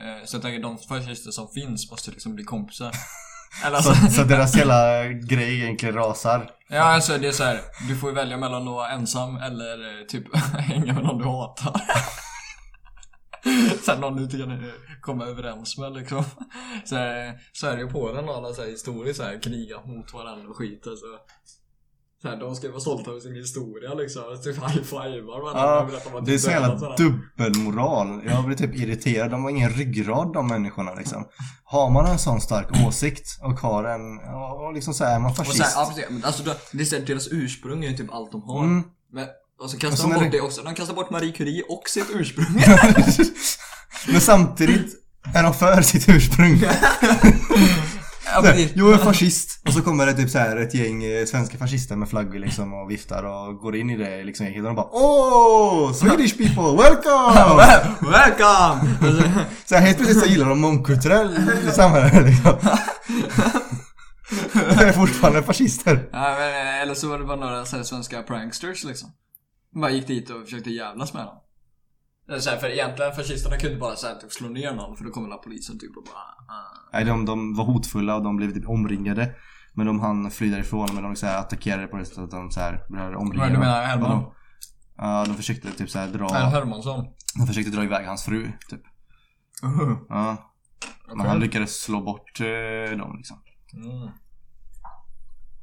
[0.00, 2.90] Eh, Så jag tänker de fascister som finns måste liksom bli kompisar.
[3.64, 6.50] Eller Så, alltså, så deras hela grej egentligen rasar.
[6.68, 7.60] ja alltså det är så här.
[7.88, 11.24] du får ju välja mellan att vara ensam eller eh, typ hänga med någon du
[11.24, 11.80] hatar.
[13.84, 16.24] Sen någon du inte kan eh, komma överens med liksom.
[16.84, 20.48] Så här, Sverige och Polen har alla så här historiskt så här krigat mot varandra
[20.48, 21.06] och skit alltså.
[22.24, 24.22] Här, de ska vara stolta över sin historia liksom.
[24.44, 25.98] Typ high-fivar varandra.
[26.04, 28.22] Ja, och Det är så de jävla dubbelmoral.
[28.26, 29.30] Jag blir typ irriterad.
[29.30, 31.24] De har ingen ryggrad de människorna liksom.
[31.64, 34.18] Har man en sån stark åsikt och har en,
[34.66, 35.64] och liksom så här, är man Och så fascist.
[35.64, 36.04] här, ja, precis.
[36.10, 36.42] Men alltså,
[36.72, 38.64] det är så här, deras ursprung är ju typ allt de har.
[38.64, 38.82] Mm.
[39.12, 39.26] Men,
[39.62, 40.62] och så Och kastar sen de bort det- det också.
[40.62, 42.46] De kastar bort Marie Curie och sitt ursprung.
[44.12, 44.92] Men samtidigt
[45.34, 46.58] är de för sitt ursprung.
[48.74, 49.60] Jo, jag är fascist.
[49.66, 52.74] Och så kommer det typ så här ett gäng eh, svenska fascister med flaggor liksom
[52.74, 55.92] och viftar och går in i det liksom gänget och de bara Åh!
[55.92, 57.40] Swedish people, welcome!
[57.56, 59.44] Wel- Welcome!
[59.64, 61.36] Så här, helt plötsligt så gillar de mångkulturell
[61.72, 62.52] samhälle liksom.
[64.52, 66.08] De är fortfarande fascister.
[66.12, 69.08] Ja, men, eh, eller så var det bara några så här, svenska pranksters liksom.
[69.80, 71.34] Bara gick dit och försökte jävlas med dem.
[72.28, 75.10] Är Så här, för egentligen fascisterna kunde bara här, typ, slå ner någon för då
[75.10, 76.56] kommer polisen typ och bara...
[76.56, 76.88] ah.
[76.92, 79.34] Nej, de, de var hotfulla och de blev typ omringade.
[79.74, 82.50] Men de hann fly därifrån men de så här, attackerade på det sättet att de
[82.50, 84.12] så här började omringa Vad du menar Herman?
[84.12, 84.32] Och de-
[84.96, 86.28] Ja, de försökte typ så här dra...
[86.28, 87.04] Per Hermansson?
[87.38, 88.80] De försökte dra iväg hans fru, typ.
[89.62, 89.96] Uh-huh.
[90.08, 90.50] Ja.
[91.16, 93.36] Men han lyckades slå bort eh, dem liksom.
[93.72, 94.08] Mm.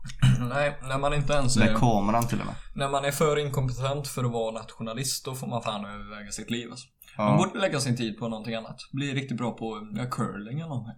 [0.50, 2.56] Nej, när man inte ens Med är, kameran till och med.
[2.76, 6.50] När man är för inkompetent för att vara nationalist då får man fan överväga sitt
[6.52, 6.88] liv alltså.
[7.18, 7.38] Man Ja.
[7.38, 8.78] borde lägga sin tid på någonting annat.
[8.92, 10.96] Bli riktigt bra på ja, curling eller någonting.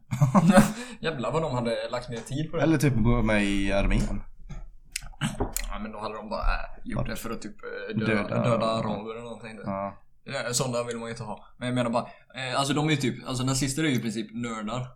[0.99, 2.63] Jävlar vad de hade lagt ner tid på det.
[2.63, 4.21] Eller typ gå med i armén.
[5.71, 8.43] Ja, men då hade de bara äh, gjort det för att typ eh, döda, Döda-
[8.43, 9.59] döda, araber eller någonting.
[9.65, 9.97] Ja.
[10.25, 10.53] Ja.
[10.53, 11.45] Sådana vill man ju inte ha.
[11.57, 12.03] Men jag menar bara,
[12.35, 14.87] eh, alltså de är ju typ, alltså nazister är ju i princip nördar.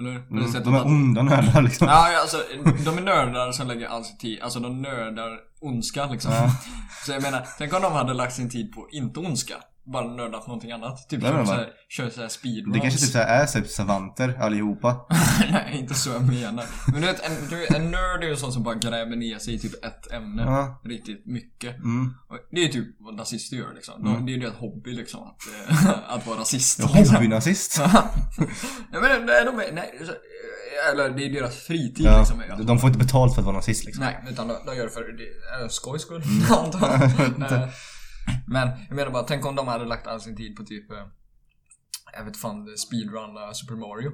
[0.00, 0.12] Eller?
[0.12, 1.86] Det Mm, de är att- onda nördar liksom.
[1.88, 2.36] Ja, alltså
[2.84, 6.32] de är nördar som lägger all sin tid, alltså de nördar ondska liksom.
[6.32, 6.50] Ja.
[7.06, 9.54] Så jag menar, tänk om de hade lagt sin tid på inte ondska.
[9.92, 11.08] Bara nördat någonting annat.
[11.08, 12.74] Typ Nej, kör bara- såhär, kör såhär speedruns.
[12.74, 15.06] Det kanske typ så här är typ savanter allihopa.
[15.52, 16.64] Nej, inte så jag menar.
[16.92, 19.38] Men du vet, en, du, en nörd är ju en sån som bara gräver ner
[19.38, 20.42] sig i typ ett ämne.
[20.42, 20.80] Ja.
[20.84, 21.76] Riktigt mycket.
[21.76, 22.14] Mm.
[22.50, 24.06] Det är ju typ vad nazister gör liksom.
[24.06, 24.26] Mm.
[24.26, 25.22] Det är ju deras hobby liksom.
[25.22, 26.78] Att, eh, att vara rasist.
[26.78, 27.14] Ja, liksom.
[27.16, 27.78] Hobbynazist.
[27.78, 28.10] ja,
[28.92, 30.12] men nej, de är, nej, så-
[30.92, 32.42] eller det är deras fritid Ja, liksom.
[32.50, 34.04] att- de får inte betalt för att vara nazist liksom.
[34.04, 36.52] Nej, utan de, de gör det för det, äh, skojs skull, Mm.
[36.64, 36.90] antar
[37.48, 37.68] jag.
[38.46, 41.06] Men jag menar bara, tänk om de hade lagt all sin tid på typ, eh,
[42.12, 44.10] jag vet fan, speedrun uh, Super Mario.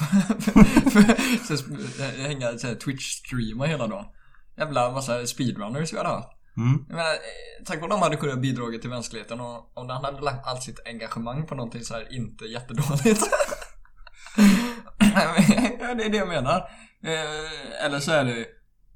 [1.44, 1.56] så,
[2.22, 4.04] hänga såhär Twitch-streama hela dagen.
[4.56, 6.28] Jävla massa speedrunners vi hade haft.
[6.56, 6.84] Mm.
[6.88, 10.20] Jag menar, eh, tänk om de hade kunnat bidra till mänskligheten och om de hade
[10.20, 13.04] lagt allt sitt engagemang på någonting så här inte jättedåligt.
[14.98, 16.56] det är det jag menar.
[17.02, 18.46] Eh, eller så är det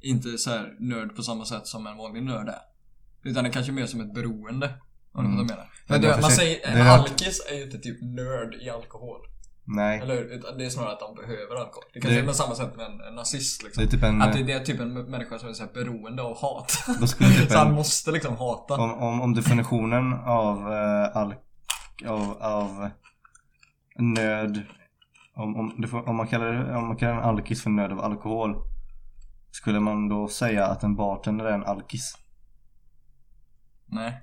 [0.01, 2.74] inte så här nörd på samma sätt som en vanlig nörd är.
[3.25, 4.71] Utan det kanske är mer som ett beroende.
[5.13, 5.47] Om du Mm.
[5.47, 5.57] vad
[5.89, 6.21] jag menar.
[6.21, 9.21] Man ser- säger, en alkis är ju inte typ nörd i alkohol.
[9.67, 10.01] Nej.
[10.01, 10.25] Eller hur?
[10.25, 11.85] Utan det är snarare att de behöver alkohol.
[11.93, 13.81] Det kanske Det- är på samma sätt med en, en nazist liksom.
[13.85, 14.23] Det är typ en...
[14.23, 16.69] Att det, det är typ en människa som är så här beroende av hat.
[16.99, 17.09] Typ
[17.51, 18.75] så han måste liksom hata.
[18.75, 21.39] Om, om, om definitionen av uh, alk...
[22.07, 22.91] Av, av
[23.99, 24.63] nöd...
[25.37, 28.57] Om, om, om, man kallar, om man kallar en alkis för nöd av alkohol.
[29.51, 32.15] Skulle man då säga att en bartender är en alkis?
[33.87, 34.21] Nej.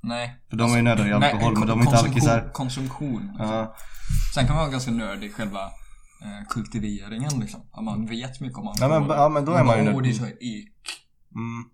[0.00, 0.36] Nej.
[0.50, 2.50] För de är ju nördar i alkohol men de är inte alkisar.
[2.52, 3.36] Konsumtion.
[3.38, 3.76] Ja.
[4.34, 5.60] Sen kan man vara ganska nördig i själva
[6.22, 7.60] eh, kultiveringen liksom.
[7.72, 9.08] Att man vet mycket om Ja, alkohol.
[9.08, 10.02] men- ja, men då är man ju nörd.
[10.02, 10.72] Det är så här ek.
[11.34, 11.64] Mm.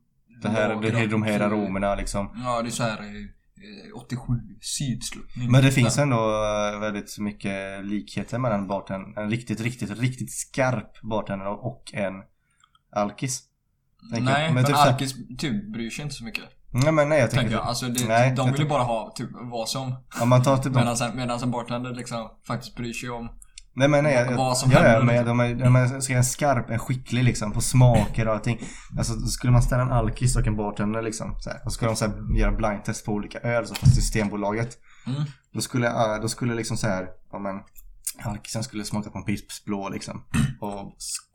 [0.43, 2.40] Det här, det, lager, de här aromerna liksom.
[2.44, 5.51] Ja, det är så här eh, 87 sydsluttning.
[5.51, 11.01] Men det finns ändå eh, väldigt mycket likheter mellan bartender, en riktigt, riktigt, riktigt skarp
[11.03, 12.15] bartender och en
[12.93, 13.43] alkis.
[14.10, 16.44] Nej, Men men typ här- alkis typ bryr sig inte så mycket.
[16.70, 17.62] Nej men nej jag tänker Tänker jag.
[17.62, 19.94] typ, Alltså det, Nej, de vill ju bara ha typ vad som.
[20.20, 23.28] om man tar typ Medan en, medan en bartender liksom faktiskt bryr sig om.
[23.74, 25.38] Nej men nej, jag, vad som ja, ja, händer, men liksom.
[25.38, 28.60] de är, de är, en skarp, en skicklig liksom på smaker och allting.
[28.98, 31.96] Alltså skulle man ställa en alkis och en bartender liksom så här, och ska de
[31.96, 34.78] så här, göra blindtest på olika öl så på Systembolaget.
[35.06, 35.22] Mm.
[35.52, 37.56] Då skulle, då skulle liksom så här, om en
[38.24, 40.24] alkisen skulle smaka på en Pripps blå liksom.
[40.60, 40.92] Och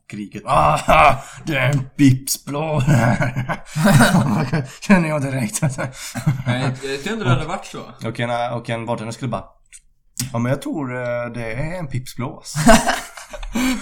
[0.08, 2.80] skriket ah, det är en Pripps blå
[4.80, 5.62] Känner jag direkt.
[6.46, 7.80] Nej, jag inte det hade varit så.
[8.08, 9.44] och, en, och en bartender skulle bara
[10.32, 12.36] Ja men jag tror eh, det är en Pripps blå.
[12.36, 12.58] alltså."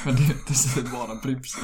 [0.05, 1.57] Men det, det ser bara Pripps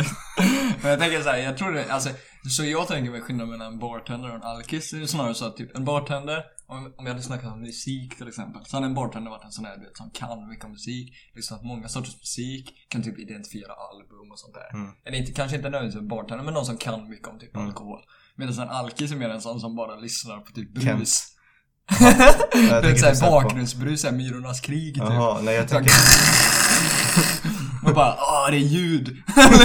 [0.83, 2.11] Men jag tänker såhär, jag tror det, alltså
[2.51, 5.47] Så jag tänker mig skillnaden mellan en bartender och en alkis Det är snarare så
[5.47, 8.87] att typ en bartender Om, om jag hade snackat om musik till exempel Så hade
[8.87, 11.67] en bartender varit en sån här du vet, som kan mycket om musik Lyssnat på
[11.67, 14.91] många sorters musik Kan typ identifiera album och sånt där Mm.
[15.05, 17.67] Eller inte, kanske inte nödvändigtvis en bartender men någon som kan mycket om typ Mm.
[17.69, 18.01] alkohol
[18.37, 20.85] Medan en alkis är mer en sån som bara lyssnar på typ brus
[21.89, 22.09] Kent.
[22.53, 25.93] Det är tänker såhär bakgrundsbrus, såhär Myrornas krig typ Jaha, nej jag tänker
[27.95, 29.09] Man bara åh det är ljud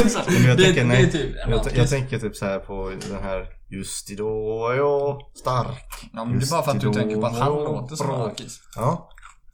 [0.04, 0.22] liksom.
[0.48, 1.78] Jag tänker, det typ Jag, alkis.
[1.78, 6.10] jag tänker typ så här på den här Just idag är jag stark.
[6.14, 8.62] Ja men det är bara för att du tänker på att han låter som alkis.
[8.76, 9.10] Ja,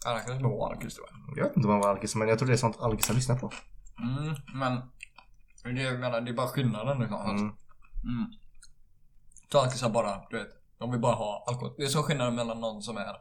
[0.05, 1.37] Han kanske var alkis tror jag.
[1.37, 3.35] jag vet inte om han var alkis men jag tror det är sånt alkisar lyssnar
[3.35, 3.51] på.
[3.99, 4.81] Mm, men
[5.75, 7.21] det är, jag menar, det är bara skillnaden liksom.
[7.21, 7.35] Mm.
[7.39, 7.53] Mm.
[8.03, 8.25] Mm.
[9.53, 10.47] Alkisar bara, du vet,
[10.79, 11.73] de vill bara ha alkohol.
[11.77, 13.15] Det är så skillnaden mellan någon som är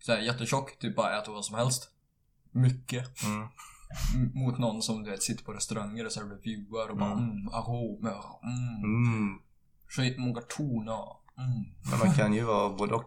[0.00, 1.88] så här, jättetjock, typ bara äter vad som helst.
[2.52, 3.22] Mycket.
[3.24, 3.48] Mm.
[4.34, 7.24] Mot någon som du vet sitter på restauranger och så reviewar och bara Mm.
[7.30, 9.38] mm, aromer, mm,
[9.98, 10.22] Mm.
[10.22, 11.04] många toner,
[11.38, 11.64] mm.
[11.90, 13.06] Men man kan ju vara både och.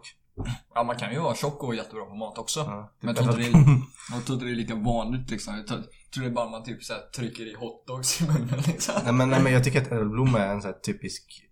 [0.74, 2.60] Ja, man kan ju vara tjock och jättebra på mat också.
[2.60, 3.80] Ja, Men jag tror, inte att- det är,
[4.16, 5.56] jag tror inte det är lika vanligt liksom.
[5.56, 5.82] Jag tror,
[6.14, 8.94] tror det är bara man typ så här, trycker i hotdogs i munnen liksom.
[9.04, 11.42] Nej men, nej men jag tycker att Edelblom är en sån här typisk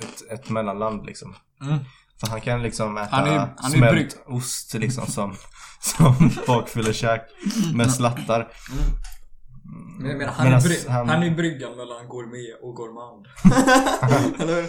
[0.00, 1.34] ett, ett mellanland liksom.
[1.62, 1.78] Mm.
[2.20, 4.10] För han kan liksom äta Han är- han är smält brygg.
[4.26, 5.36] ost liksom som,
[5.80, 7.22] som bakfyllekäk
[7.74, 8.52] med slattar.
[10.00, 11.08] Men jag menar, han, är bry- han...
[11.22, 13.26] är bryggan mellan gourmet och gourmand.
[14.42, 14.66] Eller?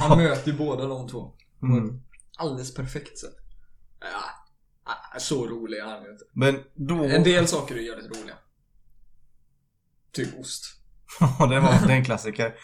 [0.00, 1.32] Han möter ju båda de två.
[1.62, 2.00] Mm.
[2.38, 3.34] alldeles perfekt sätt.
[4.00, 6.24] Ja, så rolig är han ju inte.
[6.32, 7.04] Men då...
[7.04, 8.34] En del saker är jävligt roliga.
[10.12, 10.64] Typ ost.
[11.20, 12.54] Ja, det, var, det är en klassiker.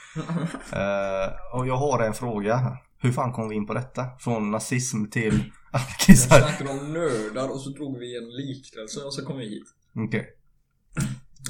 [0.72, 2.76] Eh, och jag har en fråga här.
[3.02, 4.06] Hur fan kom vi in på detta?
[4.18, 6.38] Från nazism till Vi alkisar?
[6.40, 9.64] snackade om nördar och så drog vi en liknelse och så kom vi hit.
[10.08, 10.36] Okej.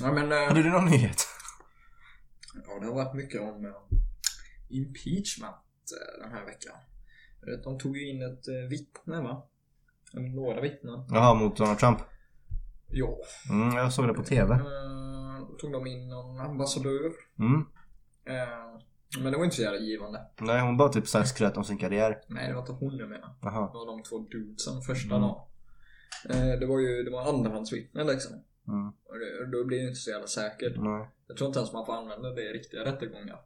[0.03, 0.33] Ja men...
[0.33, 1.27] eh, Hade du någon nyhet?
[2.67, 3.99] Ja, det har varit mycket om eh,
[4.69, 5.55] impeachment
[5.97, 6.75] eh, den här veckan.
[7.65, 9.47] De tog ju in ett vittne va?
[10.15, 11.05] Eller några vittnen.
[11.09, 11.99] Jaha, mot Donald Trump?
[12.89, 13.17] Ja.
[13.51, 14.59] Mm, jag såg det på TV.
[15.61, 17.11] Tog de in någon ambassadör.
[17.39, 17.65] Mm.
[19.19, 20.27] Men det var inte så jävla givande.
[20.41, 22.23] Nej, hon bara typ såhär skröt om sin karriär.
[22.27, 23.35] Nej, det var inte hon jag menar.
[23.43, 23.66] Jaha.
[23.73, 25.20] Det var de två dudesen första Mm.
[25.28, 25.47] dagen.
[26.31, 28.32] Eh, det var ju det var andrahandsvittnen liksom.
[28.69, 28.89] Mm.
[29.05, 30.77] Och det, då blir det inte så jävla säkert.
[30.77, 31.09] Nej.
[31.27, 33.41] Jag tror inte ens man får använda det i riktiga rättegångar.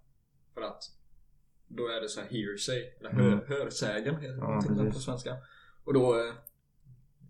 [0.55, 0.82] För att
[1.69, 3.45] då är det så här hearsay, eller hör, Mm.
[3.49, 5.36] hörsägen heter Ja, på svenska.
[5.85, 6.35] Och då, eh,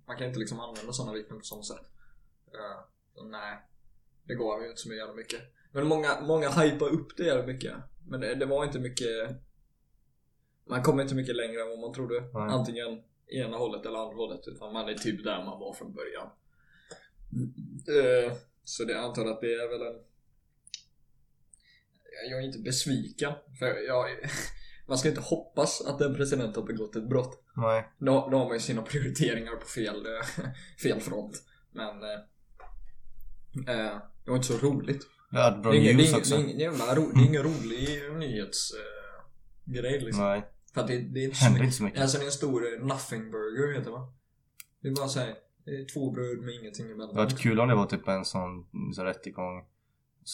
[0.06, 1.86] man kan inte liksom använda sådana vittnen på sånt sätt.
[3.14, 3.58] Så nej,
[4.24, 5.40] det går ju inte så jävla mycket.
[5.74, 7.74] Men många, många hypar upp det jävligt mycket.
[8.08, 9.08] Men det, det var inte mycket,
[10.68, 12.20] man kommer inte mycket längre än vad man trodde.
[12.20, 12.48] Nej.
[12.50, 14.48] Antingen ena hållet eller andra hållet.
[14.48, 16.28] Utan man är typ där man var från början.
[17.88, 18.32] Eh,
[18.64, 20.00] så det antar att det är väl en
[22.30, 23.32] jag är inte besviken.
[23.58, 24.06] För jag,
[24.88, 27.44] man ska inte hoppas att en president har begått ett brott.
[27.56, 27.88] Nej.
[27.98, 30.44] Då, då har man ju sina prioriteringar på fel, eh,
[30.82, 31.42] fel front.
[31.72, 32.20] Men eh,
[34.24, 35.06] det var inte så roligt.
[35.34, 36.34] Bra det, är ingen, det, är också.
[36.34, 37.88] det, är ingen, jävla ro, det är ingen rolig
[38.18, 40.24] nyhetsgrej eh, liksom.
[40.24, 40.44] Nej.
[40.74, 41.66] För att det, det är inte så händer mycket.
[41.66, 42.00] inte så mycket.
[42.02, 44.12] Alltså det är en stor eh, nothing burger heter det va?
[44.82, 45.34] Det är bara såhär,
[45.94, 47.16] två bröd med ingenting Det hade emellan.
[47.16, 49.64] varit kul om det var typ en sån, sån rättegång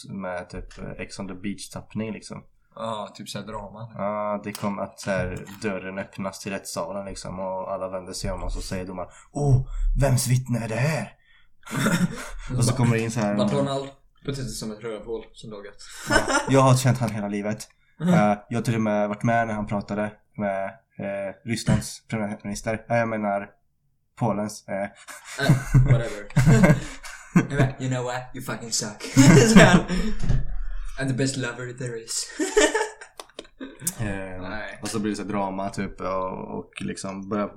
[0.09, 2.45] med typ eh, Ex on the beach tappning liksom.
[2.75, 3.93] Ja, typ såhär drama.
[3.95, 8.31] Ja, det kom att så här, dörren öppnas till rättssalen liksom och alla vänder sig
[8.31, 9.67] om och så säger domaren Åh,
[10.01, 11.17] vems vittne är det här?
[12.57, 13.35] och så kommer det in så här.
[13.45, 13.89] McDonald
[14.25, 15.83] sig som ett rövhål som ett.
[16.09, 17.69] Ja, jag har känt han hela livet.
[18.01, 20.65] Eh, jag har till och med varit med när han pratade med
[20.99, 22.85] eh, Rysslands premiärminister.
[22.91, 23.51] Eh, jag menar
[24.19, 24.69] Polens.
[24.69, 24.83] Eh.
[24.83, 24.91] Eh,
[25.85, 26.77] whatever.
[27.81, 28.23] You know what?
[28.35, 29.03] You fucking suck.
[30.99, 32.27] I'm the best lover there is.
[34.01, 37.51] Eh, och så blir det så drama typ och, och liksom börjar,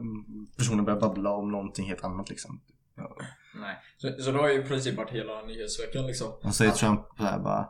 [0.58, 2.62] personen börjar babbla om någonting helt annat liksom.
[2.96, 3.18] Ja.
[3.56, 3.76] Nej.
[3.98, 6.34] Så, så det har ju i princip varit hela nyhetsveckan liksom.
[6.44, 7.70] Och säger Trump så här bara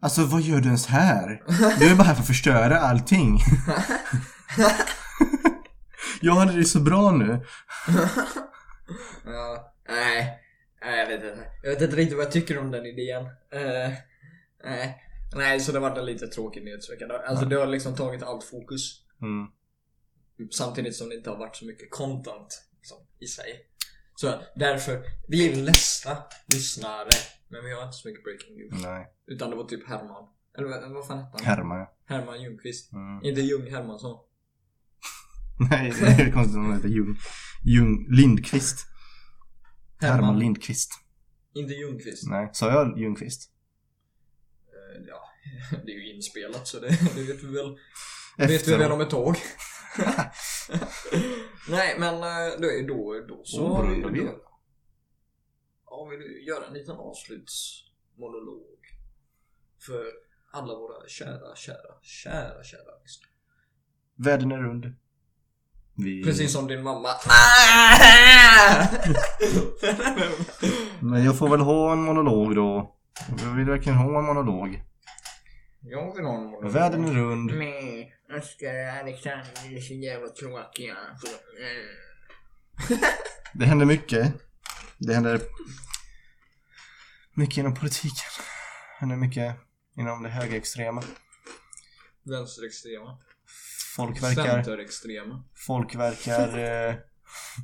[0.00, 1.42] Alltså vad gör du ens här?
[1.78, 3.38] Du är bara här för att förstöra allting.
[6.20, 7.44] jag hade det så bra nu.
[9.24, 10.40] Ja, nej.
[10.84, 11.46] Nej, jag vet inte.
[11.62, 13.24] Jag vet inte riktigt vad jag tycker om den idén.
[13.50, 13.92] Eh,
[14.64, 15.04] nej.
[15.34, 17.06] Nej, så det har varit en lite tråkig nyhetsvecka.
[17.26, 19.02] Alltså det har liksom tagit allt fokus.
[19.22, 19.46] Mm.
[20.50, 23.60] Samtidigt som det inte har varit så mycket content liksom, i sig.
[24.14, 26.16] Så därför, vi är ledsna
[26.54, 27.08] lyssnare.
[27.48, 28.82] Men vi har inte så mycket breaking news.
[28.84, 29.06] Nej.
[29.26, 30.28] Utan det var typ Herman.
[30.58, 31.44] Eller vad, vad fan hette han?
[31.56, 31.86] Herman.
[32.06, 32.92] Herman Ljungqvist.
[32.92, 33.24] Mm.
[33.24, 34.18] Inte Ljung Hermansson.
[35.70, 37.16] Nej, det är konstigt om han heter Ljung.
[37.64, 38.86] Ljung Lindqvist.
[40.00, 40.92] Herman Lindqvist.
[41.54, 42.26] Inte Ljungqvist.
[42.30, 43.50] Nej, sa jag Ljungqvist?
[44.66, 45.28] Eh, Ja,
[45.86, 47.78] det är ju inspelat så det, det vet vi väl.
[48.38, 49.36] Vet vi väl om ett tag.
[51.68, 54.40] Nej men eh, då, då, då så har vi då,
[55.86, 58.78] Ja, vill du göra en liten avslutsmonolog?
[59.86, 60.04] För
[60.52, 63.30] alla våra kära, kära, kära, kära lyssnare.
[64.16, 64.94] Världen är rund.
[65.96, 66.24] Vi...
[66.24, 67.08] Precis som din mamma.
[71.00, 72.96] Men jag får väl ha en monolog då.
[73.42, 74.82] Jag vill verkligen ha en monolog.
[75.80, 76.72] Jag vill ha en monolog.
[76.72, 77.50] Världen är rund.
[77.54, 80.96] Nej, Oskar Alexander är så jävla tråkiga.
[83.54, 84.32] Det händer mycket.
[84.98, 85.40] Det händer
[87.34, 88.30] mycket inom politiken.
[88.36, 89.56] Det händer mycket
[89.96, 91.02] inom det högerextrema.
[92.22, 93.18] Vänsterextrema.
[93.96, 95.44] Folk verkar, Centerextrema.
[95.66, 96.94] folk verkar, eh,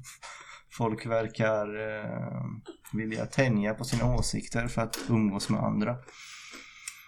[0.78, 2.44] folk verkar eh,
[2.92, 5.96] vilja tänja på sina åsikter för att umgås med andra.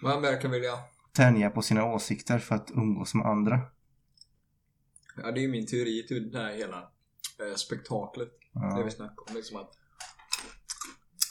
[0.01, 0.79] Vad verkar vilja?
[1.15, 3.59] Tänja på sina åsikter för att umgås med andra.
[5.17, 6.77] Ja, det är ju min teori till det här hela
[7.39, 8.29] eh, spektaklet.
[8.53, 8.83] Det Ja.
[8.85, 9.35] vi snackar om.
[9.35, 9.77] Liksom att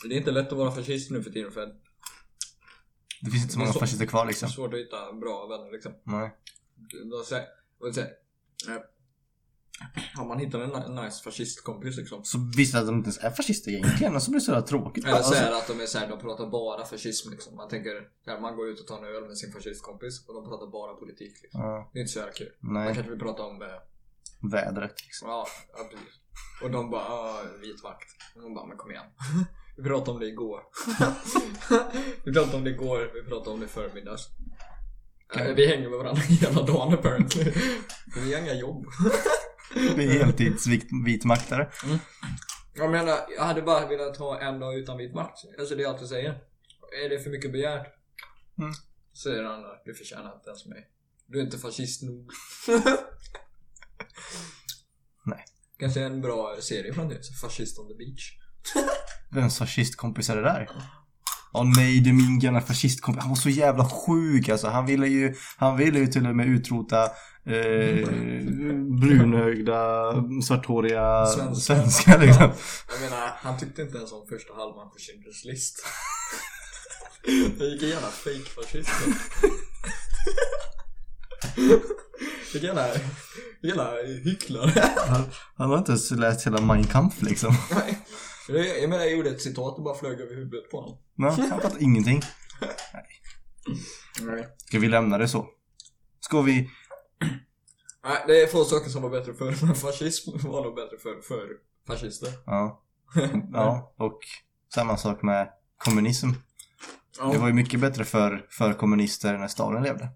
[0.09, 1.73] det är inte lätt att vara fascist nu för tiden för att
[3.21, 4.49] Det finns inte så Det många fascister kvar det är liksom.
[4.49, 5.93] svårt att hitta bra vänner liksom.
[6.05, 6.31] Nej.
[7.11, 7.47] Då säger,
[7.79, 8.11] och säger,
[10.19, 12.25] om man hittar en ni- nice fascistkompis liksom.
[12.25, 14.67] Så visst att de inte ens är fascister egentligen och så blir det så jävla
[14.67, 15.05] tråkigt.
[15.05, 17.57] Eller Alltså, säger att de är såhär, de pratar bara fascism liksom.
[17.57, 20.45] Man tänker, såhär, man går ut och tar en öl med sin fascistkompis och de
[20.49, 21.61] pratar bara politik liksom.
[21.61, 22.53] ja, Det är inte så jävla kul.
[22.61, 23.69] Man nej, kanske vill prata om, eh,
[24.51, 25.29] vädret liksom.
[25.29, 25.47] ja,
[25.77, 26.15] ja precis.
[26.63, 28.09] Och de bara, vit makt.
[28.37, 29.07] Och de bara, men kom igen.
[29.77, 30.61] Vi pratade om det igår.
[32.25, 34.23] vi pratade om det igår, vi pratade om det i förmiddags.
[35.37, 37.53] Eh, Vi hänger med varandra hela dagen apparently.
[38.17, 38.87] Vi har inga jobb.
[39.97, 41.71] Det är heltidsvitmaktare.
[42.75, 45.39] Jag menar, jag hade bara velat ha en dag utan vit makt.
[45.59, 46.31] Alltså det är allt jag säger.
[47.05, 47.87] Är det för mycket begärt?
[48.59, 48.73] Mm.
[49.23, 50.89] Säger han då, du förtjänar inte ens mig.
[51.27, 52.31] Du är inte fascist nog.
[55.25, 55.45] Nej.
[55.79, 58.39] Kanske en bra serie från det, Fascist on the beach.
[59.31, 60.69] Vems fascistkompis är det där?
[61.55, 63.21] Åh nej, det är min gamla fascistkompis.
[63.23, 64.69] Han var så jävla sjuk alltså.
[64.69, 67.05] Han ville ju, han ville ju till och med utrota
[67.47, 68.09] eh,
[69.01, 70.13] brunögda,
[70.43, 71.55] svarthåriga Svenskar.
[71.55, 72.51] svenskar liksom.
[72.93, 75.87] Jag menar, han tyckte inte ens om första halvan på Schindler's list.
[77.59, 78.91] Vilken jävla fake-fascist.
[82.53, 82.87] Vilken jävla,
[83.63, 83.91] jävla
[84.25, 84.83] hycklare.
[85.09, 85.25] Han,
[85.57, 87.55] han har inte ens läst hela Mein Kampf liksom.
[87.75, 87.99] Nej.
[88.49, 90.99] Jag, menar, jag gjorde ett citat och bara flög över huvudet på honom.
[91.15, 92.21] Nej, han fattar ingenting.
[94.21, 94.49] Nej.
[94.57, 95.47] Ska vi lämna det så?
[96.21, 96.71] Ska vi?
[98.05, 101.21] Nej, det är få saker som var bättre förr, men fascism var nog bättre för,
[101.21, 101.49] för
[101.87, 102.29] fascister.
[102.47, 102.83] Ja.
[103.53, 104.19] Ja, och
[104.75, 106.29] samma sak med kommunism.
[107.19, 107.33] Ja.
[107.33, 110.09] Det var ju mycket bättre för, för kommunister när Stalin levde.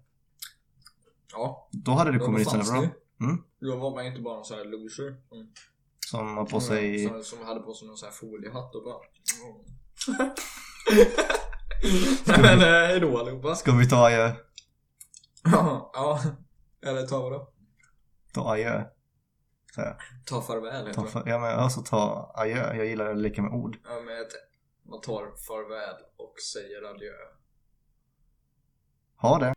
[1.31, 1.69] ja.
[1.71, 2.77] Då hade Då kommunisterna bra.
[3.21, 3.43] Mm.
[3.61, 5.03] Då var man inte bara en sån här loser.
[5.03, 5.47] Mm.
[6.11, 7.07] Som har på sig...
[7.07, 8.99] Som, som hade på sig någon sån här foliehatt och bara...
[11.83, 12.17] Mm.
[12.27, 13.55] Nej men eh, hejdå allihopa.
[13.55, 14.31] Ska vi ta adjö?
[15.43, 16.19] Ja, ja.
[16.85, 17.49] Eller ta vadå?
[18.33, 18.83] Ta adjö?
[20.25, 22.75] Ta farväl heter Ta för, ja men alltså ta adjö.
[22.75, 23.77] Jag gillar att leka med ord.
[23.83, 24.25] Ja men
[24.89, 27.13] man tar farväl och säger adjö.
[29.15, 29.53] Ha det.